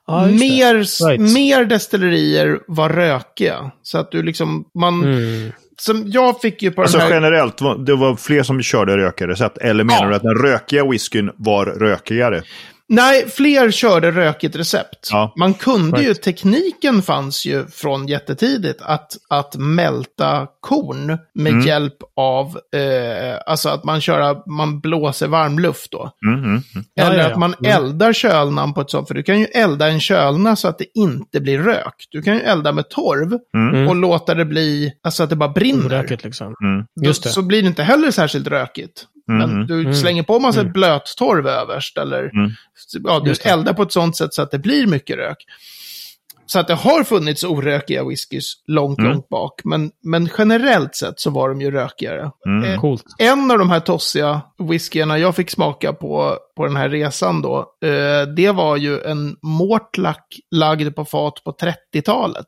det. 0.07 0.31
mer, 0.31 0.75
Right. 1.09 1.33
mer 1.33 1.65
destillerier 1.65 2.59
var 2.67 2.89
rökiga. 2.89 3.71
Så 3.83 3.97
att 3.97 4.11
du 4.11 4.23
liksom, 4.23 4.65
man, 4.75 5.03
Mm. 5.03 5.51
som 5.79 6.03
jag 6.07 6.41
fick 6.41 6.61
ju 6.61 6.71
på 6.71 6.81
alltså 6.81 6.97
den 6.97 7.07
här... 7.07 7.13
generellt, 7.13 7.57
det 7.85 7.95
var 7.95 8.15
fler 8.15 8.43
som 8.43 8.61
körde 8.61 8.97
rökiga 8.97 9.27
recept. 9.27 9.57
Eller 9.57 9.83
menar 9.83 10.01
Ja. 10.03 10.09
du 10.09 10.15
att 10.15 10.21
den 10.23 10.35
rökiga 10.35 10.85
whiskyn 10.89 11.31
var 11.37 11.65
rökigare? 11.65 12.43
Nej, 12.89 13.29
fler 13.29 13.71
körde 13.71 14.11
rökigt 14.11 14.55
recept. 14.55 15.09
Ja. 15.11 15.33
Man 15.37 15.53
kunde 15.53 16.01
ju, 16.01 16.07
Right. 16.07 16.21
tekniken 16.21 17.01
fanns 17.01 17.45
ju 17.45 17.67
från 17.67 18.07
jättetidigt 18.07 18.81
att, 18.81 19.11
att 19.29 19.55
mälta 19.55 20.47
korn 20.59 21.17
med 21.33 21.51
Mm. 21.53 21.65
hjälp 21.65 21.93
av, 22.15 22.59
eh, 22.75 23.39
alltså 23.45 23.69
att 23.69 23.83
man 23.83 24.01
kör, 24.01 24.49
man 24.49 24.79
blåser 24.79 25.27
varmluft 25.27 25.91
då. 25.91 26.11
Mm, 26.25 26.39
mm, 26.39 26.49
mm. 26.49 26.61
Ja, 26.93 27.03
Eller 27.03 27.15
ja, 27.17 27.23
ja. 27.23 27.31
att 27.31 27.37
man 27.39 27.55
Mm. 27.59 27.71
eldar 27.71 28.13
kölnan 28.13 28.73
på 28.73 28.81
ett 28.81 28.89
sånt, 28.89 29.07
för 29.07 29.15
du 29.15 29.23
kan 29.23 29.39
ju 29.39 29.45
elda 29.45 29.87
en 29.87 29.99
kölna 29.99 30.55
så 30.55 30.67
att 30.67 30.77
det 30.77 30.85
inte 30.99 31.39
blir 31.41 31.59
rök. 31.59 32.07
Du 32.11 32.21
kan 32.21 32.33
ju 32.33 32.39
elda 32.41 32.71
med 32.71 32.89
torv 32.89 33.39
Mm. 33.57 33.87
och 33.87 33.95
låta 33.95 34.33
det 34.33 34.45
bli, 34.45 34.93
alltså 35.03 35.23
att 35.23 35.29
det 35.29 35.35
bara 35.35 35.49
brinner. 35.49 35.85
Orökigt 35.85 36.23
liksom. 36.23 36.55
Mm. 36.63 36.85
Just 37.07 37.23
det. 37.23 37.29
Så 37.29 37.41
blir 37.41 37.61
det 37.61 37.67
inte 37.67 37.83
heller 37.83 38.11
särskilt 38.11 38.47
rökigt. 38.47 39.05
Men 39.27 39.49
Mhm. 39.57 39.67
du 39.67 39.79
Mm. 39.81 39.93
slänger 39.93 40.23
på 40.23 40.39
massa 40.39 40.59
Mm. 40.61 40.73
blöttorv 40.73 41.47
överst 41.47 41.97
eller 41.97 42.19
Mm. 42.23 42.51
ja, 43.03 43.19
du 43.19 43.29
Just 43.29 43.43
det. 43.43 43.49
eldar 43.49 43.73
på 43.73 43.83
ett 43.83 43.91
sånt 43.91 44.15
sätt 44.17 44.33
så 44.33 44.41
att 44.41 44.51
det 44.51 44.59
blir 44.59 44.87
mycket 44.87 45.17
rök. 45.17 45.37
Så 46.47 46.59
att 46.59 46.67
det 46.67 46.73
har 46.73 47.03
funnits 47.03 47.43
orökiga 47.43 48.03
whiskys 48.03 48.53
långt, 48.67 48.99
Mm. 48.99 49.11
långt 49.11 49.29
bak. 49.29 49.61
Men, 49.63 49.91
men 50.03 50.29
generellt 50.37 50.95
sett 50.95 51.19
så 51.19 51.29
var 51.29 51.49
de 51.49 51.61
ju 51.61 51.71
rökigare. 51.71 52.31
Mm. 52.47 52.63
Eh, 52.63 52.79
Coolt. 52.81 53.03
en 53.17 53.51
av 53.51 53.57
de 53.59 53.69
här 53.69 53.79
tossiga 53.79 54.41
whiskyerna 54.69 55.17
jag 55.19 55.35
fick 55.35 55.49
smaka 55.49 55.93
på, 55.93 56.37
på 56.57 56.65
den 56.65 56.75
här 56.75 56.89
resan 56.89 57.41
då, 57.41 57.57
eh, 57.85 58.27
det 58.35 58.51
var 58.51 58.77
ju 58.77 59.01
en 59.01 59.35
Mortlack 59.41 60.25
lagd 60.51 60.95
på 60.95 61.05
fat 61.05 61.43
på 61.43 61.51
30-talet. 61.51 62.45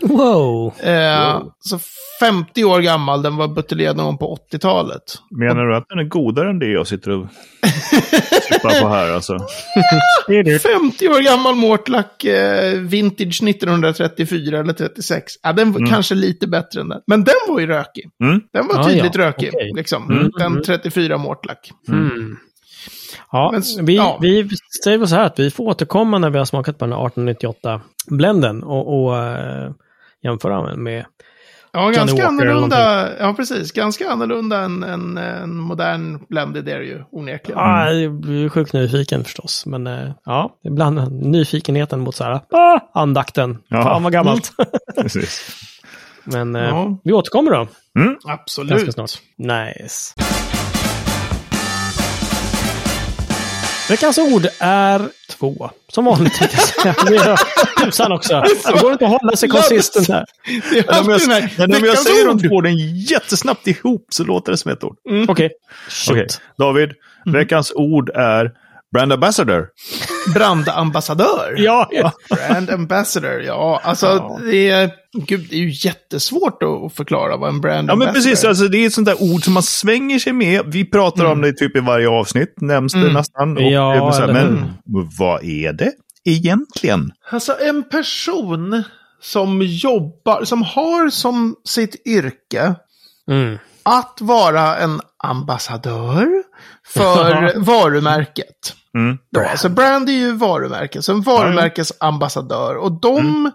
Wow. 0.00 0.74
Eh, 0.80 1.42
Så 1.58 1.78
50 2.20 2.64
år 2.64 2.80
gammal, 2.80 3.22
den 3.22 3.36
var 3.36 3.48
buteljerad 3.48 3.96
någon 3.96 4.18
på 4.18 4.38
80-talet. 4.52 5.02
Menar 5.30 5.66
du 5.66 5.76
att 5.76 5.88
den 5.88 5.98
är 5.98 6.04
godare 6.04 6.50
än 6.50 6.58
det 6.58 6.66
jag 6.66 6.86
sitter 6.86 7.10
och 7.10 7.26
sippar 8.52 8.80
på 8.80 8.88
här 8.88 9.10
alltså? 9.12 9.38
Det. 10.26 10.62
50 10.62 11.08
år 11.08 11.20
gammal 11.24 11.54
Mortlack 11.54 12.24
eh, 12.24 12.72
Vintage 12.80 13.42
1934 13.42 14.58
eller 14.58 14.72
36. 14.72 15.32
Ja, 15.42 15.52
den 15.52 15.72
var 15.72 15.78
Mm. 15.80 15.90
kanske 15.90 16.14
lite 16.14 16.46
bättre 16.46 16.80
än 16.80 16.88
den. 16.88 17.00
Men 17.06 17.24
den 17.24 17.34
var 17.48 17.60
ju 17.60 17.66
rökig. 17.66 18.10
Mm. 18.22 18.40
Den 18.52 18.66
var 18.66 18.78
Ah, 18.80 18.84
tydligt 18.84 19.14
ja. 19.14 19.20
rökig. 19.20 19.50
Okej. 19.54 19.72
Liksom. 19.76 20.10
Mm, 20.10 20.30
Den 20.38 20.46
mm. 20.46 20.62
34 20.62 21.18
Mortlack. 21.18 21.70
Mm. 21.88 22.36
Ja, 23.32 23.50
Men- 23.52 23.86
vi, 23.86 23.96
ja. 23.96 24.18
vi 24.22 24.48
säger 24.84 25.06
så 25.06 25.14
här 25.14 25.24
att 25.26 25.38
vi 25.38 25.50
får 25.50 25.64
återkomma 25.64 26.18
när 26.18 26.30
vi 26.30 26.38
har 26.38 26.44
smakat 26.44 26.78
på 26.78 26.84
den 26.86 26.92
här 26.92 27.00
1898-blenden 27.08 28.62
och, 28.62 29.02
och 29.04 29.18
eh, 29.18 29.70
jämföra 30.26 30.62
den 30.66 30.82
med 30.82 31.04
Ja, 31.72 31.88
ganska 31.90 32.16
Walker 32.16 32.26
annorlunda. 32.28 33.08
Ja, 33.20 33.34
precis. 33.34 33.72
Ganska 33.72 34.10
annorlunda 34.10 34.60
än 34.60 34.82
än 34.82 35.18
en 35.18 35.56
modern 35.56 36.18
blended 36.28 36.68
är 36.68 36.80
ju 36.80 37.02
onekligen. 37.10 37.60
Ja, 37.60 37.90
jag 37.90 38.12
blir 38.12 38.48
sjukt 38.48 38.72
nyfiken 38.72 39.24
förstås. 39.24 39.66
Men 39.66 39.86
eh, 39.86 40.10
ja, 40.24 40.56
ibland 40.64 41.12
nyfikenheten 41.26 42.00
mot 42.00 42.14
så 42.14 42.24
här, 42.24 42.40
ah, 42.50 42.80
andakten. 42.94 43.58
Ja. 43.68 43.82
Fan 43.82 44.02
vad 44.02 44.12
gammalt. 44.12 44.52
Precis. 45.02 45.56
men 46.24 46.56
eh, 46.56 46.62
Ja. 46.62 46.98
vi 47.04 47.12
återkommer 47.12 47.50
då. 47.50 47.66
Absolut. 48.26 48.70
Ganska 48.70 48.92
snart. 48.92 49.10
Nice. 49.38 50.14
Veckans 53.88 54.18
ord 54.18 54.46
är 54.58 55.08
två. 55.30 55.70
Som 55.92 56.04
vanligt 56.04 56.34
tänkte 56.34 56.58
jag 56.84 57.08
säga. 57.08 57.36
Tusan 57.84 58.12
också. 58.12 58.42
Det 58.66 58.80
går 58.80 58.92
inte 58.92 59.04
att 59.04 59.10
hålla 59.10 59.36
sig 59.36 59.48
konsistent 59.48 60.08
här. 60.08 60.24
Men 60.86 61.00
om 61.00 61.08
jag, 61.10 61.12
alltid 61.12 61.28
den 61.28 61.32
här 61.32 61.68
men 61.68 61.76
om 61.76 61.84
jag 61.84 61.98
säger 61.98 62.28
ord. 62.28 62.42
de 62.42 62.48
två 62.48 62.54
orden 62.54 62.76
jättesnabbt 62.96 63.66
ihop 63.66 64.06
så 64.10 64.24
låter 64.24 64.52
det 64.52 64.58
som 64.58 64.70
ett 64.70 64.84
ord. 64.84 64.96
Okej. 65.28 65.50
Shoot. 65.88 66.10
Okej, 66.10 66.26
David, 66.58 66.90
veckans 67.32 67.72
ord 67.74 68.10
är 68.14 68.50
brand 68.94 69.12
ambassador. 69.12 69.66
Brandambassadör. 70.34 71.54
Ja, 71.56 71.88
ja. 71.92 72.12
Brand 72.30 72.70
ambassador, 72.70 73.42
ja. 73.42 73.80
Alltså, 73.84 74.06
Ja. 74.06 74.40
det 74.44 74.70
är... 74.70 74.90
Gud, 75.26 75.46
det 75.50 75.56
är 75.56 75.60
ju 75.60 75.70
jättesvårt 75.88 76.62
att 76.62 76.94
förklara 76.96 77.36
vad 77.36 77.48
en 77.48 77.60
brand 77.60 77.90
Ja, 77.90 77.94
men 77.96 78.14
precis. 78.14 78.44
är. 78.44 78.48
Alltså, 78.48 78.68
det 78.68 78.78
är 78.78 78.86
ett 78.86 78.92
sånt 78.92 79.06
där 79.06 79.22
ord 79.22 79.44
som 79.44 79.54
man 79.54 79.62
svänger 79.62 80.18
sig 80.18 80.32
med. 80.32 80.62
Vi 80.66 80.90
pratar 80.90 81.24
om 81.24 81.40
det 81.40 81.52
typ 81.52 81.76
i 81.76 81.80
varje 81.80 82.08
avsnitt, 82.08 82.54
nämns 82.60 82.92
det 82.92 82.98
Mm. 82.98 83.12
nästan. 83.12 83.56
Och 83.56 83.62
Ja, 83.62 84.12
så 84.12 84.20
här, 84.20 84.32
men 84.32 84.72
vad 85.18 85.44
är 85.44 85.72
det 85.72 85.92
egentligen? 86.24 87.10
Alltså 87.30 87.56
en 87.60 87.82
person 87.88 88.82
som 89.22 89.62
jobbar, 89.62 90.44
som 90.44 90.62
har 90.62 91.10
som 91.10 91.54
sitt 91.64 92.06
yrke 92.06 92.74
Mm. 93.30 93.58
att 93.82 94.18
vara 94.20 94.76
en 94.76 95.00
ambassadör 95.24 96.28
för 96.94 97.52
varumärket. 97.64 98.74
Mm. 98.96 99.18
Då, 99.32 99.40
alltså 99.40 99.68
brand 99.68 100.08
är 100.08 100.12
ju 100.12 100.32
varumärke, 100.32 101.02
så 101.02 101.12
en 101.12 101.20
varumärkesambassadör. 101.22 102.76
Och 102.76 103.00
de 103.00 103.50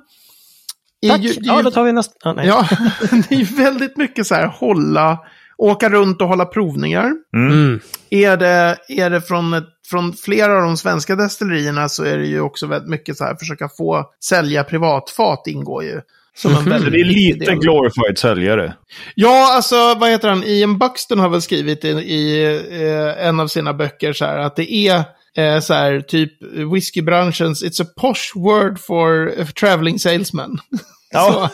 är 1.01 1.09
Tack. 1.09 1.19
ju... 1.21 1.29
är 1.29 1.35
Ja, 1.41 1.57
ju- 1.57 1.63
då 1.63 1.71
tar 1.71 1.83
vi 1.83 1.91
nästa. 1.91 2.29
Ah, 2.29 2.33
nej. 2.33 2.47
Ja, 2.47 2.67
det 3.29 3.35
är 3.35 3.39
ju 3.39 3.43
väldigt 3.43 3.97
mycket 3.97 4.27
så 4.27 4.35
här 4.35 4.47
hålla, 4.47 5.19
åka 5.57 5.89
runt 5.89 6.21
och 6.21 6.27
hålla 6.27 6.45
provningar. 6.45 7.11
Mm. 7.35 7.79
Är 8.09 8.37
det, 8.37 8.77
är 8.87 9.09
det 9.09 9.21
från, 9.21 9.53
ett, 9.53 9.63
från 9.89 10.13
flera 10.13 10.53
av 10.55 10.61
de 10.61 10.77
svenska 10.77 11.15
destillerierna 11.15 11.89
så 11.89 12.03
är 12.03 12.17
det 12.17 12.25
ju 12.27 12.41
också 12.41 12.67
väldigt 12.67 12.89
mycket 12.89 13.17
så 13.17 13.23
här 13.23 13.35
försöka 13.39 13.69
få 13.77 14.05
sälja 14.25 14.63
privatfat 14.63 15.43
ingår 15.47 15.83
ju. 15.83 16.01
Som 16.35 16.51
en 16.51 16.63
Så 16.63 16.69
väldigt 16.69 16.91
det 16.93 16.99
är 16.99 17.03
lite 17.05 17.45
del. 17.45 17.59
glorified 17.59 18.17
säljare. 18.17 18.73
Ja, 19.15 19.55
alltså 19.55 19.75
vad 19.99 20.09
heter 20.09 20.29
han? 20.29 20.43
Ian 20.43 20.77
Buxton 20.77 21.19
har 21.19 21.29
väl 21.29 21.41
skrivit 21.41 21.85
i, 21.85 21.87
i 21.89 22.43
eh, 22.71 23.27
en 23.27 23.39
av 23.39 23.47
sina 23.47 23.73
böcker 23.73 24.13
så 24.13 24.25
här 24.25 24.37
att 24.37 24.55
det 24.55 24.73
är 24.73 25.03
eh, 25.37 25.59
så 25.59 25.73
här 25.73 26.01
typ 26.01 26.31
whiskybranschens, 26.73 27.63
it's 27.63 27.81
a 27.83 27.85
posh 28.01 28.35
word 28.35 28.79
for 28.79 29.33
a 29.41 29.45
traveling 29.59 29.99
salesman. 29.99 30.57
Ja, 31.13 31.49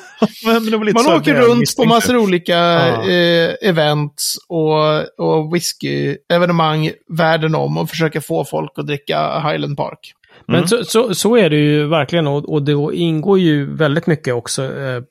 men 0.45 0.65
det 0.65 0.77
var 0.77 0.85
lite 0.85 0.93
Man 0.93 1.03
så 1.03 1.17
åker 1.17 1.33
runt 1.35 1.75
på 1.77 1.85
massor 1.85 2.17
olika 2.17 2.53
Ja. 2.53 3.09
eh, 3.09 3.55
events 3.61 4.35
och, 4.49 5.19
och 5.27 5.53
whisky-evenemang 5.55 6.91
världen 7.17 7.55
om 7.55 7.77
och 7.77 7.89
försöker 7.89 8.19
få 8.19 8.45
folk 8.45 8.71
att 8.75 8.87
dricka 8.87 9.39
Highland 9.39 9.77
Park. 9.77 10.13
Men 10.47 10.67
så, 10.67 10.83
så, 10.83 11.15
så 11.15 11.37
är 11.37 11.49
det 11.49 11.55
ju 11.55 11.87
verkligen 11.87 12.27
och, 12.27 12.53
och 12.53 12.63
det 12.63 12.71
ingår 12.93 13.39
ju 13.39 13.75
väldigt 13.75 14.07
mycket 14.07 14.33
också, 14.33 14.63
eh, 14.63 15.01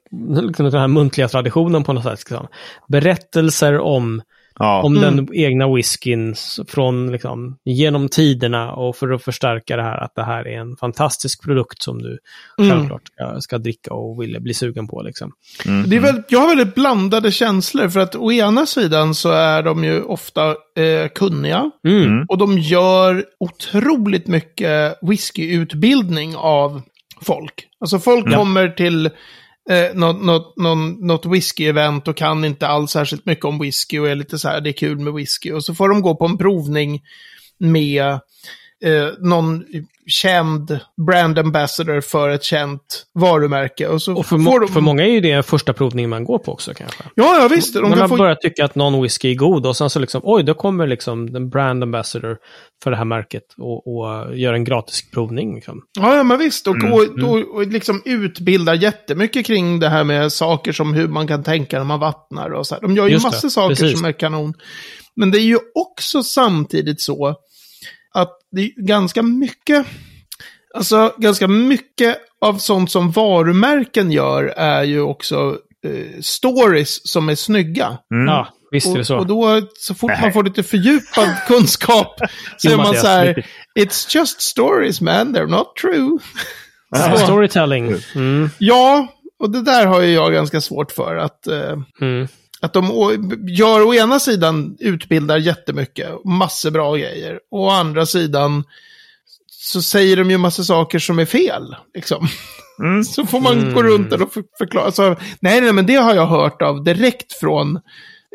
liksom 0.42 0.70
den 0.70 0.80
här 0.80 0.88
muntliga 0.88 1.28
traditionen 1.28 1.84
på 1.84 1.92
något 1.92 2.04
sätt. 2.04 2.18
Liksom. 2.30 2.46
Berättelser 2.88 3.78
om, 3.78 4.22
Ja. 4.58 4.82
om 4.82 4.96
Mm. 4.96 5.16
den 5.16 5.28
egna 5.34 5.74
whiskyn 5.74 6.34
från, 6.68 7.12
liksom, 7.12 7.56
genom 7.64 8.08
tiderna 8.08 8.72
och 8.72 8.96
för 8.96 9.12
att 9.12 9.22
förstärka 9.22 9.76
det 9.76 9.82
här 9.82 9.96
att 10.04 10.14
det 10.14 10.22
här 10.24 10.48
är 10.48 10.58
en 10.60 10.76
fantastisk 10.76 11.42
produkt 11.44 11.82
som 11.82 12.02
du 12.02 12.18
Mm. 12.58 12.70
självklart 12.70 13.02
ska, 13.14 13.40
ska 13.40 13.58
dricka 13.58 13.94
och 13.94 14.22
vill 14.22 14.40
bli 14.40 14.54
sugen 14.54 14.88
på. 14.88 15.02
Liksom. 15.02 15.32
Mm. 15.66 15.90
Det 15.90 15.96
är 15.96 16.00
väl, 16.00 16.22
jag 16.28 16.38
har 16.40 16.48
väldigt 16.56 16.74
blandade 16.74 17.32
känslor 17.32 17.88
för 17.88 18.00
att 18.00 18.16
å 18.16 18.32
ena 18.32 18.66
sidan 18.66 19.14
så 19.14 19.30
är 19.30 19.62
de 19.62 19.84
ju 19.84 20.02
ofta 20.02 20.48
eh, 20.50 21.08
kunniga. 21.14 21.70
Mm. 21.86 22.02
Mm. 22.04 22.26
Och 22.28 22.38
de 22.38 22.58
gör 22.58 23.24
otroligt 23.40 24.26
mycket 24.26 24.98
whiskyutbildning 25.02 26.36
av 26.36 26.82
folk. 27.22 27.66
Alltså 27.80 27.98
folk 27.98 28.26
Ja. 28.30 28.36
kommer 28.36 28.68
till 28.68 29.10
eh, 29.70 29.94
något, 29.94 30.24
något, 30.24 30.56
någon, 30.56 31.06
något 31.06 31.26
whisky-event 31.26 32.08
och 32.08 32.16
kan 32.16 32.44
inte 32.44 32.66
alls 32.66 32.90
särskilt 32.90 33.26
mycket 33.26 33.44
om 33.44 33.58
whisky 33.58 33.98
och 33.98 34.08
är 34.08 34.14
lite 34.14 34.38
så 34.38 34.48
här, 34.48 34.60
det 34.60 34.70
är 34.70 34.72
kul 34.72 34.98
med 34.98 35.12
whisky. 35.12 35.52
Och 35.52 35.64
så 35.64 35.74
får 35.74 35.88
de 35.88 36.02
gå 36.02 36.16
på 36.16 36.24
en 36.24 36.38
provning 36.38 37.02
med 37.58 38.06
eh, 38.84 39.08
någon 39.18 39.64
känd 40.06 40.78
brand 41.06 41.38
ambassador 41.38 42.00
för 42.00 42.28
ett 42.28 42.42
känt 42.44 43.06
varumärke. 43.14 43.88
Och 43.88 44.02
så 44.02 44.14
Och 44.14 44.26
för, 44.26 44.38
får 44.38 44.60
de... 44.60 44.68
för 44.68 44.80
många 44.80 45.04
är 45.04 45.10
ju 45.10 45.20
det 45.20 45.46
första 45.46 45.72
provningen 45.72 46.10
man 46.10 46.24
går 46.24 46.38
på 46.38 46.52
också 46.52 46.74
kanske. 46.74 47.04
Ja, 47.14 47.38
ja 47.40 47.48
visst. 47.48 47.74
De 47.74 47.90
man 47.90 48.08
få... 48.08 48.16
börjar 48.16 48.34
tycka 48.34 48.64
att 48.64 48.74
någon 48.74 49.02
whisky 49.02 49.30
är 49.30 49.34
god 49.34 49.66
och 49.66 49.76
sen 49.76 49.90
så 49.90 49.98
liksom, 49.98 50.20
oj, 50.24 50.42
då 50.42 50.54
kommer 50.54 50.86
liksom 50.86 51.32
den 51.32 51.48
brand 51.50 51.82
ambassador 51.82 52.38
för 52.82 52.90
det 52.90 52.96
här 52.96 53.04
märket 53.04 53.42
och, 53.58 53.96
och 53.96 54.36
gör 54.36 54.52
en 54.52 54.64
gratis 54.64 55.10
provning. 55.10 55.54
Liksom. 55.54 55.82
Ja, 55.98 56.16
ja, 56.16 56.22
men 56.22 56.38
visst. 56.38 56.66
Och, 56.66 56.76
Mm, 56.76 56.92
och, 56.92 57.30
och, 57.30 57.54
och 57.54 57.66
liksom 57.66 58.02
utbildar 58.04 58.74
jättemycket 58.74 59.46
kring 59.46 59.80
det 59.80 59.88
här 59.88 60.04
med 60.04 60.32
saker 60.32 60.72
som 60.72 60.94
hur 60.94 61.08
man 61.08 61.28
kan 61.28 61.42
tänka 61.42 61.78
när 61.78 61.84
man 61.84 62.00
vattnar 62.00 62.50
och 62.50 62.66
så 62.66 62.74
här. 62.74 62.82
De 62.82 62.96
gör 62.96 63.06
ju 63.06 63.12
Just 63.12 63.24
det, 63.24 63.30
massor 63.30 63.48
saker 63.48 63.74
precis. 63.74 63.98
som 63.98 64.08
är 64.08 64.12
kanon. 64.12 64.54
Men 65.16 65.30
det 65.30 65.38
är 65.38 65.46
ju 65.46 65.58
också 65.74 66.22
samtidigt 66.22 67.00
så 67.00 67.36
det 68.56 68.62
är 68.62 68.70
ganska 68.86 69.22
mycket, 69.22 69.86
alltså 70.74 71.14
ganska 71.18 71.48
mycket 71.48 72.18
av 72.40 72.58
sånt 72.58 72.90
som 72.90 73.10
varumärken 73.10 74.12
gör 74.12 74.44
är 74.56 74.82
ju 74.82 75.00
också 75.00 75.58
eh, 75.86 76.20
stories 76.20 77.08
som 77.08 77.28
är 77.28 77.34
snygga. 77.34 77.98
Mm. 78.14 78.26
Ja, 78.26 78.48
visst 78.70 78.86
är 78.86 78.94
det 78.94 79.00
Och, 79.00 79.06
så. 79.06 79.16
och 79.16 79.26
då, 79.26 79.60
så 79.78 79.94
fort 79.94 80.12
man 80.22 80.32
får 80.32 80.44
lite 80.44 80.62
fördjupad 80.62 81.28
kunskap, 81.46 82.20
så 82.56 82.70
är 82.70 82.76
man 82.76 82.94
så 82.94 83.06
här, 83.06 83.46
it's 83.78 84.16
just 84.16 84.40
stories 84.40 85.00
man, 85.00 85.36
they're 85.36 85.46
not 85.46 85.76
true. 85.82 86.18
Ja, 86.90 87.16
storytelling. 87.24 87.94
Mm, 88.14 88.50
Ja, 88.58 89.06
och 89.38 89.50
det 89.50 89.62
där 89.62 89.86
har 89.86 90.00
ju 90.00 90.12
jag 90.12 90.32
ganska 90.32 90.60
svårt 90.60 90.92
för. 90.92 91.16
Att, 91.16 91.46
eh, 91.46 91.72
mm. 92.00 92.28
Att 92.66 92.72
de 92.72 93.46
gör 93.48 93.82
å 93.86 93.94
ena 93.94 94.18
sidan 94.20 94.76
utbildar 94.80 95.36
jättemycket, 95.38 96.24
massor 96.24 96.70
bra 96.70 96.96
grejer. 96.96 97.38
Och 97.50 97.60
å 97.60 97.70
andra 97.70 98.06
sidan 98.06 98.64
så 99.50 99.82
säger 99.82 100.16
de 100.16 100.30
ju 100.30 100.38
massor 100.38 100.62
saker 100.62 100.98
som 100.98 101.18
är 101.18 101.24
fel. 101.24 101.76
Liksom. 101.94 102.28
Mm. 102.78 103.04
Så 103.14 103.26
får 103.26 103.40
man 103.40 103.58
Mm. 103.58 103.74
gå 103.74 103.82
runt 103.82 104.10
där 104.10 104.22
och 104.22 104.32
för, 104.32 104.44
förklara. 104.58 104.92
Så, 104.92 105.16
nej, 105.40 105.60
nej, 105.60 105.72
men 105.72 105.86
det 105.86 105.94
har 105.94 106.14
jag 106.14 106.26
hört 106.26 106.62
av 106.62 106.84
direkt 106.84 107.32
från 107.32 107.80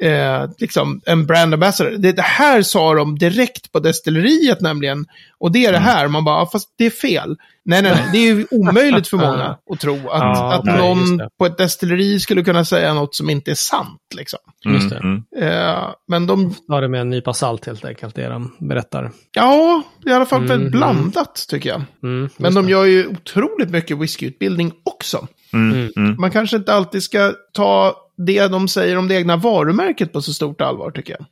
eh, 0.02 0.50
liksom 0.58 1.02
en 1.06 1.26
brand 1.26 1.54
ambassador. 1.54 1.92
Det, 1.92 2.12
det 2.12 2.22
här 2.22 2.62
sa 2.62 2.94
de 2.94 3.18
direkt 3.18 3.72
på 3.72 3.80
destilleriet 3.80 4.62
nämligen. 4.62 5.06
Och 5.40 5.52
det 5.52 5.66
är 5.66 5.72
det 5.72 5.78
här. 5.78 6.08
Man 6.08 6.24
bara, 6.24 6.40
"Ja, 6.40 6.50
fast 6.52 6.70
det 6.78 6.86
är 6.86 6.90
fel. 6.90 7.36
Nej, 7.66 7.82
nej, 7.82 7.92
nej. 7.96 8.04
Det 8.12 8.18
är 8.18 8.34
ju 8.36 8.46
omöjligt 8.52 9.08
för 9.08 9.18
många 9.18 9.58
att 9.72 9.80
tro 9.80 9.94
att, 9.96 10.02
Ja, 10.22 10.54
att 10.54 10.66
nej, 10.66 10.78
någon 10.78 11.22
på 11.40 11.46
ett 11.46 11.58
destilleri 11.58 12.20
skulle 12.20 12.44
kunna 12.44 12.66
säga 12.66 12.94
något 12.94 13.16
som 13.16 13.30
inte 13.30 13.52
är 13.52 13.56
sant. 13.56 14.00
Liksom. 14.16 14.40
Just 14.66 14.90
det. 14.90 14.98
Mm. 14.98 15.24
Eh, 15.38 15.90
men 16.08 16.28
de, 16.28 16.54
Ta 16.68 16.82
det 16.82 16.88
med 16.88 17.02
en 17.02 17.10
nypa 17.10 17.34
salt 17.34 17.66
helt 17.66 17.86
enkelt, 17.86 18.16
det 18.16 18.28
de 18.28 18.56
berättar. 18.60 19.12
ja, 19.36 19.84
i 20.06 20.12
alla 20.12 20.26
fall 20.26 20.48
väldigt 20.48 20.72
Mhm. 20.74 20.80
blandat 20.80 21.46
tycker 21.50 21.70
jag. 21.70 21.82
Mm, 22.04 22.30
Men 22.38 22.54
de 22.54 22.70
gör 22.70 22.86
ju 22.86 23.08
otroligt 23.08 23.70
mycket 23.70 23.98
whiskyutbildning 23.98 24.72
också. 24.86 25.28
Mm. 25.54 25.92
Mm. 25.96 26.16
Man 26.20 26.32
kanske 26.32 26.58
inte 26.58 26.74
alltid 26.74 27.04
ska 27.04 27.34
ta 27.54 27.96
det 28.26 28.48
de 28.48 28.68
säger 28.68 28.98
om 28.98 29.08
det 29.08 29.16
egna 29.16 29.38
varumärket 29.38 30.14
på 30.14 30.22
så 30.22 30.34
stort 30.34 30.62
allvar, 30.62 30.92
tycker 30.92 31.14
jag. 31.20 31.26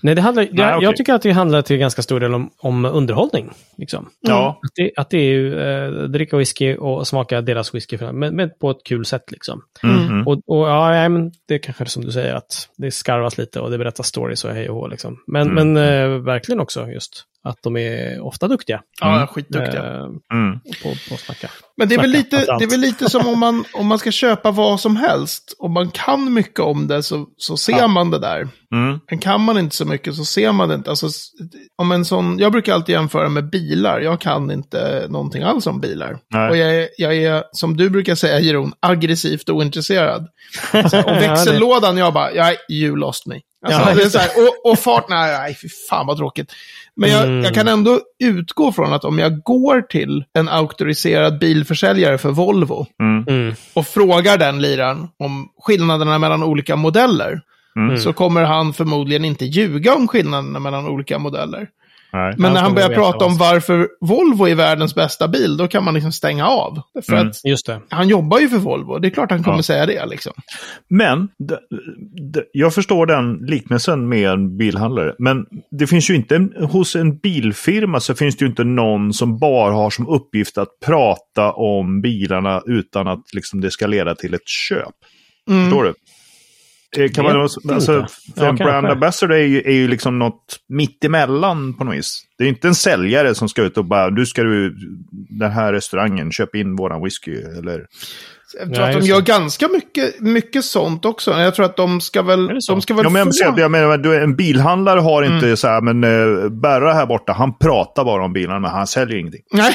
Nej, 0.00 0.14
det 0.14 0.20
handlar, 0.22 0.42
jag, 0.42 0.54
Nej, 0.54 0.74
okej. 0.74 0.84
jag 0.84 0.96
tycker 0.96 1.14
att 1.14 1.22
det 1.22 1.30
handlar 1.32 1.62
till 1.62 1.76
ganska 1.76 2.02
stor 2.02 2.20
del 2.20 2.34
om, 2.34 2.50
om 2.58 2.84
underhållning. 2.84 3.50
Liksom. 3.78 4.08
Ja. 4.20 4.60
Att, 4.62 4.70
det, 4.74 4.90
att 4.96 5.10
det 5.10 5.18
är 5.18 5.22
ju 5.30 5.60
eh, 5.60 5.90
dricka 6.08 6.36
whisky 6.36 6.76
och 6.76 7.06
smaka 7.06 7.40
deras 7.40 7.74
whisky, 7.74 7.98
men, 8.12 8.36
men 8.36 8.50
på 8.60 8.70
ett 8.70 8.84
kul 8.84 9.04
sätt. 9.06 9.30
Liksom. 9.30 9.62
Mm. 9.82 10.06
Mm. 10.06 10.26
Och, 10.26 10.32
och 10.46 10.68
ja, 10.68 11.08
men 11.08 11.32
det 11.48 11.54
är 11.54 11.58
kanske 11.58 11.86
som 11.86 12.04
du 12.04 12.12
säger, 12.12 12.34
att 12.34 12.68
det 12.76 12.90
skarvas 12.90 13.38
lite 13.38 13.60
och 13.60 13.70
det 13.70 13.78
berättas 13.78 14.06
stories 14.06 14.44
och 14.44 14.50
hej 14.50 14.68
och 14.68 14.76
hå. 14.76 14.86
Liksom. 14.86 15.18
Men, 15.26 15.50
Mm. 15.50 15.72
men 15.72 15.84
eh, 16.02 16.18
verkligen 16.18 16.60
också 16.60 16.86
just 16.88 17.24
att 17.46 17.62
de 17.62 17.76
är 17.76 18.20
ofta 18.20 18.48
duktiga 18.48 18.80
Ja, 19.00 19.26
skitduktiga. 19.26 19.84
eh, 19.84 20.04
Mm. 20.32 20.60
på, 20.82 20.88
på 21.08 21.14
att 21.14 21.20
snacka. 21.20 21.50
Men 21.76 21.88
det 21.88 21.94
är, 21.94 21.98
väl 22.00 22.10
Snacka, 22.10 22.18
lite, 22.18 22.36
framförallt. 22.36 22.58
det 22.60 22.64
är 22.64 22.70
väl 22.70 22.80
lite 22.80 23.10
som 23.10 23.28
om 23.28 23.38
man, 23.38 23.64
om 23.72 23.86
man 23.86 23.98
ska 23.98 24.10
köpa 24.10 24.50
vad 24.50 24.80
som 24.80 24.96
helst. 24.96 25.54
Om 25.58 25.72
man 25.72 25.90
kan 25.90 26.32
mycket 26.32 26.60
om 26.60 26.86
det 26.88 27.02
så, 27.02 27.26
så 27.36 27.56
ser 27.56 27.72
Ja. 27.78 27.86
man 27.88 28.10
det 28.10 28.18
där. 28.18 28.48
Mm. 28.74 28.98
Men 29.10 29.18
kan 29.18 29.40
man 29.40 29.58
inte 29.58 29.76
så 29.76 29.84
mycket 29.84 30.14
så 30.14 30.24
ser 30.24 30.52
man 30.52 30.68
det 30.68 30.74
inte. 30.74 30.90
Alltså, 30.90 31.08
om 31.78 31.92
en 31.92 32.04
sån, 32.04 32.38
jag 32.38 32.52
brukar 32.52 32.74
alltid 32.74 32.92
jämföra 32.92 33.28
med 33.28 33.50
bilar. 33.50 34.00
Jag 34.00 34.20
kan 34.20 34.50
inte 34.50 35.06
någonting 35.08 35.42
alls 35.42 35.66
om 35.66 35.80
bilar. 35.80 36.18
Nej. 36.30 36.50
Och 36.50 36.56
jag 36.56 36.74
är, 36.76 36.88
jag 36.98 37.16
är, 37.16 37.42
som 37.52 37.76
du 37.76 37.90
brukar 37.90 38.14
säga, 38.14 38.40
Jeroen, 38.40 38.72
aggressivt 38.80 39.48
ointresserad. 39.48 40.26
Så, 40.90 40.98
och 41.02 41.16
växellådan, 41.16 41.96
jag 41.96 42.12
bara, 42.14 42.32
jag, 42.32 42.56
you 42.70 42.96
lost 42.96 43.26
me. 43.26 43.34
Alltså, 43.66 43.80
Ja, 43.80 43.84
det 43.86 43.90
är 44.00 44.04
just 44.04 44.12
så 44.12 44.18
här, 44.18 44.28
och, 44.36 44.70
och 44.72 44.78
fart, 44.78 45.08
nej, 45.08 45.38
nej, 45.38 45.54
fy 45.62 45.68
fan 45.90 46.06
vad 46.06 46.16
tråkigt. 46.16 46.52
Men 46.96 47.10
jag, 47.10 47.22
Mm. 47.24 47.44
jag 47.44 47.54
kan 47.54 47.68
ändå 47.68 48.00
utgå 48.24 48.72
från 48.72 48.92
att 48.92 49.04
om 49.04 49.18
jag 49.18 49.42
går 49.42 49.80
till 49.82 50.24
en 50.38 50.48
auktoriserad 50.48 51.38
bilförsäljare 51.38 52.18
för 52.18 52.30
Volvo 52.30 52.86
Mm. 53.02 53.24
Mm. 53.28 53.54
och 53.74 53.86
frågar 53.86 54.38
den 54.38 54.62
liraren 54.62 55.08
om 55.18 55.48
skillnaderna 55.62 56.18
mellan 56.18 56.42
olika 56.42 56.76
modeller, 56.76 57.40
Mm. 57.76 57.96
så 57.98 58.12
kommer 58.12 58.42
han 58.44 58.72
förmodligen 58.72 59.24
inte 59.24 59.44
ljuga 59.44 59.94
om 59.94 60.08
skillnaderna 60.08 60.58
mellan 60.58 60.86
olika 60.88 61.18
modeller. 61.18 61.68
Nej. 62.12 62.34
Men 62.36 62.44
Han 62.44 62.52
när 62.54 62.60
han 62.60 62.74
börjar 62.74 62.88
prata 62.88 63.24
om 63.24 63.38
varför 63.38 63.88
Volvo 64.00 64.48
är 64.48 64.54
världens 64.54 64.94
bästa 64.94 65.28
bil, 65.28 65.56
då 65.56 65.68
kan 65.68 65.84
man 65.84 65.94
liksom 65.94 66.12
stänga 66.12 66.46
av. 66.46 66.80
För 67.06 67.12
Mm. 67.12 67.28
att 67.28 67.44
Just 67.44 67.66
det. 67.66 67.80
han 67.90 68.08
jobbar 68.08 68.38
ju 68.38 68.48
för 68.48 68.56
Volvo, 68.58 68.98
det 68.98 69.08
är 69.08 69.10
klart 69.10 69.30
han 69.30 69.42
kommer 69.42 69.58
Ja. 69.58 69.62
säga 69.62 69.86
det 69.86 70.06
liksom. 70.06 70.32
Men 70.90 71.28
jag 72.52 72.74
förstår 72.74 73.06
den 73.06 73.36
liknelsen 73.36 74.08
med 74.08 74.30
en 74.30 74.56
bilhandlare. 74.56 75.14
Men 75.18 75.46
det 75.78 75.86
finns 75.86 76.10
ju 76.10 76.14
inte, 76.14 76.36
en- 76.36 76.52
hos 76.70 76.96
en 76.96 77.18
bilfirma 77.18 78.00
så 78.00 78.14
finns 78.14 78.36
det 78.36 78.44
ju 78.44 78.48
inte 78.48 78.64
någon 78.64 79.12
som 79.12 79.38
bara 79.38 79.72
har 79.74 79.90
som 79.90 80.08
uppgift 80.08 80.58
att 80.58 80.68
prata 80.86 81.52
om 81.52 82.00
bilarna 82.00 82.62
utan 82.66 83.08
att 83.08 83.22
liksom, 83.34 83.60
det 83.60 83.70
ska 83.70 83.86
leda 83.86 84.14
till 84.14 84.34
ett 84.34 84.48
köp. 84.68 84.94
Mm. 85.50 85.64
Förstår 85.64 85.84
du? 85.84 85.94
Eh, 86.98 87.10
Kan 87.10 87.24
man, 87.24 87.40
alltså, 87.40 87.60
inte. 87.62 87.80
för 87.86 88.06
Ja, 88.36 88.48
en 88.48 88.56
brand 88.56 88.86
ambassador 88.86 89.34
är 89.34 89.42
ju, 89.46 89.62
är 89.62 89.72
ju 89.72 89.88
liksom 89.88 90.18
något 90.18 90.56
mittemellan 90.68 91.74
på 91.74 91.84
något 91.84 91.94
vis. 91.96 92.22
Det 92.38 92.44
är 92.44 92.48
inte 92.48 92.68
en 92.68 92.74
säljare 92.74 93.34
som 93.34 93.48
ska 93.48 93.62
ut 93.62 93.76
och 93.78 93.84
bara, 93.84 94.10
du 94.10 94.26
ska 94.26 94.42
du, 94.42 94.76
den 95.30 95.50
här 95.50 95.72
restaurangen, 95.72 96.32
köp 96.32 96.54
in 96.54 96.76
våran 96.76 97.04
whisky. 97.04 97.32
Eller, 97.58 97.86
Jag 98.60 98.74
tror 98.74 98.86
Ja, 98.88 98.94
att 98.96 99.00
de 99.00 99.06
gör 99.06 99.20
det. 99.20 99.26
ganska 99.26 99.68
mycket, 99.68 100.20
mycket 100.20 100.64
sånt 100.64 101.04
också. 101.04 101.30
Jag 101.30 101.54
tror 101.54 101.66
att 101.66 101.76
de 101.76 102.00
ska 102.00 102.22
väl, 102.22 102.56
så? 102.62 102.72
de 102.72 102.82
ska 102.82 102.94
väl 102.94 103.04
Ja, 103.04 103.10
men 103.10 103.32
jag, 103.42 103.54
få... 103.54 103.60
jag 103.60 103.70
menar, 103.70 103.98
du, 103.98 104.22
en 104.22 104.36
bilhandlare 104.36 105.00
har 105.00 105.22
inte 105.22 105.46
Mm. 105.46 105.56
så 105.56 105.68
här, 105.68 105.80
men 105.80 106.04
uh, 106.04 106.48
Berra 106.48 106.92
här 106.92 107.06
borta, 107.06 107.32
han 107.32 107.58
pratar 107.58 108.04
bara 108.04 108.24
om 108.24 108.32
bilarna, 108.32 108.60
men 108.60 108.70
han 108.70 108.86
säljer 108.86 109.18
ingenting. 109.18 109.42
Nej, 109.52 109.74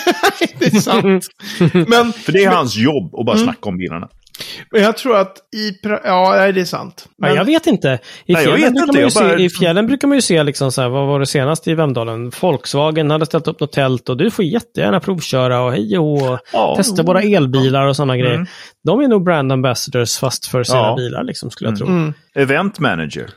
det 0.58 0.66
är 0.66 0.80
sant. 0.80 1.26
men, 1.88 2.12
För 2.12 2.32
det 2.32 2.44
är 2.44 2.48
hans 2.50 2.76
jobb 2.76 3.14
att 3.14 3.26
bara 3.26 3.36
snacka 3.36 3.68
om 3.68 3.78
bilarna. 3.78 4.08
Men 4.70 4.82
jag 4.82 4.96
tror 4.96 5.16
att 5.16 5.36
i... 5.56 5.72
Ja, 6.04 6.32
nej, 6.36 6.52
det 6.52 6.60
är 6.60 6.64
sant. 6.64 7.04
Ja, 7.06 7.12
Men, 7.18 7.34
jag 7.34 7.44
vet 7.44 7.66
inte. 7.66 7.98
I 8.26 8.32
Nej, 8.32 8.44
fjällen, 8.44 8.60
vet 8.62 8.72
brukar 8.72 9.02
inte, 9.02 9.20
man 9.20 9.28
bara- 9.28 9.38
se, 9.38 9.44
I 9.44 9.50
fjällen 9.50 9.86
brukar 9.86 10.08
man 10.08 10.16
ju 10.16 10.22
se, 10.22 10.42
liksom 10.42 10.72
så 10.72 10.82
här, 10.82 10.88
vad 10.88 11.06
var 11.06 11.20
det 11.20 11.26
senast 11.26 11.68
i 11.68 11.74
Vemdalen? 11.74 12.32
Volkswagen 12.40 13.10
hade 13.10 13.26
ställt 13.26 13.48
upp 13.48 13.60
något 13.60 13.72
tält 13.72 14.08
och 14.08 14.16
du 14.16 14.30
får 14.30 14.44
jättegärna 14.44 15.00
provköra 15.00 15.60
och 15.60 15.72
hej 15.72 15.98
och 15.98 16.38
Ja. 16.52 16.74
testa 16.76 17.02
våra 17.02 17.22
elbilar 17.22 17.86
och 17.86 17.96
sådana 17.96 18.16
grejer. 18.16 18.34
Mm. 18.34 18.46
De 18.84 19.00
är 19.00 19.08
nog 19.08 19.24
brand 19.24 19.52
ambassadors 19.52 20.18
fast 20.18 20.46
för 20.46 20.64
sina 20.64 20.78
Ja. 20.78 20.94
bilar, 20.96 21.24
liksom, 21.24 21.50
skulle 21.50 21.70
jag 21.70 21.78
tro. 21.78 21.86
Mm. 21.86 22.14
Event 22.34 22.78
manager. 22.78 23.30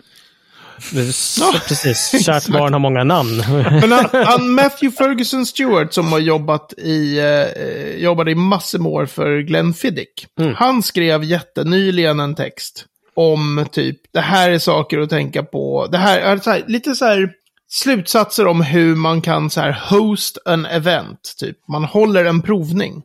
Så, 1.13 1.51
precis, 1.67 2.25
kärt 2.25 2.47
barn 2.47 2.73
har 2.73 2.79
många 2.79 3.03
namn. 3.03 3.37
Men 3.81 3.91
han, 3.91 4.05
han 4.11 4.49
Matthew 4.49 4.97
Ferguson 4.97 5.45
Stewart 5.45 5.93
som 5.93 6.11
har 6.11 6.19
jobbat 6.19 6.73
i, 6.77 7.19
eh, 7.19 8.03
jobbade 8.03 8.31
i 8.31 8.35
massor 8.35 8.79
med 8.79 8.91
år 8.91 9.05
för 9.05 9.39
Glenn 9.39 9.73
Fiddick. 9.73 10.27
Mm. 10.39 10.53
Han 10.55 10.83
skrev 10.83 11.23
jättenyligen 11.23 12.19
en 12.19 12.35
text 12.35 12.85
om 13.15 13.65
typ, 13.71 13.97
det 14.13 14.19
här 14.19 14.49
är 14.49 14.59
saker 14.59 14.99
att 14.99 15.09
tänka 15.09 15.43
på. 15.43 15.87
Det 15.91 15.97
här 15.97 16.19
är 16.19 16.37
så 16.37 16.51
här, 16.51 16.63
lite 16.67 16.95
så 16.95 17.05
här 17.05 17.31
slutsatser 17.75 18.47
om 18.47 18.61
hur 18.61 18.95
man 18.95 19.21
kan 19.21 19.49
så 19.49 19.61
här 19.61 19.81
host 19.89 20.37
an 20.45 20.65
event. 20.65 21.35
Typ, 21.39 21.57
man 21.67 21.83
håller 21.83 22.25
en 22.25 22.41
provning. 22.41 23.03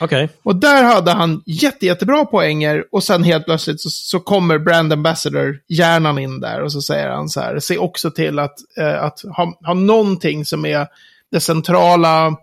Okej. 0.00 0.28
Och 0.42 0.56
där 0.56 0.84
hade 0.84 1.10
han 1.10 1.42
jätte, 1.46 1.86
jättebra 1.86 2.24
poänger 2.24 2.84
och 2.92 3.04
sen 3.04 3.22
helt 3.22 3.44
plötsligt 3.44 3.80
så, 3.80 3.90
så 3.90 4.20
kommer 4.20 4.58
Brand 4.58 4.92
Ambassador-hjärnan 4.92 6.18
in 6.18 6.40
där 6.40 6.62
och 6.62 6.72
så 6.72 6.82
säger 6.82 7.08
han 7.08 7.28
så 7.28 7.40
här, 7.40 7.58
se 7.58 7.78
också 7.78 8.10
till 8.10 8.38
att, 8.38 8.54
eh, 8.80 9.02
att 9.02 9.20
ha, 9.36 9.58
ha 9.66 9.74
någonting 9.74 10.44
som 10.44 10.64
är 10.64 10.86
det 11.30 11.40
centrala 11.40 12.36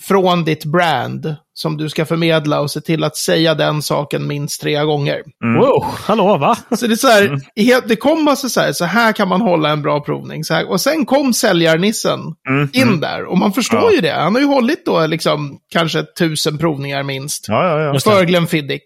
från 0.00 0.44
ditt 0.44 0.64
brand 0.64 1.36
som 1.58 1.76
du 1.76 1.88
ska 1.88 2.06
förmedla 2.06 2.60
och 2.60 2.70
se 2.70 2.80
till 2.80 3.04
att 3.04 3.16
säga 3.16 3.54
den 3.54 3.82
saken 3.82 4.26
minst 4.26 4.60
tre 4.60 4.84
gånger. 4.84 5.22
Wow, 5.60 5.84
hallå 6.04 6.36
va? 6.38 6.56
Så 6.76 6.86
det 6.86 6.94
är 6.94 6.96
så 6.96 7.06
här, 7.08 7.40
helt- 7.56 7.88
det 7.88 7.96
kom 7.96 8.24
massa 8.24 8.48
så 8.48 8.60
här, 8.60 8.72
så 8.72 8.84
här 8.84 9.12
kan 9.12 9.28
man 9.28 9.40
hålla 9.40 9.70
en 9.70 9.82
bra 9.82 10.00
provning. 10.00 10.44
Så 10.44 10.54
här, 10.54 10.70
och 10.70 10.80
sen 10.80 11.06
kom 11.06 11.32
säljarnissen 11.32 12.20
Mm. 12.48 12.70
in 12.72 13.00
där 13.00 13.24
och 13.24 13.38
man 13.38 13.52
förstår 13.52 13.80
Ja. 13.82 13.92
ju 13.94 14.00
det. 14.00 14.12
Han 14.12 14.34
har 14.34 14.42
ju 14.42 14.46
hållit 14.48 14.86
då 14.86 15.06
liksom 15.06 15.58
kanske 15.72 16.02
tusen 16.18 16.58
provningar 16.58 17.02
minst 17.02 17.48
Ja, 17.48 17.68
ja, 17.68 17.80
ja. 17.94 18.00
För 18.00 18.24
Glenn 18.24 18.46
Fiddick. 18.46 18.84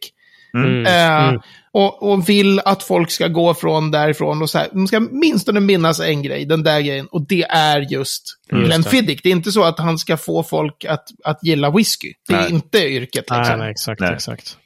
Mm. 0.55 0.87
Eh, 0.87 1.29
Mm. 1.29 1.41
och, 1.73 2.13
och 2.13 2.29
vill 2.29 2.61
att 2.65 2.83
folk 2.83 3.11
ska 3.11 3.29
gå 3.29 3.55
från 3.55 3.91
därifrån 3.91 4.43
och 4.43 4.51
så 4.51 4.59
här. 4.59 4.69
De 4.73 4.87
ska 4.87 5.01
minstone 5.01 5.61
minnas 5.61 6.01
en 6.01 6.23
grej, 6.23 6.45
den 6.45 6.63
där 6.63 6.81
grejen. 6.81 7.07
Och 7.07 7.27
det 7.27 7.43
är 7.43 7.81
just 7.81 8.23
Mm, 8.53 8.65
Glenn 8.65 8.83
det. 8.83 8.89
Fiddick. 8.91 9.23
Det 9.23 9.29
är 9.29 9.33
inte 9.33 9.53
så 9.53 9.65
att 9.65 9.79
han 9.79 9.99
ska 9.99 10.17
få 10.17 10.43
folk 10.43 10.85
att, 10.85 11.05
att 11.25 11.39
gilla 11.43 11.71
whisky. 11.71 12.13
Det 12.29 12.35
är 12.35 12.41
Nej. 12.41 12.51
inte 12.51 12.79
yrket 12.79 13.25
Nej, 13.31 13.39
liksom. 13.39 13.59
nej, 13.59 13.71
exakt, 13.71 14.01
Nej. 14.01 14.13
exakt. 14.13 14.57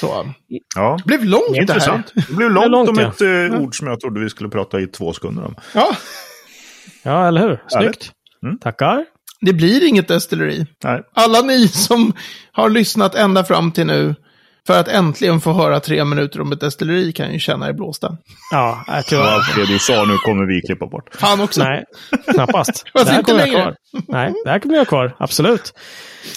Så. 0.00 0.34
ja. 0.76 0.98
Det 0.98 1.04
blev 1.04 1.24
långt 1.24 1.44
det 1.48 1.54
här. 1.54 1.60
Intressant. 1.62 2.12
Det 2.28 2.34
blev 2.34 2.50
långt, 2.50 2.70
långt, 2.70 2.88
om 2.88 2.96
ja. 2.98 3.08
ett 3.08 3.52
eh, 3.52 3.60
ord 3.60 3.78
som 3.78 3.86
jag 3.86 4.00
trodde 4.00 4.20
vi 4.20 4.30
skulle 4.30 4.48
prata 4.48 4.80
i 4.80 4.86
två 4.86 5.12
sekunder 5.12 5.44
om. 5.44 5.54
Ja, 5.74 5.96
Ja, 7.02 7.28
eller 7.28 7.40
hur? 7.40 7.62
Snyggt. 7.68 8.10
Mm. 8.42 8.58
Tackar. 8.58 9.04
det 9.40 9.52
blir 9.52 9.88
inget 9.88 10.08
destilleri. 10.08 10.66
Nej. 10.84 11.02
Alla 11.14 11.40
ni 11.40 11.68
som 11.68 12.12
har 12.52 12.70
lyssnat 12.70 13.14
ända 13.14 13.44
fram 13.44 13.72
till 13.72 13.86
nu 13.86 14.14
för 14.66 14.80
att 14.80 14.88
äntligen 14.88 15.40
få 15.40 15.52
höra 15.52 15.80
tre 15.80 16.04
minuter 16.04 16.40
om 16.40 16.52
ett 16.52 16.60
destilleri 16.60 17.12
kan 17.12 17.32
ju 17.32 17.38
känna 17.38 17.68
er 17.68 17.72
blåsta. 17.72 18.16
Ja, 18.50 18.84
äh, 18.88 19.00
tyvärr. 19.08 19.22
allt 19.24 19.54
det 19.56 19.66
du 19.66 19.78
sa 19.78 20.04
nu 20.04 20.16
kommer 20.18 20.46
vi 20.46 20.60
klippa 20.66 20.86
bort. 20.86 21.14
Fan 21.14 21.40
också. 21.40 21.62
Nej, 21.64 21.84
knappast. 22.32 22.84
Det 22.94 23.08
här 23.08 23.18
inte 23.18 23.30
kommer 23.32 23.40
jag 23.40 23.48
längre? 23.48 23.62
kvar. 23.62 23.76
Nej, 24.08 24.32
det 24.44 24.50
här 24.50 24.58
kommer 24.58 24.74
jag 24.74 24.88
kvar. 24.88 25.16
Absolut. 25.18 25.74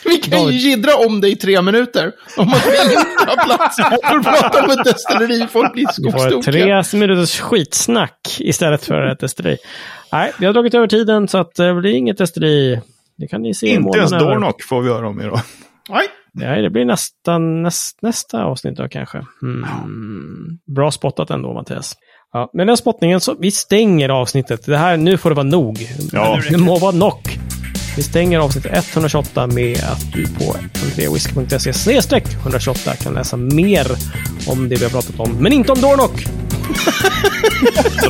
Vi 0.05 0.17
kan 0.17 0.47
ju 0.47 0.51
jiddra 0.53 0.95
om 1.07 1.21
det 1.21 1.29
i 1.29 1.35
tre 1.35 1.61
minuter. 1.61 2.11
Om 2.37 2.47
att 2.53 2.65
vi 2.65 2.93
inte 2.93 3.25
har 3.27 3.45
plats 3.45 3.75
för 3.75 4.17
att 4.17 4.23
prata 4.23 4.63
om 4.63 4.71
ett 4.71 4.83
destilleri. 4.83 5.47
Folk 5.47 5.73
blir 5.73 5.87
skogstokiga. 5.91 6.83
tre 6.83 6.99
minuters 6.99 7.39
skitsnack 7.39 8.37
istället 8.39 8.85
för 8.85 9.07
ett 9.11 9.19
destilleri. 9.19 9.57
Nej, 10.11 10.31
vi 10.39 10.45
har 10.45 10.53
dragit 10.53 10.73
över 10.73 10.87
tiden 10.87 11.27
så 11.27 11.37
att 11.37 11.55
det 11.55 11.73
blir 11.73 11.93
inget 11.95 12.17
destilleri. 12.17 12.81
Det 13.17 13.27
kan 13.27 13.41
ni 13.41 13.53
se 13.53 13.67
i 13.67 13.69
Inte 13.69 13.97
ens. 13.97 14.11
Dornock 14.11 14.63
får 14.63 14.81
vi 14.81 14.89
höra 14.89 15.07
om 15.07 15.21
idag. 15.21 15.39
Nej. 15.89 16.07
Nej, 16.37 16.61
det 16.61 16.69
blir 16.69 16.85
nästan 16.85 17.63
näst, 17.63 18.01
nästa 18.01 18.43
avsnitt 18.43 18.77
då 18.77 18.87
kanske. 18.89 19.25
Mm. 19.41 19.65
Bra 20.75 20.91
spottat 20.91 21.29
ändå, 21.29 21.53
Mattias. 21.53 21.95
Ja, 22.33 22.49
med 22.53 22.67
den 22.67 22.77
spottningen 22.77 23.19
så 23.19 23.35
vi 23.39 23.51
stänger 23.51 24.09
avsnittet. 24.09 24.65
Det 24.65 24.77
här, 24.77 24.97
nu 24.97 25.17
får 25.17 25.29
det 25.29 25.35
vara 25.35 25.47
nog. 25.47 25.87
Ja. 26.11 26.39
Det 26.49 26.57
må 26.57 26.79
vara 26.79 26.91
knock. 26.91 27.39
Vi 27.97 28.03
stänger 28.03 28.39
avsnitt 28.39 28.65
128 28.65 29.47
med 29.47 29.77
att 29.83 30.13
du 30.13 30.27
på 30.27 30.55
entrewhisky.se 30.85 32.21
128 32.41 32.95
kan 32.95 33.13
läsa 33.13 33.37
mer 33.37 33.87
om 34.47 34.69
det 34.69 34.75
vi 34.75 34.83
har 34.83 34.91
pratat 34.91 35.19
om, 35.19 35.31
men 35.39 35.53
inte 35.53 35.71
om 35.71 35.81
Dornock. 35.81 36.25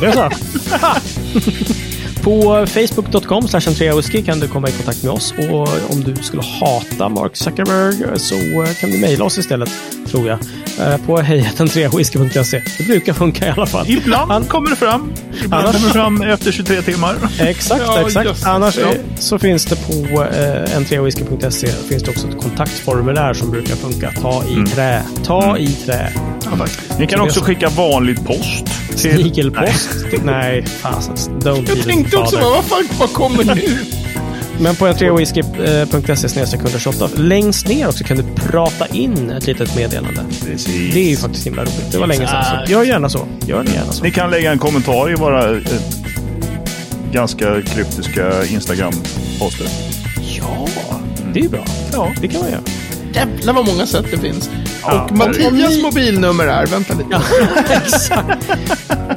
det 0.00 0.06
är 0.06 0.12
så. 0.12 0.30
På 2.22 2.66
facebook.com 2.66 3.46
whisky 3.96 4.22
kan 4.22 4.40
du 4.40 4.48
komma 4.48 4.68
i 4.68 4.72
kontakt 4.72 5.02
med 5.02 5.12
oss 5.12 5.34
och 5.50 5.68
om 5.90 6.02
du 6.04 6.14
skulle 6.22 6.42
hata 6.42 7.08
Mark 7.08 7.36
Zuckerberg 7.36 8.18
så 8.20 8.34
kan 8.80 8.90
du 8.90 8.98
mejla 8.98 9.24
oss 9.24 9.38
istället, 9.38 9.70
tror 10.10 10.28
jag. 10.28 10.38
Eh, 10.80 10.96
På 11.06 11.18
hejatentreawhisky.se. 11.20 12.62
Det 12.78 12.84
brukar 12.86 13.12
funka 13.12 13.46
i 13.46 13.50
alla 13.50 13.66
fall. 13.66 13.90
Ibland 13.90 14.30
Han- 14.30 14.44
kommer 14.44 14.70
det 14.70 14.76
fram. 14.76 15.12
Ibland 15.44 15.54
Annars- 15.66 15.72
kommer 15.72 15.86
det 15.88 15.92
fram 15.94 16.22
efter 16.22 16.52
23 16.52 16.82
timmar. 16.82 17.14
Exakt, 17.40 17.82
Ja, 17.86 18.00
exakt. 18.06 18.26
jösses, 18.26 18.46
Annars 18.46 18.78
ja. 18.78 18.86
så 19.18 19.38
finns 19.38 19.64
det 19.64 19.76
på 19.76 20.22
eh, 20.24 20.76
entreawhisky.se 20.76 21.66
finns 21.66 22.02
det 22.02 22.10
också 22.10 22.28
ett 22.28 22.42
kontaktformulär 22.42 23.34
som 23.34 23.50
brukar 23.50 23.74
funka. 23.76 24.12
Ta 24.22 24.44
i 24.44 24.66
trä. 24.74 25.02
Ta 25.24 25.58
i 25.58 25.66
trä. 25.68 26.12
Ni 26.98 27.06
kan 27.06 27.18
Så 27.18 27.24
också 27.24 27.40
skicka 27.40 27.68
vanlig 27.68 28.24
post. 28.26 28.64
Till- 28.98 29.12
Snigelpost? 29.22 29.88
Nej, 30.24 30.66
fasen. 30.82 31.14
Don't 31.40 31.68
Jag 31.76 31.82
tänkte 31.86 32.16
också, 32.16 32.36
vad 32.36 32.64
fan 32.64 32.84
vad 32.98 33.12
kommer 33.12 33.44
nu? 33.54 33.62
Men 34.60 34.76
på 34.76 34.86
entreawhisky.se 34.86 36.56
128 36.56 37.08
längst 37.16 37.68
ner 37.68 37.88
också 37.88 38.04
kan 38.04 38.16
du 38.16 38.22
prata 38.36 38.86
in 38.86 39.30
ett 39.30 39.46
litet 39.46 39.76
meddelande. 39.76 40.20
Precis. 40.44 40.94
Det 40.94 41.00
är 41.00 41.10
ju 41.10 41.16
faktiskt 41.16 41.46
himla 41.46 41.62
roligt. 41.62 41.92
Det 41.92 41.98
var 41.98 42.06
länge 42.06 42.26
sedan. 42.26 42.44
Så 42.66 42.72
gör 42.72 42.82
gärna 42.84 43.08
så. 43.08 43.26
Gör 43.46 43.64
det 43.64 43.72
gärna 43.72 43.92
så. 43.92 44.04
Ni 44.04 44.10
kan 44.10 44.30
lägga 44.30 44.52
en 44.52 44.58
kommentar 44.58 45.10
i 45.12 45.14
våra 45.14 45.50
eh, 45.56 45.58
ganska 47.12 47.62
kryptiska 47.62 48.44
Instagram-poster. 48.46 49.66
Ja, 50.38 50.68
det 51.34 51.40
är 51.40 51.48
bra. 51.48 51.64
Ja, 51.92 52.12
det 52.20 52.28
kan 52.28 52.40
man 52.40 52.50
göra. 52.50 52.60
Jävlar 53.18 53.52
vad 53.52 53.66
många 53.66 53.86
sätt 53.86 54.04
det 54.10 54.18
finns. 54.18 54.50
Ja. 54.82 55.04
Och 55.04 55.16
Mattias 55.16 55.82
mobilnummer 55.82 56.46
är, 56.46 56.66
vänta 56.66 56.94
lite. 56.94 57.20
Exakt. 57.74 58.50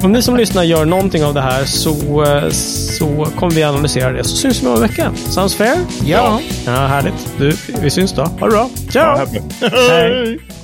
Om 0.04 0.12
ni 0.12 0.22
som 0.22 0.36
lyssnar 0.36 0.62
gör 0.62 0.84
någonting 0.84 1.24
av 1.24 1.34
det 1.34 1.40
här 1.40 1.64
så, 1.64 2.24
så 2.50 3.26
kommer 3.38 3.54
vi 3.54 3.62
analysera 3.62 4.12
det. 4.12 4.24
Så 4.24 4.36
syns 4.36 4.62
vi 4.62 4.66
om 4.66 4.74
en 4.74 4.80
vecka. 4.80 5.12
Sounds 5.28 5.54
fair? 5.54 5.76
Ja. 6.04 6.40
Ja, 6.66 6.72
härligt. 6.72 7.28
Du, 7.38 7.56
vi 7.82 7.90
syns 7.90 8.12
då. 8.12 8.22
Ha 8.22 8.46
det 8.46 8.50
bra. 8.50 8.68
Ciao! 8.90 9.28
Ja, 9.60 9.68
Hej! 9.68 10.40